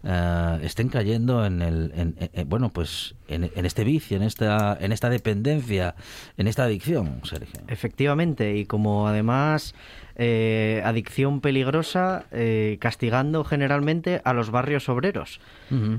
eh, 0.05 0.61
estén 0.63 0.91
cayendo 0.91 1.45
en 1.45 1.61
el 1.61 1.91
en- 1.97 2.15
en- 2.21 2.31
en- 2.33 2.49
bueno 2.49 2.73
pues 2.73 3.17
en 3.27 3.51
este 3.67 3.83
vicio 3.83 4.17
en 4.17 4.23
esta 4.23 4.77
en 4.81 4.93
esta 4.93 5.09
dependencia 5.11 5.97
en 6.37 6.47
esta 6.47 6.63
adicción 6.65 7.23
Sergio 7.25 7.61
Efectivamente, 7.67 8.57
y 8.57 8.67
como 8.67 9.09
además 9.09 9.75
eh, 10.19 10.81
adicción 10.85 11.43
peligrosa, 11.43 12.25
eh, 12.33 12.79
castigando 12.81 13.45
generalmente 13.45 14.23
a 14.25 14.33
los 14.33 14.51
barrios 14.51 14.89
obreros. 14.89 15.41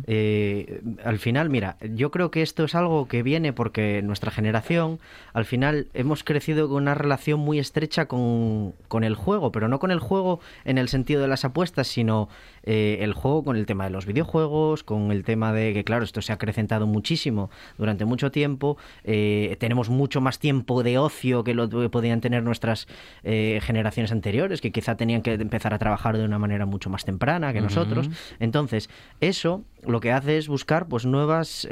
Eh, 0.07 0.82
al 1.03 1.20
final, 1.20 1.51
mira, 1.51 1.78
yo 1.82 2.09
creo 2.09 2.32
que 2.32 2.41
esto 2.41 2.63
es 2.63 2.74
algo 2.74 3.07
que 3.07 3.22
viene 3.22 3.53
porque 3.53 4.01
nuestra 4.01 4.32
generación, 4.32 4.99
al 5.34 5.45
final, 5.45 5.88
hemos 5.93 6.24
crecido 6.24 6.68
con 6.68 6.84
una 6.84 6.95
relación 6.95 7.39
muy 7.39 7.59
estrecha 7.59 8.07
con, 8.07 8.74
con 8.88 9.03
el 9.03 9.13
juego, 9.13 9.51
pero 9.51 9.68
no 9.68 9.78
con 9.78 9.91
el 9.91 9.99
juego 9.99 10.39
en 10.65 10.80
el 10.80 10.89
sentido 10.89 11.22
de 11.22 11.28
las 11.28 11.45
apuestas, 11.45 11.88
sino 11.88 12.28
eh, 12.70 12.97
el 12.99 13.13
juego 13.13 13.45
con 13.45 13.55
el 13.55 13.65
tema 13.65 13.86
de 13.86 13.91
los 13.91 14.05
videojuegos, 14.05 14.84
con 14.84 15.13
el 15.13 15.24
tema 15.24 15.53
de 15.53 15.74
que, 15.74 15.86
claro, 15.86 16.03
esto 16.03 16.22
se 16.22 16.34
ha 16.34 16.36
acrecentado 16.36 16.86
muchísimo 16.86 17.49
durante 17.78 18.03
mucho 18.03 18.30
tiempo, 18.30 18.78
eh, 19.05 19.55
tenemos 19.57 19.88
mucho 19.88 20.20
más 20.20 20.38
tiempo 20.38 20.84
de 20.84 20.97
ocio 20.97 21.45
que 21.45 21.53
lo 21.53 21.70
que 21.70 21.88
podían 21.88 22.20
tener 22.20 22.43
nuestras 22.43 22.89
eh, 23.24 23.61
generaciones 23.63 24.11
anteriores, 24.11 24.59
que 24.59 24.74
quizá 24.74 24.97
tenían 24.97 25.22
que 25.22 25.36
empezar 25.36 25.74
a 25.74 25.80
trabajar 25.80 26.18
de 26.18 26.26
una 26.26 26.39
manera 26.39 26.65
mucho 26.65 26.89
más 26.89 27.05
temprana 27.05 27.53
que 27.53 27.61
nosotros. 27.61 28.09
Entonces, 28.41 28.89
eso 29.22 29.63
lo 29.86 30.01
que 30.01 30.11
hace 30.11 30.38
es 30.38 30.49
buscar 30.49 30.89
pues 30.89 31.05
nuevas 31.05 31.65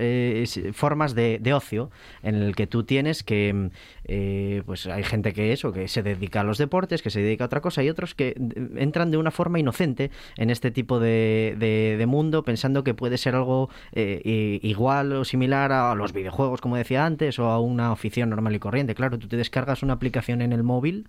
formas 0.71 1.13
de, 1.13 1.39
de 1.41 1.53
ocio 1.53 1.91
en 2.23 2.35
el 2.35 2.55
que 2.55 2.67
tú 2.67 2.83
tienes 2.83 3.21
que 3.23 3.53
mm, 3.53 3.69
eh, 4.07 4.61
pues 4.65 4.87
hay 4.87 5.03
gente 5.03 5.33
que 5.33 5.51
eso 5.51 5.71
que 5.71 5.87
se 5.87 6.03
dedica 6.03 6.41
a 6.41 6.43
los 6.43 6.57
deportes 6.57 7.01
que 7.01 7.09
se 7.09 7.21
dedica 7.21 7.43
a 7.43 7.47
otra 7.47 7.61
cosa 7.61 7.83
y 7.83 7.89
otros 7.89 8.15
que 8.15 8.35
entran 8.75 9.11
de 9.11 9.17
una 9.17 9.31
forma 9.31 9.59
inocente 9.59 10.11
en 10.37 10.49
este 10.49 10.71
tipo 10.71 10.99
de, 10.99 11.55
de- 11.57 11.95
de 11.97 12.05
mundo 12.05 12.43
pensando 12.43 12.83
que 12.83 12.93
puede 12.93 13.17
ser 13.17 13.35
algo 13.35 13.69
eh, 13.93 14.59
igual 14.63 15.11
o 15.13 15.25
similar 15.25 15.71
a 15.71 15.95
los 15.95 16.13
videojuegos 16.13 16.61
como 16.61 16.75
decía 16.77 17.05
antes 17.05 17.39
o 17.39 17.49
a 17.49 17.59
una 17.59 17.91
afición 17.91 18.29
normal 18.29 18.55
y 18.55 18.59
corriente. 18.59 18.95
Claro 18.95 19.17
tú 19.19 19.27
te 19.27 19.37
descargas 19.37 19.83
una 19.83 19.93
aplicación 19.93 20.41
en 20.41 20.53
el 20.53 20.63
móvil 20.63 21.07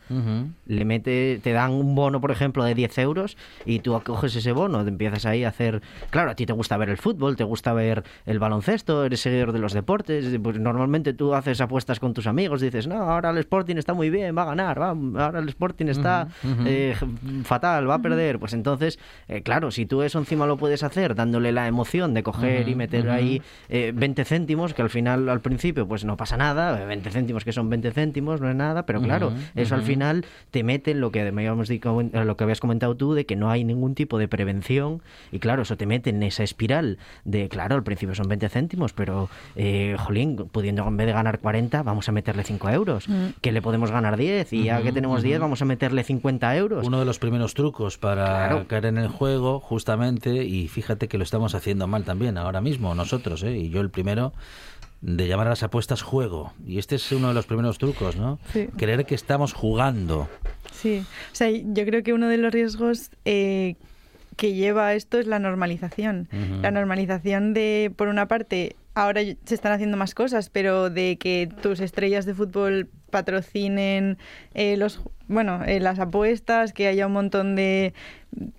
le 0.67 0.85
mete, 0.85 1.41
te 1.43 1.53
dan 1.53 1.73
un 1.73 1.95
bono, 1.95 2.21
por 2.21 2.31
ejemplo, 2.31 2.65
de 2.65 2.75
10 2.75 2.99
euros 2.99 3.37
y 3.65 3.81
tú 3.81 3.95
acoges 3.95 4.35
ese 4.37 4.53
bono, 4.53 4.83
te 4.85 4.89
empiezas 4.91 5.27
ahí 5.27 5.45
a 5.45 5.49
hacer... 5.49 5.83
Claro, 6.11 6.31
a 6.31 6.35
ti 6.35 6.47
te 6.47 6.53
gusta 6.53 6.77
ver 6.77 6.89
el 6.89 6.97
fútbol, 6.97 7.37
te 7.37 7.45
gusta 7.45 7.73
ver 7.73 8.05
el 8.25 8.39
baloncesto, 8.39 9.05
eres 9.05 9.21
seguidor 9.21 9.53
de 9.53 9.59
los 9.59 9.73
deportes, 9.73 10.39
pues 10.43 10.59
normalmente 10.59 11.13
tú 11.13 11.35
haces 11.35 11.61
apuestas 11.61 12.01
con 12.01 12.15
tus 12.15 12.27
amigos, 12.27 12.61
dices, 12.61 12.86
no, 12.87 13.03
ahora 13.03 13.31
el 13.31 13.39
Sporting 13.39 13.77
está 13.77 13.95
muy 13.95 14.11
bien, 14.11 14.37
va 14.37 14.43
a 14.43 14.47
ganar, 14.47 14.81
va, 14.81 14.91
ahora 15.25 15.39
el 15.39 15.49
Sporting 15.49 15.87
está 15.87 16.29
eh, 16.65 16.95
fatal, 17.45 17.89
va 17.89 17.95
a 17.95 18.03
perder. 18.03 18.39
Pues 18.39 18.53
entonces, 18.53 18.99
eh, 19.29 19.43
claro, 19.43 19.71
si 19.71 19.87
tú 19.87 20.03
eso 20.03 20.19
encima 20.19 20.47
lo 20.47 20.57
puedes 20.57 20.83
hacer 20.83 21.15
dándole 21.15 21.53
la 21.53 21.67
emoción 21.67 22.15
de 22.15 22.23
coger 22.23 22.69
y 22.69 22.75
meter 22.75 23.11
ahí 23.11 23.43
eh, 23.69 23.93
20 23.95 24.25
céntimos, 24.25 24.75
que 24.75 24.83
al 24.83 24.91
final, 24.91 25.29
al 25.29 25.41
principio, 25.41 25.87
pues 25.87 26.05
no 26.05 26.17
pasa 26.17 26.37
nada, 26.37 26.85
20 26.85 27.11
céntimos 27.11 27.45
que 27.45 27.53
son 27.53 27.69
20 27.71 27.93
céntimos, 27.93 28.41
no 28.41 28.49
es 28.51 28.57
nada, 28.57 28.87
pero 28.87 29.01
claro, 29.01 29.33
eso 29.55 29.75
al 29.75 29.83
final 29.83 30.25
te 30.51 30.63
mete 30.63 30.93
en 30.93 31.01
lo 31.01 31.11
que 31.11 31.27
eh, 31.27 32.25
lo 32.25 32.37
que 32.37 32.45
habías 32.45 32.61
comentado 32.61 32.97
tú, 32.97 33.15
de 33.15 33.27
que 33.27 33.37
no 33.37 33.51
hay 33.51 33.65
ningún 33.65 33.95
tipo 33.95 34.19
de 34.19 34.29
prevención, 34.29 35.03
y 35.33 35.39
claro, 35.39 35.63
eso 35.63 35.77
te 35.77 35.87
mete 35.87 36.11
en 36.11 36.23
esa 36.23 36.43
espiral 36.43 36.99
de, 37.25 37.49
claro, 37.49 37.75
al 37.75 37.83
principio 37.83 38.15
son 38.15 38.29
20 38.29 38.49
céntimos, 38.49 38.93
pero, 38.93 39.29
eh, 39.55 39.97
jolín, 39.99 40.37
pudiendo 40.51 40.87
en 40.87 40.97
vez 40.97 41.07
de 41.07 41.13
ganar 41.13 41.39
40, 41.41 41.83
vamos 41.83 42.09
a 42.09 42.13
meterle 42.13 42.45
5 42.45 42.71
euros, 42.71 42.76
Mm. 42.85 43.27
que 43.41 43.53
le 43.53 43.63
podemos 43.63 43.91
ganar 43.91 44.17
10, 44.17 44.53
y 44.53 44.65
ya 44.65 44.83
que 44.83 44.93
tenemos 44.93 45.23
10, 45.23 45.37
ujú. 45.39 45.43
vamos 45.43 45.63
a 45.63 45.65
meterle 45.65 46.03
50 46.05 46.57
euros. 46.57 46.87
uno 46.87 46.99
de 46.99 47.05
los 47.05 47.19
primeros 47.19 47.55
trucos 47.55 47.99
para 47.99 48.25
Claro. 48.49 48.67
caer 48.69 48.87
en 48.87 48.99
el 48.99 49.09
juego 49.09 49.61
justamente 49.61 50.45
y 50.45 50.69
fíjate 50.69 51.09
que 51.09 51.19
lo 51.19 51.25
estamos 51.25 51.55
haciendo 51.55 51.87
mal 51.87 52.05
también 52.05 52.37
ahora 52.39 52.61
mismo 52.61 52.95
nosotros 52.95 53.43
¿eh? 53.43 53.57
y 53.57 53.71
yo 53.71 53.81
el 53.81 53.91
primero 53.91 54.33
de 55.01 55.29
llamar 55.29 55.47
a 55.47 55.51
las 55.51 55.63
apuestas 55.63 56.03
juego 56.03 56.53
y 56.67 56.79
este 56.79 56.95
es 56.97 57.13
uno 57.13 57.29
de 57.29 57.35
los 57.35 57.47
primeros 57.47 57.79
trucos 57.79 58.17
no 58.17 58.39
Sí. 58.53 58.69
creer 58.77 59.05
que 59.07 59.15
estamos 59.15 59.53
jugando 59.53 60.29
Sí, 60.73 60.99
o 61.33 61.35
sea, 61.35 61.49
yo 61.51 61.85
creo 61.87 62.03
que 62.03 62.13
uno 62.13 62.29
de 62.29 62.37
los 62.39 62.53
riesgos 62.53 63.11
eh, 63.25 63.77
que 64.37 64.53
lleva 64.53 64.89
a 64.89 64.95
esto 64.95 65.19
es 65.19 65.27
la 65.27 65.39
normalización. 65.39 66.29
La 66.63 66.71
normalización 66.71 67.55
de, 67.55 67.91
por 67.97 68.09
una 68.09 68.29
parte, 68.29 68.77
ahora 68.95 69.23
se 69.23 69.55
están 69.55 69.73
haciendo 69.73 69.97
más 69.97 70.15
cosas, 70.15 70.51
pero 70.51 70.91
de 70.91 71.17
que 71.17 71.49
tus 71.63 71.81
estrellas 71.81 72.27
de 72.27 72.35
fútbol 72.35 72.89
patrocinen 73.11 74.19
eh, 74.55 74.77
los, 74.77 75.01
bueno, 75.27 75.65
eh, 75.65 75.81
las 75.81 75.99
apuestas, 75.99 76.73
que 76.73 76.87
haya 76.87 77.07
un 77.07 77.15
montón 77.15 77.57
de, 77.57 77.95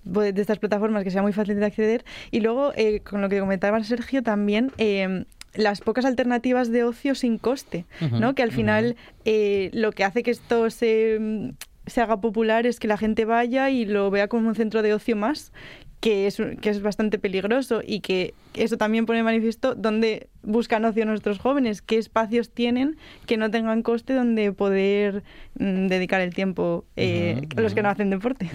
de 0.04 0.40
estas 0.40 0.58
plataformas 0.58 1.04
que 1.04 1.10
sea 1.10 1.22
muy 1.22 1.32
fácil 1.32 1.60
de 1.60 1.66
acceder. 1.66 2.04
Y 2.30 2.40
luego, 2.40 2.72
eh, 2.74 3.00
con 3.00 3.20
lo 3.20 3.28
que 3.28 3.38
comentaba 3.40 3.82
Sergio, 3.84 4.22
también... 4.22 4.72
eh, 4.78 5.24
las 5.54 5.80
pocas 5.80 6.04
alternativas 6.04 6.70
de 6.70 6.84
ocio 6.84 7.14
sin 7.14 7.38
coste, 7.38 7.86
¿no? 8.12 8.34
Que 8.34 8.42
al 8.42 8.52
final 8.52 8.96
eh, 9.24 9.70
lo 9.72 9.92
que 9.92 10.04
hace 10.04 10.22
que 10.22 10.30
esto 10.30 10.68
se, 10.70 11.18
se 11.88 12.00
haga 12.00 12.20
popular 12.20 12.66
es 12.66 12.80
que 12.80 12.88
la 12.88 12.96
gente 12.96 13.24
vaya 13.24 13.70
y 13.70 13.84
lo 13.84 14.10
vea 14.10 14.28
como 14.28 14.48
un 14.48 14.54
centro 14.54 14.82
de 14.82 14.94
ocio 14.94 15.16
más, 15.16 15.52
que 16.00 16.26
es, 16.26 16.38
que 16.60 16.70
es 16.70 16.82
bastante 16.82 17.18
peligroso 17.18 17.80
y 17.84 18.00
que 18.00 18.34
eso 18.62 18.76
también 18.76 19.06
pone 19.06 19.22
manifiesto 19.22 19.74
dónde 19.74 20.28
buscan 20.42 20.84
ocio 20.84 21.04
nuestros 21.04 21.38
jóvenes, 21.38 21.82
qué 21.82 21.98
espacios 21.98 22.50
tienen 22.50 22.96
que 23.26 23.36
no 23.36 23.50
tengan 23.50 23.82
coste 23.82 24.14
donde 24.14 24.52
poder 24.52 25.22
mm, 25.58 25.88
dedicar 25.88 26.20
el 26.20 26.32
tiempo 26.34 26.84
eh, 26.96 27.40
los 27.56 27.74
que 27.74 27.82
no 27.82 27.88
hacen 27.90 28.08
deporte. 28.10 28.50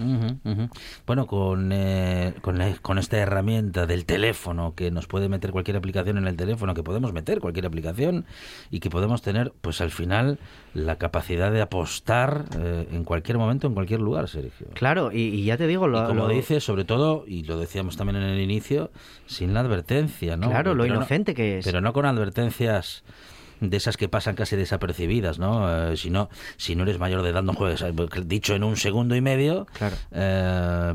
Bueno, 1.06 1.26
con, 1.26 1.70
eh, 1.72 2.34
con, 2.40 2.58
la- 2.58 2.74
con 2.82 2.98
esta 2.98 3.18
herramienta 3.18 3.86
del 3.86 4.04
teléfono, 4.06 4.74
que 4.74 4.90
nos 4.90 5.06
puede 5.06 5.28
meter 5.28 5.50
cualquier 5.52 5.76
aplicación 5.76 6.18
en 6.18 6.26
el 6.26 6.36
teléfono, 6.36 6.74
que 6.74 6.82
podemos 6.82 7.12
meter 7.12 7.40
cualquier 7.40 7.66
aplicación 7.66 8.24
y 8.70 8.80
que 8.80 8.90
podemos 8.90 9.22
tener, 9.22 9.52
pues 9.60 9.80
al 9.80 9.90
final, 9.90 10.38
la 10.74 10.96
capacidad 10.96 11.52
de 11.52 11.60
apostar 11.60 12.46
eh, 12.58 12.88
en 12.92 13.04
cualquier 13.04 13.38
momento, 13.38 13.66
en 13.66 13.74
cualquier 13.74 14.00
lugar, 14.00 14.28
Sergio. 14.28 14.66
Claro, 14.74 15.12
y, 15.12 15.20
y 15.20 15.44
ya 15.44 15.56
te 15.56 15.66
digo, 15.66 15.86
lo, 15.86 16.02
y 16.02 16.06
como 16.06 16.26
lo- 16.28 16.34
dices, 16.34 16.64
sobre 16.64 16.84
todo, 16.84 17.24
y 17.26 17.44
lo 17.44 17.58
decíamos 17.58 17.96
también 17.96 18.16
en 18.22 18.28
el 18.30 18.40
inicio, 18.40 18.90
sin 19.26 19.54
la 19.54 19.60
advertencia, 19.60 19.93
¿no? 20.36 20.48
Claro, 20.50 20.74
lo 20.74 20.82
Pero 20.82 20.94
no- 20.94 21.00
inocente 21.00 21.34
que 21.34 21.58
es. 21.58 21.64
Pero 21.64 21.80
no 21.80 21.92
con 21.92 22.06
advertencias 22.06 23.04
de 23.60 23.76
esas 23.76 23.96
que 23.96 24.08
pasan 24.08 24.34
casi 24.34 24.56
desapercibidas, 24.56 25.38
¿no? 25.38 25.92
Eh, 25.92 25.96
si 25.96 26.10
no, 26.10 26.28
si 26.56 26.74
no 26.76 26.82
eres 26.82 26.98
mayor 26.98 27.22
de 27.22 27.30
edad, 27.30 27.42
no 27.42 27.54
juegues. 27.54 27.84
Dicho 28.26 28.54
en 28.54 28.64
un 28.64 28.76
segundo 28.76 29.14
y 29.16 29.20
medio, 29.20 29.66
Claro. 29.78 29.96
eh, 30.12 30.94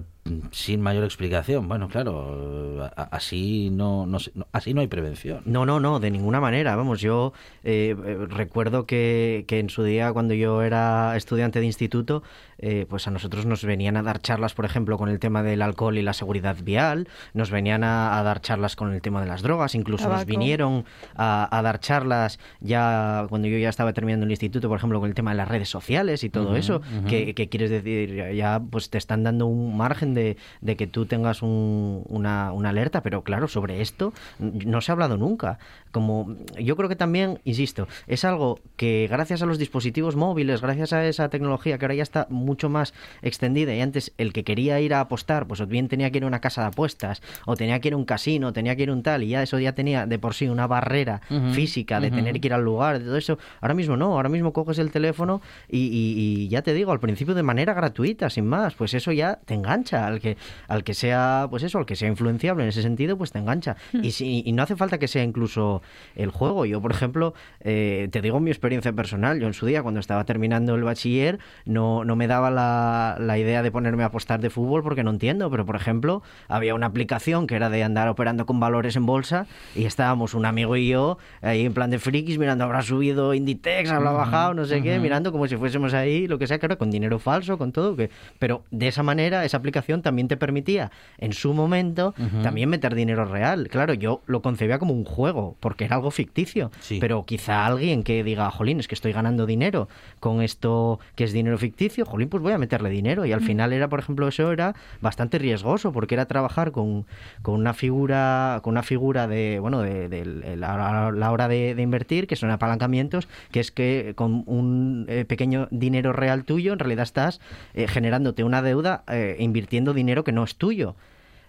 sin 0.51 0.81
mayor 0.81 1.03
explicación. 1.03 1.67
Bueno, 1.67 1.87
claro, 1.87 2.89
así 2.95 3.69
no, 3.71 4.05
no, 4.05 4.17
así 4.51 4.73
no 4.73 4.81
hay 4.81 4.87
prevención. 4.87 5.41
No, 5.45 5.65
no, 5.65 5.79
no, 5.79 5.99
de 5.99 6.11
ninguna 6.11 6.39
manera. 6.39 6.75
Vamos, 6.75 7.01
yo 7.01 7.33
eh, 7.63 7.95
eh, 8.05 8.17
recuerdo 8.29 8.85
que, 8.85 9.45
que 9.47 9.59
en 9.59 9.69
su 9.69 9.83
día, 9.83 10.11
cuando 10.13 10.33
yo 10.33 10.61
era 10.61 11.15
estudiante 11.17 11.59
de 11.59 11.65
instituto, 11.65 12.21
eh, 12.59 12.85
pues 12.89 13.07
a 13.07 13.11
nosotros 13.11 13.45
nos 13.45 13.63
venían 13.63 13.95
a 13.97 14.03
dar 14.03 14.19
charlas, 14.21 14.53
por 14.53 14.65
ejemplo, 14.65 14.97
con 14.97 15.09
el 15.09 15.19
tema 15.19 15.41
del 15.43 15.61
alcohol 15.61 15.97
y 15.97 16.01
la 16.01 16.13
seguridad 16.13 16.57
vial, 16.61 17.07
nos 17.33 17.49
venían 17.51 17.83
a, 17.83 18.19
a 18.19 18.23
dar 18.23 18.41
charlas 18.41 18.75
con 18.75 18.93
el 18.93 19.01
tema 19.01 19.21
de 19.21 19.27
las 19.27 19.41
drogas, 19.41 19.75
incluso 19.75 20.03
nos 20.09 20.25
vinieron 20.25 20.85
a, 21.15 21.57
a 21.57 21.61
dar 21.61 21.79
charlas 21.79 22.37
ya 22.59 23.25
cuando 23.29 23.47
yo 23.47 23.57
ya 23.57 23.69
estaba 23.69 23.93
terminando 23.93 24.25
el 24.25 24.31
instituto, 24.31 24.67
por 24.67 24.77
ejemplo, 24.77 24.99
con 24.99 25.09
el 25.09 25.15
tema 25.15 25.31
de 25.31 25.37
las 25.37 25.47
redes 25.47 25.69
sociales 25.69 26.23
y 26.23 26.29
todo 26.29 26.55
eso, 26.57 26.81
que, 27.07 27.33
que 27.33 27.49
quieres 27.49 27.69
decir, 27.71 28.13
ya- 28.15 28.31
ya 28.31 28.59
pues 28.69 28.89
te 28.89 28.97
están 28.97 29.23
dando 29.23 29.45
un 29.47 29.75
margen 29.77 30.08
de, 30.13 30.37
de 30.61 30.75
que 30.75 30.87
tú 30.87 31.05
tengas 31.05 31.41
un- 31.41 32.03
una, 32.07 32.51
una 32.53 32.69
alerta, 32.69 33.01
pero 33.03 33.23
claro, 33.23 33.47
sobre 33.47 33.81
esto 33.81 34.13
no 34.39 34.81
se 34.81 34.91
ha 34.91 34.93
hablado 34.93 35.17
nunca. 35.17 35.59
Como 35.91 36.35
yo 36.59 36.75
creo 36.75 36.87
que 36.89 36.95
también, 36.95 37.39
insisto, 37.45 37.87
es 38.07 38.23
algo 38.25 38.59
que 38.75 39.07
gracias 39.09 39.41
a 39.41 39.45
los 39.45 39.57
dispositivos 39.57 40.15
móviles, 40.15 40.61
gracias 40.61 40.93
a 40.93 41.05
esa 41.07 41.29
tecnología 41.29 41.77
que 41.77 41.85
ahora 41.85 41.95
ya 41.95 42.03
está 42.03 42.27
mucho 42.29 42.69
más 42.69 42.93
extendida 43.21 43.73
y 43.73 43.81
antes 43.81 44.11
el 44.17 44.31
que 44.33 44.43
quería 44.43 44.79
ir 44.81 44.93
a 44.93 44.99
apostar, 45.01 45.47
pues 45.47 45.65
bien 45.67 45.87
tenía 45.87 46.11
que 46.11 46.17
ir 46.19 46.23
a 46.23 46.27
una 46.27 46.41
casa 46.41 46.61
de 46.61 46.67
apuestas, 46.67 47.21
o 47.45 47.55
tenía 47.55 47.79
que 47.79 47.87
ir 47.89 47.93
a 47.95 47.97
un 47.97 48.05
casino, 48.05 48.53
tenía 48.53 48.75
que 48.75 48.83
ir 48.83 48.89
a 48.89 48.93
un 48.93 49.03
tal, 49.03 49.23
y 49.23 49.29
ya 49.29 49.41
eso 49.43 49.57
ya 49.59 49.73
tenía 49.73 50.05
de 50.05 50.19
por 50.19 50.33
sí 50.35 50.47
una 50.47 50.67
barrera 50.67 51.21
física 51.53 51.99
de 51.99 52.11
tener 52.11 52.39
que 52.39 52.47
ir 52.47 52.53
al 52.53 52.63
lugar, 52.63 52.99
de 52.99 53.05
todo 53.05 53.17
eso. 53.17 53.37
Ahora 53.61 53.73
mismo 53.73 53.97
no, 53.97 54.13
ahora 54.13 54.29
mismo 54.29 54.53
coges 54.53 54.77
el 54.79 54.91
teléfono 54.91 55.41
y, 55.67 55.79
y- 55.79 56.19
y 56.43 56.47
ya 56.49 56.61
te 56.61 56.73
digo, 56.73 56.91
al 56.91 56.99
principio 56.99 57.33
de 57.33 57.43
manera 57.43 57.73
gratuita, 57.73 58.29
sin 58.29 58.45
más, 58.45 58.75
pues 58.75 58.93
eso 58.93 59.11
ya 59.11 59.39
te 59.45 59.53
engancha, 59.55 59.98
al 60.07 60.19
que, 60.19 60.37
al 60.67 60.83
que 60.83 60.93
sea, 60.93 61.47
pues 61.49 61.63
eso, 61.63 61.77
al 61.77 61.85
que 61.85 61.95
sea 61.95 62.07
influenciable 62.07 62.63
en 62.63 62.69
ese 62.69 62.81
sentido, 62.81 63.17
pues 63.17 63.31
te 63.31 63.39
engancha. 63.39 63.75
Y, 63.93 64.11
si, 64.11 64.43
y 64.45 64.51
no 64.51 64.63
hace 64.63 64.75
falta 64.75 64.97
que 64.97 65.07
sea 65.07 65.23
incluso 65.23 65.81
el 66.15 66.31
juego. 66.31 66.65
Yo, 66.65 66.81
por 66.81 66.91
ejemplo, 66.91 67.33
eh, 67.61 68.07
te 68.11 68.21
digo 68.21 68.39
mi 68.39 68.51
experiencia 68.51 68.93
personal, 68.93 69.39
yo 69.39 69.47
en 69.47 69.53
su 69.53 69.65
día, 69.65 69.83
cuando 69.83 69.99
estaba 69.99 70.23
terminando 70.25 70.75
el 70.75 70.83
bachiller, 70.83 71.39
no, 71.65 72.03
no 72.03 72.15
me 72.15 72.27
daba 72.27 72.51
la, 72.51 73.17
la 73.19 73.37
idea 73.37 73.63
de 73.63 73.71
ponerme 73.71 74.03
a 74.03 74.07
apostar 74.07 74.39
de 74.39 74.49
fútbol 74.49 74.83
porque 74.83 75.03
no 75.03 75.11
entiendo, 75.11 75.49
pero 75.49 75.65
por 75.65 75.75
ejemplo, 75.75 76.21
había 76.47 76.75
una 76.75 76.87
aplicación 76.87 77.47
que 77.47 77.55
era 77.55 77.69
de 77.69 77.83
andar 77.83 78.07
operando 78.07 78.45
con 78.45 78.59
valores 78.59 78.95
en 78.95 79.05
bolsa 79.05 79.47
y 79.75 79.85
estábamos 79.85 80.33
un 80.33 80.45
amigo 80.45 80.75
y 80.75 80.87
yo 80.87 81.17
ahí 81.41 81.65
en 81.65 81.73
plan 81.73 81.89
de 81.89 81.99
frikis 81.99 82.37
mirando, 82.37 82.63
habrá 82.63 82.81
subido 82.81 83.33
Inditex, 83.33 83.89
habrá 83.89 84.11
bajado, 84.11 84.53
no 84.53 84.65
sé 84.65 84.81
qué, 84.81 84.99
mirando 84.99 85.31
como 85.31 85.47
si 85.47 85.57
fuésemos 85.57 85.93
ahí, 85.93 86.27
lo 86.27 86.37
que 86.37 86.47
sea, 86.47 86.59
claro, 86.59 86.77
con 86.77 86.91
dinero 86.91 87.19
falso, 87.19 87.57
con 87.57 87.71
todo, 87.71 87.95
que 87.95 88.09
pero 88.37 88.63
de 88.71 88.87
esa 88.87 89.03
manera 89.03 89.45
esa 89.45 89.57
aplicación 89.57 89.88
también 89.97 90.27
te 90.27 90.37
permitía 90.37 90.91
en 91.17 91.33
su 91.33 91.53
momento 91.53 92.13
también 92.43 92.69
meter 92.69 92.95
dinero 92.95 93.25
real. 93.25 93.67
Claro, 93.69 93.93
yo 93.93 94.21
lo 94.27 94.41
concebía 94.41 94.79
como 94.79 94.93
un 94.93 95.03
juego, 95.05 95.55
porque 95.59 95.85
era 95.85 95.95
algo 95.95 96.11
ficticio, 96.11 96.71
Sí. 96.79 96.97
pero 97.01 97.25
quizá 97.25 97.65
alguien 97.65 98.03
que 98.03 98.23
diga, 98.23 98.49
jolín, 98.51 98.79
es 98.79 98.87
que 98.87 98.95
estoy 98.95 99.11
ganando 99.11 99.45
dinero 99.45 99.87
con 100.19 100.41
esto 100.41 100.99
que 101.15 101.23
es 101.23 101.33
dinero 101.33 101.57
ficticio, 101.57 102.05
jolín, 102.05 102.29
pues 102.29 102.43
voy 102.43 102.53
a 102.53 102.57
meterle 102.57 102.89
dinero. 102.89 103.25
Y 103.25 103.33
al 103.33 103.41
final 103.41 103.73
era, 103.73 103.87
por 103.89 103.99
ejemplo, 103.99 104.27
eso 104.27 104.51
era 104.51 104.75
bastante 105.01 105.37
riesgoso, 105.39 105.91
porque 105.91 106.15
era 106.15 106.25
trabajar 106.25 106.71
con, 106.71 107.05
con 107.41 107.55
una 107.55 107.73
figura, 107.73 108.59
con 108.63 108.71
una 108.71 108.83
figura 108.83 109.27
de, 109.27 109.59
bueno, 109.59 109.81
de, 109.81 110.09
de 110.09 110.55
la, 110.57 111.11
la 111.11 111.31
hora 111.31 111.47
de, 111.47 111.73
de 111.75 111.81
invertir, 111.81 112.27
que 112.27 112.35
son 112.35 112.51
apalancamientos, 112.51 113.27
que 113.51 113.59
es 113.59 113.71
que 113.71 114.13
con 114.15 114.43
un 114.45 115.05
eh, 115.07 115.25
pequeño 115.25 115.67
dinero 115.71 116.13
real 116.13 116.43
tuyo, 116.43 116.73
en 116.73 116.79
realidad 116.79 117.03
estás 117.03 117.39
eh, 117.73 117.87
generándote 117.87 118.43
una 118.43 118.61
deuda 118.61 119.03
eh, 119.07 119.35
invirtiendo 119.39 119.78
dinero 119.93 120.23
que 120.23 120.31
no 120.31 120.43
es 120.43 120.55
tuyo. 120.55 120.95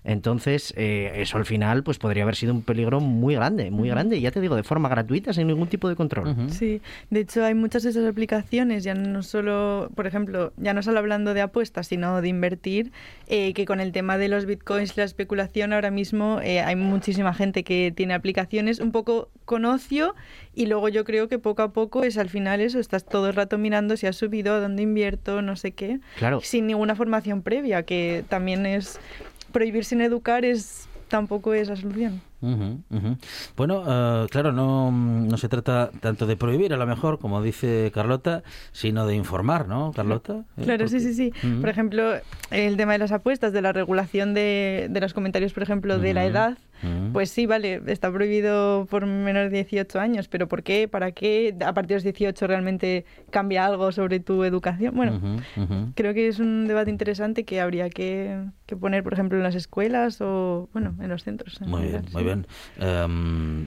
Entonces, 0.05 0.73
eh, 0.77 1.13
eso 1.17 1.37
al 1.37 1.45
final 1.45 1.83
pues 1.83 1.99
podría 1.99 2.23
haber 2.23 2.37
sido 2.37 2.53
un 2.55 2.63
peligro 2.63 3.01
muy 3.01 3.35
grande, 3.35 3.71
muy 3.71 3.89
grande, 3.89 4.17
y 4.17 4.23
ya 4.23 4.31
te 4.31 4.41
digo, 4.41 4.57
de 4.57 4.63
forma 4.63 4.89
gratuita, 4.89 5.33
sin 5.33 5.47
ningún 5.47 5.69
tipo 5.69 5.89
de 5.89 5.97
control. 5.97 6.35
Sí, 6.51 6.81
de 7.11 7.21
hecho 7.21 7.45
hay 7.45 7.55
muchas 7.55 7.83
de 7.83 7.91
esas 7.91 8.07
aplicaciones, 8.07 8.83
ya 8.85 8.95
no 8.95 9.23
solo, 9.23 9.91
por 9.95 10.07
ejemplo, 10.07 10.53
ya 10.57 10.73
no 10.73 10.83
solo 10.83 10.99
hablando 10.99 11.35
de 11.35 11.43
apuestas, 11.43 11.89
sino 11.89 12.23
de 12.23 12.29
invertir, 12.29 12.93
eh, 13.29 13.53
que 13.53 13.65
con 13.67 13.81
el 13.81 13.93
tema 13.93 14.17
de 14.19 14.29
los 14.29 14.47
bitcoins 14.47 14.93
y 14.97 15.01
la 15.01 15.05
especulación 15.05 15.73
ahora 15.73 15.91
mismo 15.91 16.41
eh, 16.43 16.61
hay 16.61 16.77
muchísima 16.77 17.35
gente 17.35 17.63
que 17.65 17.93
tiene 17.95 18.15
aplicaciones 18.15 18.81
un 18.81 18.93
poco 18.93 19.29
con 19.45 19.65
ocio 19.65 20.15
y 20.55 20.67
luego 20.67 20.89
yo 20.89 21.05
creo 21.05 21.29
que 21.29 21.39
poco 21.39 21.63
a 21.63 21.73
poco 21.73 22.03
es 22.05 22.17
al 22.19 22.29
final 22.29 22.61
eso, 22.61 22.79
estás 22.79 23.05
todo 23.05 23.29
el 23.29 23.35
rato 23.35 23.59
mirando 23.59 23.97
si 23.97 24.07
has 24.07 24.17
subido, 24.17 24.55
a 24.55 24.61
dónde 24.61 24.83
invierto, 24.83 25.43
no 25.43 25.57
sé 25.57 25.73
qué, 25.73 26.01
Claro. 26.19 26.41
sin 26.43 26.67
ninguna 26.67 26.95
formación 26.95 27.43
previa, 27.43 27.83
que 27.83 28.25
también 28.29 28.67
es 28.67 28.99
prohibir 29.51 29.85
sin 29.85 30.01
educar 30.01 30.45
es 30.45 30.89
tampoco 31.09 31.53
es 31.55 31.69
la 31.69 31.77
solución. 31.77 32.23
Bueno, 33.57 33.85
eh, 33.87 34.27
claro, 34.31 34.53
no, 34.53 34.91
no 34.91 35.37
se 35.37 35.49
trata 35.49 35.91
tanto 36.01 36.27
de 36.27 36.37
prohibir, 36.37 36.73
a 36.73 36.77
lo 36.77 36.87
mejor, 36.87 37.19
como 37.19 37.43
dice 37.43 37.91
Carlota, 37.93 38.43
sino 38.73 39.07
de 39.07 39.15
informar, 39.17 39.69
¿no, 39.69 39.93
Carlota? 39.93 40.45
Eh, 40.57 40.63
Claro, 40.63 40.89
sí, 40.89 41.01
sí, 41.01 41.13
sí. 41.13 41.33
Por 41.61 41.69
ejemplo, 41.69 42.15
el 42.51 42.77
tema 42.77 42.93
de 42.93 42.99
las 42.99 43.13
apuestas, 43.13 43.53
de 43.53 43.61
la 43.61 43.73
regulación 43.73 44.33
de, 44.35 44.87
de 44.89 45.01
los 45.01 45.13
comentarios, 45.13 45.53
por 45.53 45.63
ejemplo, 45.65 45.99
de 45.99 46.15
la 46.15 46.25
edad, 46.25 46.59
ujú. 46.83 47.13
pues 47.13 47.31
sí, 47.31 47.47
vale, 47.47 47.81
está 47.87 48.13
prohibido 48.13 48.87
por 48.91 49.07
menores 49.07 49.51
de 49.51 49.59
18 49.59 50.01
años, 50.01 50.29
pero 50.29 50.49
¿por 50.49 50.63
qué? 50.63 50.89
¿Para 50.89 51.13
qué? 51.13 51.55
A 51.65 51.73
partir 51.73 51.89
de 51.89 51.95
los 51.97 52.05
18 52.05 52.47
realmente 52.47 53.05
cambia 53.31 53.67
algo 53.67 53.93
sobre 53.93 54.21
tu 54.21 54.45
educación. 54.45 54.95
Bueno, 54.95 55.21
creo 55.95 56.15
que 56.15 56.29
es 56.29 56.39
un 56.39 56.67
debate 56.67 56.91
interesante 56.91 57.45
que 57.45 57.61
habría 57.61 57.91
que, 57.91 58.45
que 58.67 58.77
poner, 58.77 59.03
por 59.03 59.13
ejemplo, 59.13 59.39
en 59.39 59.45
las 59.45 59.55
escuelas 59.55 60.21
o, 60.21 60.69
bueno, 60.73 60.95
en 61.01 61.09
los 61.09 61.25
centros. 61.25 61.61
en 61.61 61.71
Muy 61.71 61.83
bien, 61.87 62.03
muy 62.13 62.25
bien. 62.25 62.47
Em, 62.79 63.67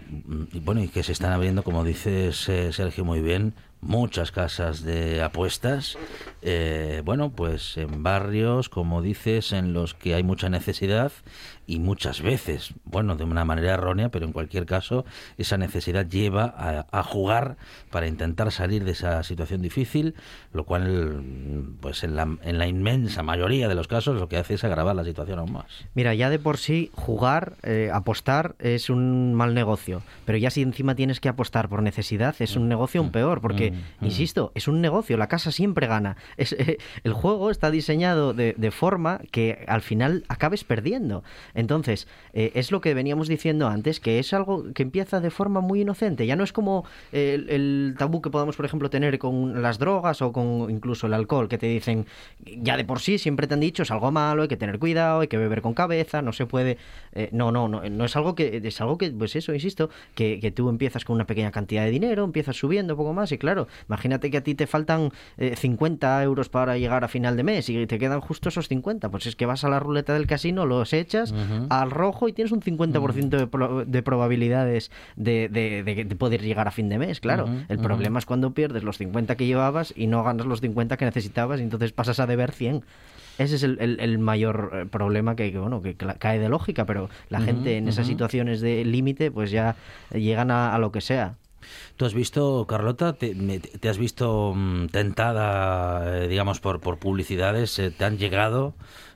y 0.51 0.59
bueno, 0.59 0.84
y 0.84 0.88
que 0.88 1.03
se 1.03 1.11
están 1.11 1.32
abriendo, 1.32 1.64
como 1.64 1.84
dices 1.84 2.47
eh, 2.49 2.72
Sergio 2.74 3.05
muy 3.05 3.22
bien, 3.22 3.53
muchas 3.82 4.32
casas 4.32 4.84
de 4.84 5.22
apuestas. 5.22 5.97
eh, 6.41 7.01
bueno, 7.05 7.32
pues 7.32 7.78
en 7.78 8.03
barrios, 8.03 8.70
como 8.70 9.01
dices, 9.01 9.51
en 9.51 9.74
los 9.74 9.93
que 9.93 10.16
hay 10.16 10.24
mucha 10.24 10.49
necesidad 10.49 11.11
y 11.66 11.80
muchas 11.80 12.22
veces, 12.22 12.74
bueno, 12.84 13.16
de 13.16 13.24
una 13.24 13.45
manera 13.45 13.74
errónea, 13.74 14.09
pero 14.09 14.26
en 14.26 14.34
cualquier 14.34 14.66
caso, 14.66 15.05
esa 15.38 15.57
necesidad 15.57 16.07
lleva 16.07 16.53
a, 16.57 16.86
a 16.91 17.03
jugar 17.03 17.57
para 17.89 18.07
intentar 18.07 18.51
salir 18.51 18.84
de 18.84 18.91
esa 18.91 19.24
situación 19.24 19.61
difícil, 19.61 20.16
lo 20.51 20.66
cual, 20.66 21.24
pues 21.80 22.03
en 22.03 22.16
la, 22.16 22.28
en 22.43 22.57
la 22.57 22.68
inmensa 22.68 23.24
mayoría 23.24 23.68
de 23.68 23.76
los 23.76 23.88
casos, 23.88 24.20
lo 24.20 24.28
que 24.28 24.38
hace 24.38 24.55
es 24.55 24.64
agravar 24.64 24.95
la 24.95 25.03
situación 25.03 25.39
aún 25.39 25.53
más. 25.53 25.66
Mira, 25.93 26.14
ya 26.14 26.30
de 26.30 26.39
por 26.39 26.57
sí 26.57 26.91
jugar, 26.93 27.53
eh, 27.64 27.89
apostar 27.93 28.55
es 28.59 28.89
un 28.89 29.34
mal 29.34 29.53
negocio, 29.53 30.01
pero 30.26 30.38
ya 30.38 30.49
si 30.49 30.61
encima 30.61 30.95
tienes 30.95 31.20
que 31.20 31.30
apostar 31.30 31.70
por 31.70 31.82
necesidad 31.82 32.36
es 32.39 32.55
un 32.55 32.68
negocio 32.68 33.01
aún 33.01 33.11
peor, 33.11 33.41
porque, 33.41 33.72
mm. 33.72 34.05
insisto, 34.05 34.51
es 34.55 34.68
un 34.68 34.82
negocio, 34.82 35.18
la 35.18 35.28
casa 35.28 35.51
siempre 35.51 35.88
gana. 35.88 36.18
Es, 36.38 36.53
eh, 36.53 36.78
el 37.03 37.14
juego 37.14 37.51
está 37.51 37.72
diseñado 37.72 38.34
de, 38.34 38.53
de 38.57 38.72
forma 38.72 39.22
que 39.32 39.64
al 39.68 39.82
final 39.82 40.26
acabes 40.28 40.64
perdiendo. 40.64 41.24
Entonces, 41.56 42.08
eh, 42.34 42.51
es 42.56 42.72
lo 42.72 42.82
que 42.82 42.93
veníamos 42.93 43.28
diciendo 43.28 43.68
antes, 43.68 43.99
que 43.99 44.20
es 44.20 44.34
algo 44.34 44.74
que 44.74 44.84
empieza 44.84 45.20
de 45.20 45.30
forma 45.30 45.62
muy 45.62 45.82
inocente, 45.82 46.26
ya 46.26 46.36
no 46.36 46.43
es 46.43 46.54
como 46.54 46.86
eh, 47.12 47.34
el, 47.36 47.49
el 47.49 47.95
tabú 47.97 48.22
que 48.22 48.30
podamos, 48.30 48.56
por 48.56 48.66
ejemplo, 48.66 48.89
tener 48.89 49.20
con 49.20 49.62
las 49.62 49.80
drogas 49.80 50.22
o 50.22 50.32
con 50.32 50.70
incluso 50.70 51.08
el 51.08 51.14
alcohol, 51.14 51.47
que 51.47 51.58
te 51.58 51.68
dicen, 51.68 52.06
ya 52.45 52.78
de 52.78 52.86
por 52.86 52.99
sí 52.99 53.18
siempre 53.18 53.47
te 53.47 53.54
han 53.54 53.60
dicho 53.60 53.84
es 53.84 53.91
algo 53.91 54.12
malo, 54.12 54.43
hay 54.43 54.47
que 54.47 54.58
tener 54.58 54.80
cuidado, 54.80 55.22
hay 55.22 55.28
que 55.28 55.38
beber 55.38 55.62
con 55.62 55.74
cabeza, 55.74 56.22
no 56.22 56.34
se 56.34 56.45
puede... 56.45 56.78
eh, 57.14 57.30
no, 57.32 57.51
no, 57.51 57.68
no, 57.68 57.82
no 57.89 58.06
es 58.06 58.16
algo 58.16 58.36
que, 58.36 58.62
es 58.64 58.82
algo 58.82 58.97
que, 58.97 59.12
pues 59.12 59.36
eso, 59.36 59.54
insisto, 59.54 59.89
que, 60.16 60.39
que 60.39 60.51
tú 60.51 60.70
empiezas 60.70 61.06
con 61.06 61.16
una 61.16 61.26
pequeña 61.26 61.51
cantidad 61.51 61.84
de 61.84 61.91
dinero, 61.91 62.24
empiezas 62.24 62.56
subiendo 62.56 62.95
poco 62.95 63.14
más 63.14 63.32
y 63.32 63.38
claro, 63.38 63.68
imagínate 63.88 64.32
que 64.32 64.38
a 64.38 64.43
ti 64.43 64.56
te 64.56 64.68
faltan 64.68 65.12
eh, 65.38 65.56
50 65.56 66.24
euros 66.24 66.49
para 66.49 66.78
llegar 66.78 67.04
a 67.04 67.08
final 67.08 67.38
de 67.38 67.43
mes 67.43 67.70
y 67.70 67.86
te 67.88 67.99
quedan 67.99 68.22
justo 68.22 68.49
esos 68.49 68.68
50. 68.68 69.10
Pues 69.10 69.26
es 69.26 69.36
que 69.36 69.45
vas 69.45 69.64
a 69.64 69.70
la 69.70 69.80
ruleta 69.80 70.14
del 70.14 70.28
casino, 70.28 70.66
los 70.66 70.93
echas 70.93 71.34
al 71.70 71.91
rojo 71.91 72.28
y 72.28 72.34
tienes 72.34 72.52
un 72.52 72.62
50% 72.62 73.38
de, 73.38 73.48
pro- 73.48 73.86
de 73.86 74.04
probabilidades 74.04 74.91
de, 75.16 75.50
de- 75.50 75.84
de- 75.84 76.06
de 76.06 76.16
poder 76.16 76.41
llegar 76.41 76.68
a 76.68 76.72
fin 76.72 76.89
de 76.89 76.98
mes, 76.98 77.20
claro. 77.20 77.50
El 77.70 77.80
problema 77.80 78.20
es 78.20 78.26
cuando 78.26 78.52
pierdes 78.54 78.84
los 78.84 78.98
50 78.98 79.36
que 79.36 79.46
llevabas 79.46 79.94
y 79.96 80.08
no 80.08 80.24
ganas 80.24 80.46
los 80.46 80.62
50 80.62 80.98
que 80.98 81.06
necesitabas 81.06 81.60
y 81.60 81.64
entonces 81.64 81.91
pasas 81.91 82.20
a 82.20 82.28
deber 82.28 82.52
100. 82.52 82.84
Ese 83.39 83.56
es 83.56 83.64
el, 83.64 83.78
el- 83.82 84.00
el 84.00 84.20
mayor 84.20 84.72
eh, 84.74 84.86
problema 84.86 85.36
que, 85.36 85.52
que, 85.52 85.58
bueno, 85.58 85.82
que 85.82 85.96
cae 85.96 86.38
de 86.38 86.50
lógica, 86.50 86.86
pero 86.86 87.10
la 87.30 87.39
gente 87.41 87.78
en 87.78 87.88
esas 87.88 88.06
ujú. 88.06 88.12
situaciones 88.12 88.62
de 88.62 88.86
límite 88.86 89.32
pues 89.32 89.50
ya 89.50 89.76
llegan 90.14 90.52
a, 90.52 90.76
a 90.76 90.78
lo 90.78 90.91
que 90.91 91.02
sea. 91.02 91.36
¿Tú 91.96 92.06
has 92.06 92.14
visto, 92.14 92.66
Carlota, 92.68 93.14
te, 93.14 93.34
has 93.89 93.98
visto 93.98 94.54
mm, 94.56 94.88
tentada, 94.88 96.24
eh, 96.24 96.28
digamos, 96.28 96.60
por, 96.60 96.80
por 96.80 96.98
publicidades? 97.00 97.80
eh, 97.80 97.89
¿Te 97.91 98.06
han 98.06 98.18
llegado 98.18 98.74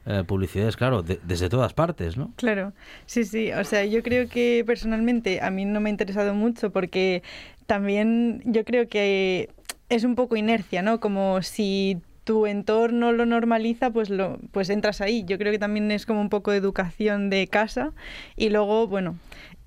eh, 0.08 0.24
publicidades, 0.26 0.76
claro, 0.78 1.03
de- 1.03 1.20
desde 1.24 1.49
todas 1.49 1.74
partes, 1.74 2.18
¿no? 2.18 2.32
Claro, 2.38 2.74
sí, 3.05 3.24
sí. 3.26 3.51
O 3.51 3.64
sea, 3.64 3.86
yo 3.86 4.01
creo 4.01 4.28
que 4.30 4.64
personalmente 4.66 5.41
a 5.41 5.49
mí 5.51 5.66
no 5.66 5.80
me 5.82 5.89
ha 5.89 5.91
interesado 5.91 6.34
mucho 6.34 6.72
porque 6.72 7.22
también 7.66 8.41
yo 8.45 8.64
creo 8.64 8.88
que 8.88 9.49
es 9.89 10.03
un 10.03 10.16
poco 10.16 10.36
inercia, 10.36 10.82
¿no? 10.82 10.99
Como 10.99 11.41
si 11.41 11.97
tu 12.24 12.45
entorno 12.45 13.12
lo 13.14 13.26
normaliza, 13.26 13.89
pues 13.91 14.10
lo, 14.10 14.38
pues 14.51 14.70
entras 14.70 14.99
ahí. 15.01 15.24
Yo 15.26 15.38
creo 15.38 15.51
que 15.51 15.60
también 15.60 15.91
es 15.91 16.05
como 16.05 16.20
un 16.22 16.30
poco 16.30 16.51
de 16.51 16.58
educación 16.58 17.30
de 17.30 17.47
casa 17.47 17.93
y 18.36 18.49
luego, 18.49 18.88
bueno, 18.88 19.18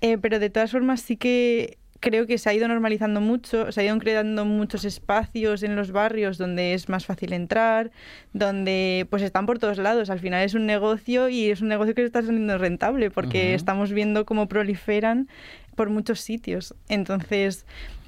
eh, 0.02 0.18
pero 0.18 0.38
de 0.38 0.50
todas 0.50 0.70
formas 0.70 1.00
sí 1.00 1.16
que 1.16 1.78
creo 2.00 2.26
que 2.26 2.38
se 2.38 2.48
ha 2.48 2.54
ido 2.54 2.66
normalizando 2.66 3.20
mucho, 3.20 3.70
se 3.70 3.80
ha 3.80 3.84
ido 3.84 3.98
creando 3.98 4.44
muchos 4.44 4.84
espacios 4.84 5.62
en 5.62 5.76
los 5.76 5.92
barrios 5.92 6.38
donde 6.38 6.74
es 6.74 6.88
más 6.88 7.06
fácil 7.06 7.32
entrar, 7.32 7.90
donde 8.32 9.06
pues 9.10 9.22
están 9.22 9.46
por 9.46 9.58
todos 9.58 9.78
lados. 9.78 10.10
Al 10.10 10.18
final 10.18 10.42
es 10.42 10.54
un 10.54 10.66
negocio 10.66 11.28
y 11.28 11.50
es 11.50 11.60
un 11.60 11.68
negocio 11.68 11.94
que 11.94 12.02
está 12.02 12.22
saliendo 12.22 12.58
rentable 12.58 13.10
porque 13.10 13.54
estamos 13.54 13.92
viendo 13.92 14.24
cómo 14.24 14.48
proliferan 14.48 15.28
por 15.76 15.90
muchos 15.90 16.20
sitios. 16.20 16.74
Entonces, 16.88 17.64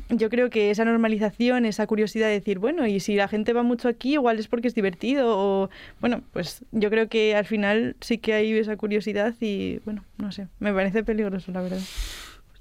yo 0.09 0.29
creo 0.31 0.51
que 0.51 0.71
esa 0.71 0.85
normalización, 0.85 1.65
esa 1.65 1.87
curiosidad 1.87 2.27
de 2.27 2.35
decir, 2.35 2.59
bueno, 2.59 2.87
y 2.87 3.01
si 3.01 3.15
la 3.15 3.29
gente 3.29 3.53
va 3.53 3.63
mucho 3.63 3.89
aquí, 3.89 4.15
igual 4.15 4.39
es 4.39 4.49
porque 4.49 4.69
es 4.69 4.75
divertido 4.75 5.39
o 5.39 5.71
bueno, 6.01 6.23
pues 6.33 6.65
yo 6.73 6.91
creo 6.91 7.09
que 7.09 7.35
al 7.35 7.45
final 7.45 7.97
sí 8.01 8.19
que 8.19 8.35
hay 8.35 8.53
esa 8.53 8.77
curiosidad 8.77 9.35
y 9.41 9.81
bueno, 9.85 10.05
no 10.19 10.33
sé, 10.33 10.49
me 10.61 10.73
parece 10.73 11.05
peligroso 11.05 11.53
la 11.53 11.63
verdad. 11.63 11.81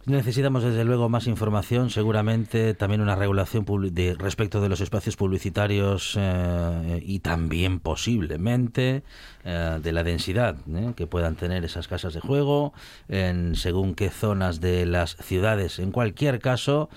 Necesitamos 0.06 0.64
desde 0.64 0.84
luego 0.84 1.10
más 1.10 1.28
información, 1.28 1.92
seguramente 1.92 2.74
también 2.74 3.02
una 3.02 3.16
regulación 3.16 3.66
de, 3.94 4.16
respecto 4.18 4.60
de 4.60 4.70
los 4.70 4.82
espacios 4.82 5.16
publicitarios 5.16 6.18
eh, 6.20 7.04
y 7.06 7.20
también 7.20 7.80
posiblemente 7.80 9.04
eh, 9.44 9.80
de 9.82 9.92
la 9.92 10.04
densidad 10.04 10.56
eh, 10.72 10.94
que 10.96 11.08
puedan 11.08 11.36
tener 11.36 11.66
esas 11.66 11.88
casas 11.88 12.14
de 12.14 12.20
juego 12.20 12.74
en 13.10 13.56
según 13.56 13.96
qué 13.96 14.10
zonas 14.10 14.62
de 14.62 14.86
las 14.86 15.16
ciudades. 15.18 15.80
En 15.80 15.92
cualquier 15.92 16.40
caso, 16.40 16.90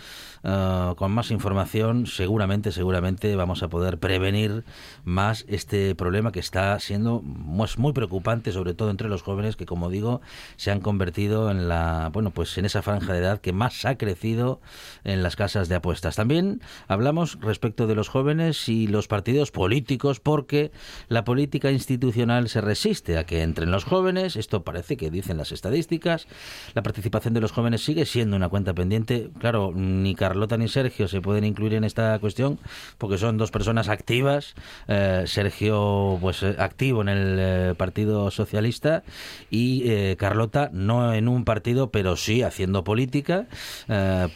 eh, 0.42 0.92
con 0.96 1.10
más 1.12 1.30
información 1.30 2.06
seguramente, 2.06 2.70
seguramente 2.70 3.34
vamos 3.34 3.62
a 3.62 3.68
poder 3.68 3.98
prevenir 3.98 4.64
más 5.04 5.46
este 5.48 5.94
problema 5.94 6.32
que 6.32 6.40
está 6.40 6.78
siendo 6.80 7.22
pues, 7.56 7.78
muy 7.78 7.94
preocupante, 7.94 8.52
sobre 8.52 8.74
todo 8.74 8.90
entre 8.90 9.08
los 9.08 9.22
jóvenes 9.22 9.56
que, 9.56 9.64
como 9.64 9.88
digo, 9.88 10.20
se 10.56 10.70
han 10.70 10.80
convertido 10.80 11.50
en 11.50 11.68
la, 11.68 12.10
bueno, 12.12 12.30
pues 12.30 12.58
en 12.58 12.66
esa 12.66 12.82
franja 12.82 13.14
de 13.14 13.20
edad 13.20 13.40
que 13.40 13.54
más 13.54 13.86
ha 13.86 13.96
crecido 13.96 14.60
en 15.04 15.22
las 15.22 15.34
casas 15.34 15.70
de 15.70 15.76
apuestas. 15.76 16.16
También 16.16 16.60
hablamos 16.88 17.38
respecto 17.40 17.86
de 17.86 17.94
los 17.94 18.08
jóvenes 18.08 18.68
y 18.68 18.86
los 18.86 19.08
partidos 19.08 19.50
políticos, 19.50 20.20
porque 20.20 20.72
la 21.08 21.24
política 21.24 21.70
institucional 21.70 22.33
se 22.46 22.60
resiste 22.60 23.18
a 23.18 23.24
que 23.24 23.42
entren 23.42 23.70
los 23.70 23.84
jóvenes. 23.84 24.36
Esto 24.36 24.62
parece 24.62 24.96
que 24.96 25.10
dicen 25.10 25.36
las 25.36 25.52
estadísticas. 25.52 26.26
La 26.74 26.82
participación 26.82 27.34
de 27.34 27.40
los 27.40 27.52
jóvenes 27.52 27.84
sigue 27.84 28.06
siendo 28.06 28.36
una 28.36 28.48
cuenta 28.48 28.74
pendiente. 28.74 29.30
Claro, 29.38 29.72
ni 29.74 30.14
Carlota 30.14 30.56
ni 30.56 30.68
Sergio 30.68 31.08
se 31.08 31.20
pueden 31.20 31.44
incluir 31.44 31.74
en 31.74 31.84
esta 31.84 32.18
cuestión 32.18 32.58
porque 32.98 33.18
son 33.18 33.38
dos 33.38 33.50
personas 33.50 33.88
activas. 33.88 34.54
Eh, 34.88 35.24
Sergio, 35.26 36.18
pues 36.20 36.42
eh, 36.42 36.56
activo 36.58 37.02
en 37.02 37.08
el 37.08 37.36
eh, 37.38 37.74
Partido 37.76 38.30
Socialista 38.30 39.02
y 39.50 40.14
Carlota 40.16 40.70
no 40.72 41.12
en 41.14 41.28
un 41.28 41.44
partido, 41.44 41.90
pero 41.90 42.16
sí 42.16 42.42
haciendo 42.42 42.84
política, 42.84 43.46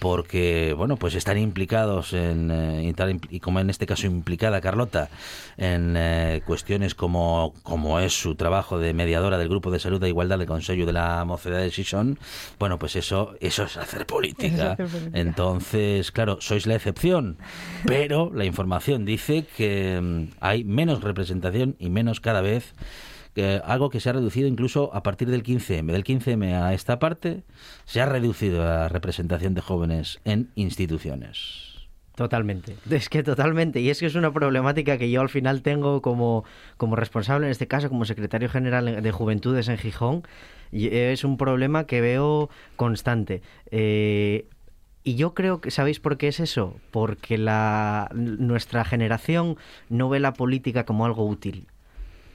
porque 0.01 0.75
bueno, 0.77 0.97
pues 0.97 1.15
están 1.15 1.39
implicados 1.39 2.13
en 2.13 2.51
y 2.83 2.93
tal- 2.93 3.21
y 3.31 3.41
como 3.41 3.61
en 3.61 3.71
este 3.71 3.87
caso 3.87 4.07
implicada 4.07 4.61
Carlota 4.61 5.09
en 5.57 5.97
cuestiones 6.45 6.95
como 6.95 7.55
como 7.63 7.88
es 7.99 8.21
su 8.21 8.35
trabajo 8.35 8.79
de 8.79 8.93
mediadora 8.93 9.39
del 9.39 9.49
grupo 9.49 9.71
de 9.71 9.79
salud 9.79 10.03
e 10.03 10.09
igualdad 10.09 10.39
del 10.39 10.47
Consejo 10.47 10.85
de 10.85 10.93
la 10.93 11.25
Mocedad 11.25 11.61
de 11.61 11.71
Sison, 11.71 12.19
bueno, 12.59 12.79
pues 12.79 12.97
eso 12.97 13.35
eso 13.41 13.65
es 13.65 13.77
hacer 13.77 14.07
política. 14.07 14.73
Eso 14.73 14.83
es 14.83 14.91
hacer 14.91 15.01
política. 15.01 15.19
Entonces, 15.19 16.11
claro, 16.13 16.39
sois 16.41 16.67
la 16.67 16.75
excepción, 16.75 17.39
pero 17.87 18.31
la 18.35 18.45
información 18.45 19.05
dice 19.05 19.47
que 19.57 20.01
mm, 20.01 20.35
hay 20.41 20.65
menos 20.65 21.03
representación 21.03 21.77
y 21.79 21.89
menos 21.91 22.21
cada 22.21 22.41
vez 22.41 22.75
que 23.35 23.61
algo 23.65 23.91
que 23.91 24.01
se 24.01 24.11
ha 24.11 24.13
reducido 24.13 24.49
incluso 24.49 24.91
a 24.93 25.03
partir 25.03 25.31
del 25.31 25.45
15M. 25.45 25.93
Del 25.93 26.05
15M 26.05 26.61
a 26.61 26.75
esta 26.75 26.99
parte 26.99 27.45
se 27.85 28.01
ha 28.01 28.07
reducido 28.07 28.65
la 28.65 28.89
representación 28.89 29.55
de 29.55 29.61
jóvenes 29.61 30.21
en 30.25 30.51
instituciones. 30.57 31.68
Totalmente. 32.19 32.75
Es 32.91 33.09
que 33.09 33.23
totalmente. 33.23 33.79
Y 33.79 33.91
es 33.91 34.01
que 34.01 34.07
es 34.07 34.17
una 34.17 34.33
problemática 34.33 34.99
que 34.99 35.09
yo 35.09 35.21
al 35.21 35.29
final 35.29 35.63
tengo 35.63 36.03
como, 36.03 36.45
como 36.77 36.97
responsable, 36.97 37.47
en 37.47 37.53
este 37.53 37.69
caso 37.69 37.89
como 37.89 38.05
secretario 38.05 38.49
general 38.49 39.01
de 39.01 39.13
Juventudes 39.13 39.69
en 39.69 39.79
Gijón. 39.79 40.25
Y 40.73 40.89
es 40.89 41.23
un 41.23 41.37
problema 41.37 41.87
que 41.87 42.01
veo 42.01 42.51
constante. 42.75 43.41
Eh, 43.71 44.49
y 45.05 45.15
yo 45.15 45.33
creo 45.33 45.61
que, 45.61 45.71
¿sabéis 45.71 46.01
por 46.01 46.19
qué 46.19 46.27
es 46.27 46.41
eso? 46.41 46.81
Porque 46.91 47.39
la, 47.39 48.11
nuestra 48.13 48.85
generación 48.85 49.57
no 49.89 50.09
ve 50.09 50.19
la 50.19 50.33
política 50.33 50.85
como 50.85 51.07
algo 51.07 51.25
útil 51.25 51.69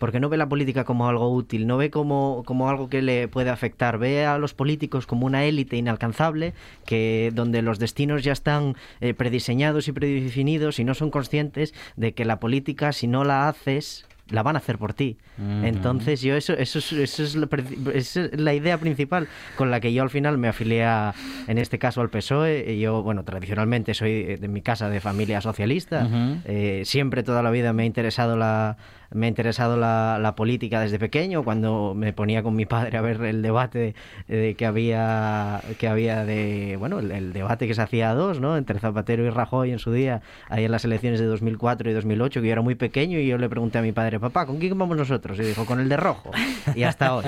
porque 0.03 0.19
no 0.19 0.27
ve 0.27 0.35
la 0.35 0.49
política 0.49 0.83
como 0.83 1.07
algo 1.07 1.33
útil, 1.33 1.65
no 1.65 1.77
ve 1.77 1.89
como, 1.89 2.43
como 2.45 2.67
algo 2.67 2.89
que 2.89 3.01
le 3.01 3.29
puede 3.29 3.49
afectar, 3.49 3.97
ve 3.97 4.25
a 4.25 4.37
los 4.37 4.53
políticos 4.53 5.07
como 5.07 5.25
una 5.25 5.45
élite 5.45 5.77
inalcanzable, 5.77 6.53
que 6.85 7.31
donde 7.33 7.61
los 7.61 7.79
destinos 7.79 8.21
ya 8.21 8.33
están 8.33 8.75
eh, 8.99 9.13
prediseñados 9.13 9.87
y 9.87 9.93
predefinidos 9.93 10.79
y 10.79 10.83
no 10.83 10.93
son 10.93 11.09
conscientes 11.09 11.73
de 11.95 12.13
que 12.13 12.25
la 12.25 12.41
política, 12.41 12.91
si 12.91 13.07
no 13.07 13.23
la 13.23 13.47
haces, 13.47 14.05
la 14.29 14.41
van 14.43 14.55
a 14.55 14.59
hacer 14.59 14.77
por 14.77 14.93
ti. 14.93 15.17
Entonces 15.63 16.21
yo 16.21 16.35
eso, 16.35 16.53
eso, 16.53 16.79
es, 16.79 16.91
eso 16.93 17.23
es, 17.23 17.35
la, 17.35 17.47
es 17.93 18.15
idea 18.55 18.77
principal 18.77 19.27
con 19.57 19.71
la 19.71 19.79
que 19.79 19.93
yo 19.93 20.03
al 20.03 20.09
final 20.09 20.37
me 20.37 20.47
afilié 20.47 20.83
a, 20.83 21.13
en 21.47 21.57
este 21.57 21.79
caso 21.79 22.01
al 22.01 22.09
PSOE. 22.09 22.73
Y 22.73 22.79
Yo, 22.79 23.03
bueno, 23.03 23.23
tradicionalmente 23.23 23.93
soy 23.93 24.37
de 24.37 24.47
mi 24.47 24.61
casa 24.61 24.89
de 24.89 25.01
familia 25.01 25.41
socialista. 25.41 26.07
Eh, 26.45 26.83
siempre 26.85 27.23
toda 27.23 27.41
la 27.43 27.51
vida 27.51 27.73
me 27.73 27.83
ha 27.83 27.85
interesado 27.85 28.37
la 28.37 28.77
me 29.13 29.25
ha 29.25 29.29
interesado 29.29 29.77
la, 29.77 30.17
la 30.21 30.35
política 30.35 30.79
desde 30.81 30.99
pequeño 30.99 31.43
cuando 31.43 31.93
me 31.95 32.13
ponía 32.13 32.43
con 32.43 32.55
mi 32.55 32.65
padre 32.65 32.97
a 32.97 33.01
ver 33.01 33.21
el 33.21 33.41
debate 33.41 33.95
eh, 34.27 34.55
que 34.57 34.65
había 34.65 35.61
que 35.79 35.87
había 35.87 36.25
de 36.25 36.75
bueno 36.79 36.99
el, 36.99 37.11
el 37.11 37.33
debate 37.33 37.67
que 37.67 37.73
se 37.73 37.81
hacía 37.81 38.11
a 38.11 38.13
dos 38.15 38.39
no 38.39 38.57
entre 38.57 38.79
Zapatero 38.79 39.25
y 39.25 39.29
Rajoy 39.29 39.71
en 39.71 39.79
su 39.79 39.91
día 39.91 40.21
ahí 40.49 40.65
en 40.65 40.71
las 40.71 40.85
elecciones 40.85 41.19
de 41.19 41.25
2004 41.25 41.89
y 41.89 41.93
2008 41.93 42.41
que 42.41 42.47
yo 42.47 42.53
era 42.53 42.61
muy 42.61 42.75
pequeño 42.75 43.19
y 43.19 43.27
yo 43.27 43.37
le 43.37 43.49
pregunté 43.49 43.77
a 43.77 43.81
mi 43.81 43.91
padre 43.91 44.19
papá 44.19 44.45
con 44.45 44.57
quién 44.59 44.77
vamos 44.77 44.97
nosotros 44.97 45.37
y 45.39 45.43
dijo 45.43 45.65
con 45.65 45.79
el 45.79 45.89
de 45.89 45.97
rojo 45.97 46.31
y 46.75 46.83
hasta 46.83 47.15
hoy 47.15 47.25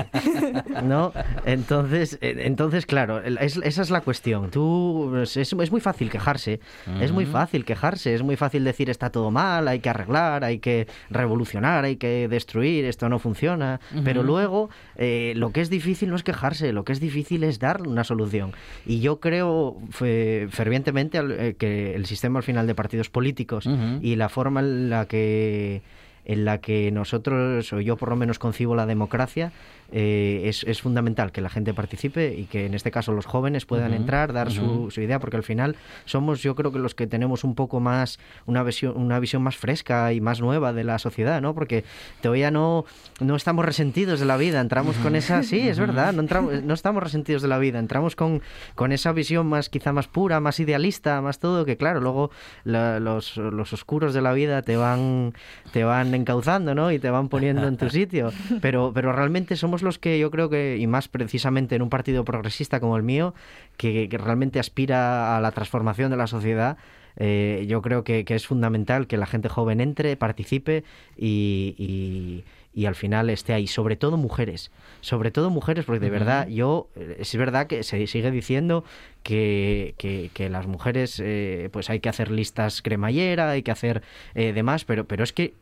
no 0.83 1.11
entonces 1.45 2.17
eh, 2.21 2.35
entonces 2.45 2.85
claro 2.85 3.21
es- 3.23 3.57
esa 3.57 3.81
es 3.81 3.89
la 3.89 4.01
cuestión. 4.01 4.49
Tú 4.51 5.15
es, 5.17 5.37
es- 5.37 5.53
es 5.53 5.71
muy 5.71 5.79
fácil 5.81 6.09
quejarse 6.09 6.59
es 7.01 7.11
muy 7.11 7.25
fácil 7.25 7.65
quejarse 7.65 8.13
es 8.13 8.21
muy 8.23 8.35
fácil 8.35 8.63
decir 8.63 8.89
está 8.89 9.09
todo 9.09 9.31
mal 9.31 9.67
hay 9.67 9.79
que 9.79 9.89
arreglar 9.89 10.43
hay 10.43 10.59
que 10.59 10.87
revolucionar 11.09 11.74
hay 11.83 11.97
que 11.97 12.27
destruir 12.27 12.85
esto 12.85 13.09
no 13.09 13.19
funciona. 13.19 13.79
Pero 14.03 14.21
luego 14.23 14.69
eh, 14.95 15.33
lo 15.35 15.51
que 15.51 15.61
es 15.61 15.69
difícil 15.69 16.09
no 16.09 16.15
es 16.15 16.23
quejarse 16.23 16.71
lo 16.71 16.83
que 16.85 16.93
es 16.93 16.99
difícil 16.99 17.43
es 17.43 17.59
dar 17.59 17.81
una 17.87 18.03
solución. 18.03 18.53
Y 18.85 18.99
yo 19.01 19.19
creo 19.19 19.77
fe- 19.89 20.47
fervientemente 20.49 21.19
eh, 21.21 21.55
que 21.57 21.95
el 21.95 22.05
sistema 22.05 22.39
al 22.39 22.43
final 22.43 22.67
de 22.67 22.75
partidos 22.75 23.09
políticos 23.09 23.67
y 24.01 24.15
la 24.15 24.29
forma 24.29 24.59
en 24.61 24.89
la 24.89 25.05
que 25.07 25.81
en 26.27 26.43
la 26.43 26.57
que 26.57 26.89
nosotros, 26.91 27.71
o 27.71 27.79
yo 27.81 27.97
por 27.97 28.09
lo 28.09 28.15
menos 28.15 28.39
concibo 28.39 28.75
la 28.75 28.87
democracia, 28.87 29.51
eh, 29.97 30.49
es, 30.49 30.65
es, 30.65 30.81
fundamental 30.81 31.31
que 31.31 31.39
la 31.39 31.47
gente 31.47 31.73
participe 31.73 32.35
y 32.37 32.47
que 32.47 32.65
en 32.65 32.73
este 32.73 32.91
caso 32.91 33.13
los 33.13 33.25
jóvenes 33.25 33.65
puedan 33.65 33.93
entrar, 33.93 34.33
dar 34.33 34.51
su, 34.51 34.91
su, 34.91 34.99
idea, 34.99 35.19
porque 35.19 35.37
al 35.37 35.43
final 35.43 35.77
somos 36.03 36.43
yo 36.43 36.53
creo 36.53 36.73
que 36.73 36.79
los 36.79 36.95
que 36.95 37.07
tenemos 37.07 37.45
un 37.45 37.55
poco 37.55 37.79
más, 37.79 38.19
una 38.45 38.61
visión, 38.61 38.97
una 38.97 39.19
visión 39.19 39.41
más 39.41 39.55
fresca 39.55 40.11
y 40.11 40.19
más 40.19 40.41
nueva 40.41 40.73
de 40.73 40.83
la 40.83 40.99
sociedad, 40.99 41.41
¿no? 41.41 41.55
Porque 41.55 41.85
todavía 42.19 42.51
no, 42.51 42.83
no 43.21 43.37
estamos 43.37 43.63
resentidos 43.63 44.19
de 44.19 44.25
la 44.25 44.35
vida, 44.35 44.59
entramos 44.59 44.97
con 44.97 45.15
esa, 45.15 45.43
sí, 45.43 45.61
es 45.69 45.79
verdad, 45.79 46.11
no, 46.11 46.19
entramos, 46.19 46.61
no 46.61 46.73
estamos 46.73 47.01
resentidos 47.01 47.41
de 47.41 47.47
la 47.47 47.57
vida, 47.57 47.79
entramos 47.79 48.17
con, 48.17 48.41
con 48.75 48.91
esa 48.91 49.13
visión 49.13 49.47
más 49.47 49.69
quizá 49.69 49.93
más 49.93 50.09
pura, 50.09 50.41
más 50.41 50.59
idealista, 50.59 51.21
más 51.21 51.39
todo, 51.39 51.63
que 51.63 51.77
claro, 51.77 52.01
luego 52.01 52.31
los, 52.65 53.37
los 53.37 53.71
oscuros 53.71 54.13
de 54.13 54.21
la 54.21 54.33
vida 54.33 54.61
te 54.61 54.75
van, 54.75 55.33
te 55.71 55.85
van 55.85 56.13
encauzando, 56.13 56.75
¿no? 56.75 56.91
Y 56.91 56.99
te 56.99 57.09
van 57.09 57.29
poniendo 57.29 57.65
en 57.65 57.77
tu 57.77 57.89
sitio. 57.89 58.33
Pero, 58.61 58.91
pero 58.93 59.11
realmente 59.11 59.55
somos 59.55 59.83
los 59.85 59.97
que 59.97 60.19
yo 60.19 60.29
creo 60.31 60.49
que, 60.49 60.77
y 60.77 60.87
más 60.87 61.07
precisamente 61.07 61.75
en 61.75 61.81
un 61.81 61.89
partido 61.89 62.25
progresista 62.25 62.81
como 62.81 62.97
el 62.97 63.03
mío, 63.03 63.33
que, 63.77 64.09
realmente 64.11 64.59
aspira 64.59 65.37
a 65.37 65.39
la 65.39 65.51
transformación 65.51 66.11
de 66.11 66.17
la 66.17 66.27
sociedad, 66.27 66.77
eh, 67.15 67.63
yo 67.69 67.81
creo 67.81 68.03
que, 68.03 68.25
es 68.27 68.45
fundamental 68.45 69.07
que 69.07 69.15
la 69.15 69.25
gente 69.25 69.47
joven 69.47 69.79
entre, 69.79 70.17
participe 70.17 70.83
y, 71.15 72.43
y 72.75 72.85
al 72.85 72.95
final 72.95 73.29
esté 73.29 73.53
ahí, 73.53 73.67
sobre 73.67 73.95
todo 73.95 74.17
mujeres, 74.17 74.69
sobre 74.99 75.31
todo 75.31 75.49
mujeres, 75.49 75.85
porque 75.85 76.01
de 76.01 76.09
verdad 76.09 76.47
yo, 76.49 76.89
eh, 76.95 77.17
es 77.19 77.35
verdad 77.37 77.67
que 77.67 77.83
se 77.83 78.05
sigue 78.05 78.29
diciendo 78.31 78.83
que, 79.25 80.29
que, 80.31 80.49
las 80.51 80.67
mujeres 80.67 81.19
eh, 81.19 81.69
pues 81.73 81.89
hay 81.89 81.99
que 81.99 82.09
hacer 82.09 82.29
listas 82.29 82.83
cremallera, 82.83 83.49
hay 83.49 83.63
que 83.63 83.71
hacer 83.71 84.03
eh, 84.35 84.53
demás, 84.53 84.85
pero, 84.85 85.05
pero 85.05 85.23
es 85.23 85.33
que, 85.33 85.55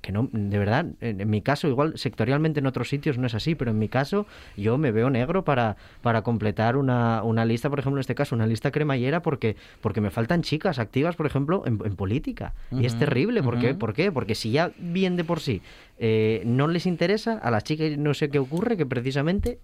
que 0.00 0.10
no, 0.10 0.30
de 0.32 0.58
verdad, 0.58 0.86
en, 1.02 1.28
mi 1.28 1.42
caso, 1.42 1.68
igual 1.68 1.98
sectorialmente 1.98 2.60
en 2.60 2.66
otros 2.66 2.88
sitios 2.88 3.18
no 3.18 3.26
es 3.26 3.34
así, 3.34 3.54
pero 3.54 3.72
en 3.72 3.78
mi 3.78 3.88
caso 3.88 4.24
yo 4.56 4.78
me 4.78 4.90
veo 4.90 5.10
negro 5.10 5.44
para, 5.44 5.76
para 6.00 6.22
completar 6.22 6.78
una, 6.78 7.22
una 7.22 7.44
lista, 7.44 7.68
por 7.68 7.80
ejemplo, 7.80 7.98
en 7.98 8.00
este 8.00 8.14
caso, 8.14 8.34
una 8.34 8.46
lista 8.46 8.70
cremallera 8.70 9.20
porque, 9.20 9.54
porque 9.82 10.00
me 10.00 10.10
faltan 10.10 10.40
chicas 10.40 10.78
activas, 10.78 11.14
por 11.14 11.26
ejemplo, 11.26 11.62
en, 11.66 11.76
política. 11.96 12.54
Y 12.70 12.86
es 12.86 12.98
terrible, 12.98 13.42
¿por 13.42 13.58
qué? 13.58 13.74
¿Por 13.74 13.92
qué? 13.92 14.10
Porque 14.10 14.34
si 14.34 14.50
ya 14.52 14.72
bien 14.78 15.16
de 15.16 15.24
por 15.24 15.40
sí 15.40 15.60
eh, 15.98 16.42
no 16.46 16.68
les 16.68 16.86
interesa, 16.86 17.36
a 17.36 17.50
las 17.50 17.64
chicas 17.64 17.98
no 17.98 18.14
sé 18.14 18.30
qué 18.30 18.38
ocurre, 18.38 18.78
que 18.78 18.86
precisamente... 18.86 19.58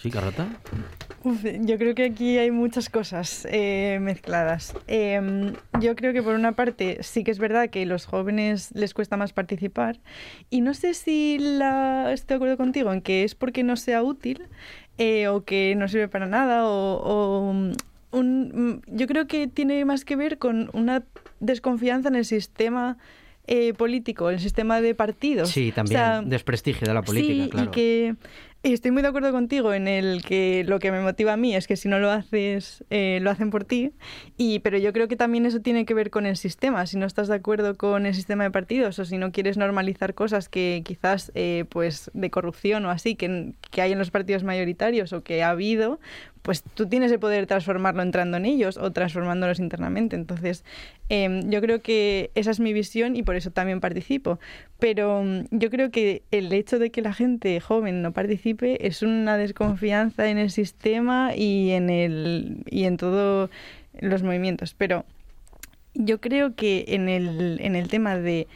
¿Sí, 0.00 0.12
Carlota? 0.12 0.46
yo 1.24 1.76
creo 1.76 1.92
que 1.96 2.04
aquí 2.04 2.38
hay 2.38 2.52
muchas 2.52 2.88
cosas 2.88 3.44
eh, 3.50 3.98
mezcladas. 4.00 4.76
Em, 4.86 5.54
yo 5.80 5.96
creo 5.96 6.12
que 6.12 6.22
por 6.22 6.36
una 6.36 6.52
parte 6.52 6.98
sí 7.02 7.24
que 7.24 7.32
es 7.32 7.40
verdad 7.40 7.68
que 7.68 7.82
a 7.82 7.86
los 7.86 8.06
jóvenes 8.06 8.70
les 8.74 8.94
cuesta 8.94 9.16
más 9.16 9.32
participar 9.32 9.98
y 10.50 10.60
no 10.60 10.72
sé 10.74 10.94
si 10.94 11.38
la, 11.40 12.12
estoy 12.12 12.34
de 12.34 12.36
acuerdo 12.36 12.56
contigo 12.56 12.92
en 12.92 13.00
que 13.00 13.24
es 13.24 13.34
porque 13.34 13.64
no 13.64 13.76
sea 13.76 14.04
útil 14.04 14.46
eh, 14.98 15.26
o 15.26 15.42
que 15.42 15.74
no 15.76 15.88
sirve 15.88 16.06
para 16.06 16.26
nada 16.26 16.64
o, 16.64 17.52
un, 18.12 18.82
yo 18.86 19.06
creo 19.08 19.26
que 19.26 19.48
tiene 19.48 19.84
más 19.84 20.04
que 20.04 20.14
ver 20.14 20.38
con 20.38 20.70
una 20.74 21.02
desconfianza 21.40 22.08
en 22.08 22.14
el 22.14 22.24
sistema 22.24 22.98
eh, 23.48 23.72
político, 23.72 24.30
el 24.30 24.40
sistema 24.40 24.80
de 24.80 24.94
partidos. 24.94 25.48
Sí, 25.48 25.72
también 25.72 26.28
desprestigio 26.28 26.86
de 26.86 26.94
la 26.94 27.02
política, 27.02 27.44
sí, 27.44 27.50
claro. 27.50 27.70
Y 27.70 27.74
que 27.74 28.16
estoy 28.62 28.90
muy 28.90 29.02
de 29.02 29.08
acuerdo 29.08 29.30
contigo 29.32 29.72
en 29.72 29.88
el 29.88 30.22
que 30.22 30.64
lo 30.66 30.78
que 30.78 30.90
me 30.90 31.00
motiva 31.00 31.34
a 31.34 31.36
mí 31.36 31.54
es 31.54 31.66
que 31.66 31.76
si 31.76 31.88
no 31.88 31.98
lo 31.98 32.10
haces, 32.10 32.84
eh, 32.90 33.18
lo 33.22 33.30
hacen 33.30 33.50
por 33.50 33.64
ti. 33.64 33.92
Y, 34.36 34.58
pero 34.60 34.78
yo 34.78 34.92
creo 34.92 35.08
que 35.08 35.16
también 35.16 35.46
eso 35.46 35.60
tiene 35.60 35.86
que 35.86 35.94
ver 35.94 36.10
con 36.10 36.26
el 36.26 36.36
sistema. 36.36 36.86
Si 36.86 36.96
no 36.96 37.06
estás 37.06 37.28
de 37.28 37.36
acuerdo 37.36 37.76
con 37.76 38.06
el 38.06 38.14
sistema 38.14 38.44
de 38.44 38.50
partidos 38.50 38.98
o 38.98 39.04
si 39.04 39.18
no 39.18 39.32
quieres 39.32 39.56
normalizar 39.56 40.14
cosas 40.14 40.48
que 40.48 40.82
quizás 40.84 41.30
eh, 41.34 41.64
pues 41.68 42.10
de 42.14 42.30
corrupción 42.30 42.84
o 42.84 42.90
así 42.90 43.14
que, 43.14 43.52
que 43.70 43.82
hay 43.82 43.92
en 43.92 43.98
los 43.98 44.10
partidos 44.10 44.44
mayoritarios 44.44 45.12
o 45.12 45.22
que 45.22 45.42
ha 45.42 45.50
habido, 45.50 46.00
pues 46.48 46.62
tú 46.62 46.88
tienes 46.88 47.12
el 47.12 47.18
poder 47.18 47.46
transformarlo 47.46 48.02
entrando 48.02 48.38
en 48.38 48.46
ellos 48.46 48.78
o 48.78 48.90
transformándolos 48.90 49.60
internamente. 49.60 50.16
Entonces, 50.16 50.64
em, 51.10 51.50
yo 51.50 51.60
creo 51.60 51.82
que 51.82 52.30
esa 52.34 52.50
es 52.50 52.58
mi 52.58 52.72
visión 52.72 53.16
y 53.16 53.22
por 53.22 53.36
eso 53.36 53.50
también 53.50 53.80
participo. 53.80 54.38
Pero 54.78 55.22
mm, 55.22 55.44
yo 55.50 55.68
creo 55.68 55.90
que 55.90 56.22
el 56.30 56.50
hecho 56.52 56.78
de 56.78 56.90
que 56.90 57.02
la 57.02 57.12
gente 57.12 57.60
joven 57.60 58.00
no 58.00 58.12
participe 58.12 58.57
es 58.62 59.02
una 59.02 59.36
desconfianza 59.36 60.28
en 60.28 60.38
el 60.38 60.50
sistema 60.50 61.34
y 61.34 61.70
en, 61.70 61.90
el, 61.90 62.62
y 62.66 62.84
en 62.84 62.96
todos 62.96 63.50
los 64.00 64.22
movimientos. 64.22 64.74
Pero 64.74 65.04
yo 65.94 66.20
creo 66.20 66.54
que 66.54 66.84
en 66.88 67.08
el, 67.08 67.58
en 67.60 67.76
el 67.76 67.88
tema 67.88 68.16
de 68.16 68.46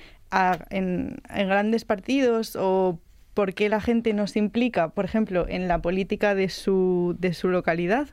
en, 0.70 1.16
en, 1.28 1.48
grandes 1.48 1.84
partidos 1.84 2.56
o 2.56 2.98
por 3.34 3.54
qué 3.54 3.68
la 3.68 3.80
gente 3.80 4.12
no 4.12 4.26
se 4.26 4.38
implica, 4.38 4.88
por 4.88 5.04
ejemplo, 5.04 5.46
en 5.48 5.68
la 5.68 5.80
política 5.80 6.34
de 6.34 6.48
su, 6.48 7.16
de 7.18 7.34
su 7.34 7.48
localidad. 7.48 8.08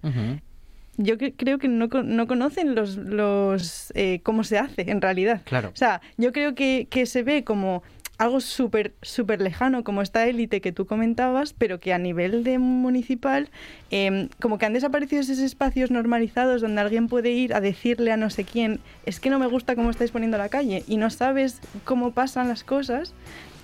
Yo 0.97 1.17
creo 1.17 1.59
que 1.59 1.69
no, 1.69 1.87
no 1.87 2.27
conocen 2.27 2.75
los, 2.75 2.97
los 2.97 3.93
eh, 3.95 4.19
cómo 4.23 4.43
se 4.43 4.57
hace 4.57 4.91
en 4.91 5.01
realidad. 5.01 5.41
Claro. 5.45 5.69
O 5.69 5.75
sea, 5.75 6.01
yo 6.17 6.33
creo 6.33 6.55
que, 6.55 6.87
que 6.89 7.05
se 7.05 7.23
ve 7.23 7.45
como 7.45 7.83
algo 8.19 8.41
súper 8.41 8.93
súper 9.01 9.41
lejano 9.41 9.83
como 9.83 10.01
esta 10.01 10.27
élite 10.27 10.61
que 10.61 10.71
tú 10.71 10.85
comentabas, 10.85 11.53
pero 11.53 11.79
que 11.79 11.93
a 11.93 11.97
nivel 11.97 12.43
de 12.43 12.59
municipal, 12.59 13.49
em, 13.89 14.29
como 14.39 14.57
que 14.57 14.65
han 14.65 14.73
desaparecido 14.73 15.21
esos 15.21 15.39
espacios 15.39 15.89
normalizados 15.89 16.61
donde 16.61 16.81
alguien 16.81 17.07
puede 17.07 17.31
ir 17.31 17.53
a 17.53 17.61
decirle 17.61 18.11
a 18.11 18.17
no 18.17 18.29
sé 18.29 18.43
quién, 18.43 18.79
es 19.05 19.19
que 19.19 19.29
no 19.29 19.39
me 19.39 19.47
gusta 19.47 19.75
cómo 19.75 19.89
estáis 19.89 20.11
poniendo 20.11 20.37
la 20.37 20.49
calle 20.49 20.83
y 20.87 20.97
no 20.97 21.09
sabes 21.09 21.61
cómo 21.85 22.11
pasan 22.11 22.49
las 22.49 22.63
cosas, 22.63 23.13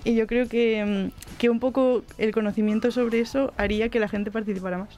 y 0.06 0.16
yo 0.16 0.26
creo 0.26 0.48
que, 0.48 1.12
mm, 1.14 1.38
que 1.38 1.50
un 1.50 1.60
poco 1.60 2.04
el 2.18 2.32
conocimiento 2.32 2.92
sobre 2.92 3.20
eso 3.20 3.54
haría 3.58 3.90
que 3.90 4.00
la 4.00 4.08
gente 4.08 4.32
participara 4.32 4.78
más. 4.78 4.96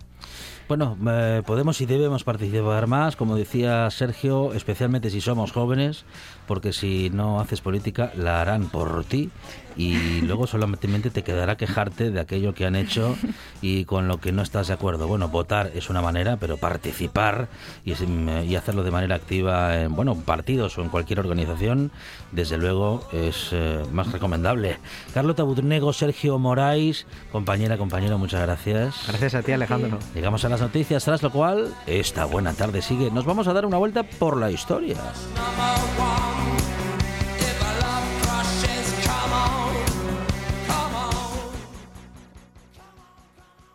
Bueno, 0.67 0.97
eh, 1.09 1.43
podemos 1.45 1.79
y 1.79 1.85
debemos 1.85 2.25
participar 2.25 2.87
más, 2.87 3.15
como 3.15 3.37
decía 3.37 3.89
Sergio, 3.89 4.53
especialmente 4.53 5.09
si 5.09 5.21
somos 5.21 5.53
jóvenes, 5.53 6.03
porque 6.45 6.73
si 6.73 7.09
no 7.09 7.39
haces 7.39 7.61
política 7.61 8.11
la 8.17 8.41
harán 8.41 8.67
por 8.67 9.05
ti 9.05 9.29
y 9.77 10.21
luego 10.21 10.47
solamente 10.47 11.09
te 11.11 11.23
quedará 11.23 11.55
quejarte 11.55 12.09
de 12.09 12.19
aquello 12.19 12.53
que 12.53 12.65
han 12.65 12.75
hecho 12.75 13.15
y 13.61 13.85
con 13.85 14.07
lo 14.07 14.19
que 14.19 14.31
no 14.31 14.41
estás 14.41 14.67
de 14.67 14.73
acuerdo. 14.73 15.07
Bueno, 15.07 15.29
votar 15.29 15.71
es 15.75 15.89
una 15.89 16.01
manera, 16.01 16.37
pero 16.37 16.57
participar 16.57 17.47
y, 17.85 17.93
y 17.93 18.55
hacerlo 18.55 18.83
de 18.83 18.91
manera 18.91 19.15
activa 19.15 19.79
en 19.79 19.95
bueno, 19.95 20.15
partidos 20.15 20.77
o 20.77 20.81
en 20.81 20.89
cualquier 20.89 21.19
organización, 21.19 21.91
desde 22.31 22.57
luego 22.57 23.07
es 23.13 23.49
eh, 23.51 23.83
más 23.91 24.11
recomendable. 24.11 24.79
Carlota 25.13 25.43
Budnego, 25.43 25.93
Sergio 25.93 26.39
Moraes, 26.39 27.05
compañera, 27.31 27.77
compañero, 27.77 28.17
muchas 28.17 28.41
gracias. 28.41 28.95
Gracias 29.07 29.35
a 29.35 29.43
ti, 29.43 29.51
Alejandro. 29.51 29.99
Llegamos 30.17 30.43
a 30.45 30.49
las 30.49 30.61
noticias, 30.61 31.05
tras 31.05 31.21
lo 31.21 31.29
cual 31.31 31.75
esta 31.85 32.25
buena 32.25 32.51
tarde 32.51 32.81
sigue. 32.81 33.11
Nos 33.11 33.23
vamos 33.23 33.47
a 33.47 33.53
dar 33.53 33.67
una 33.67 33.77
vuelta 33.77 34.01
por 34.01 34.35
la 34.35 34.49
historia. 34.49 34.97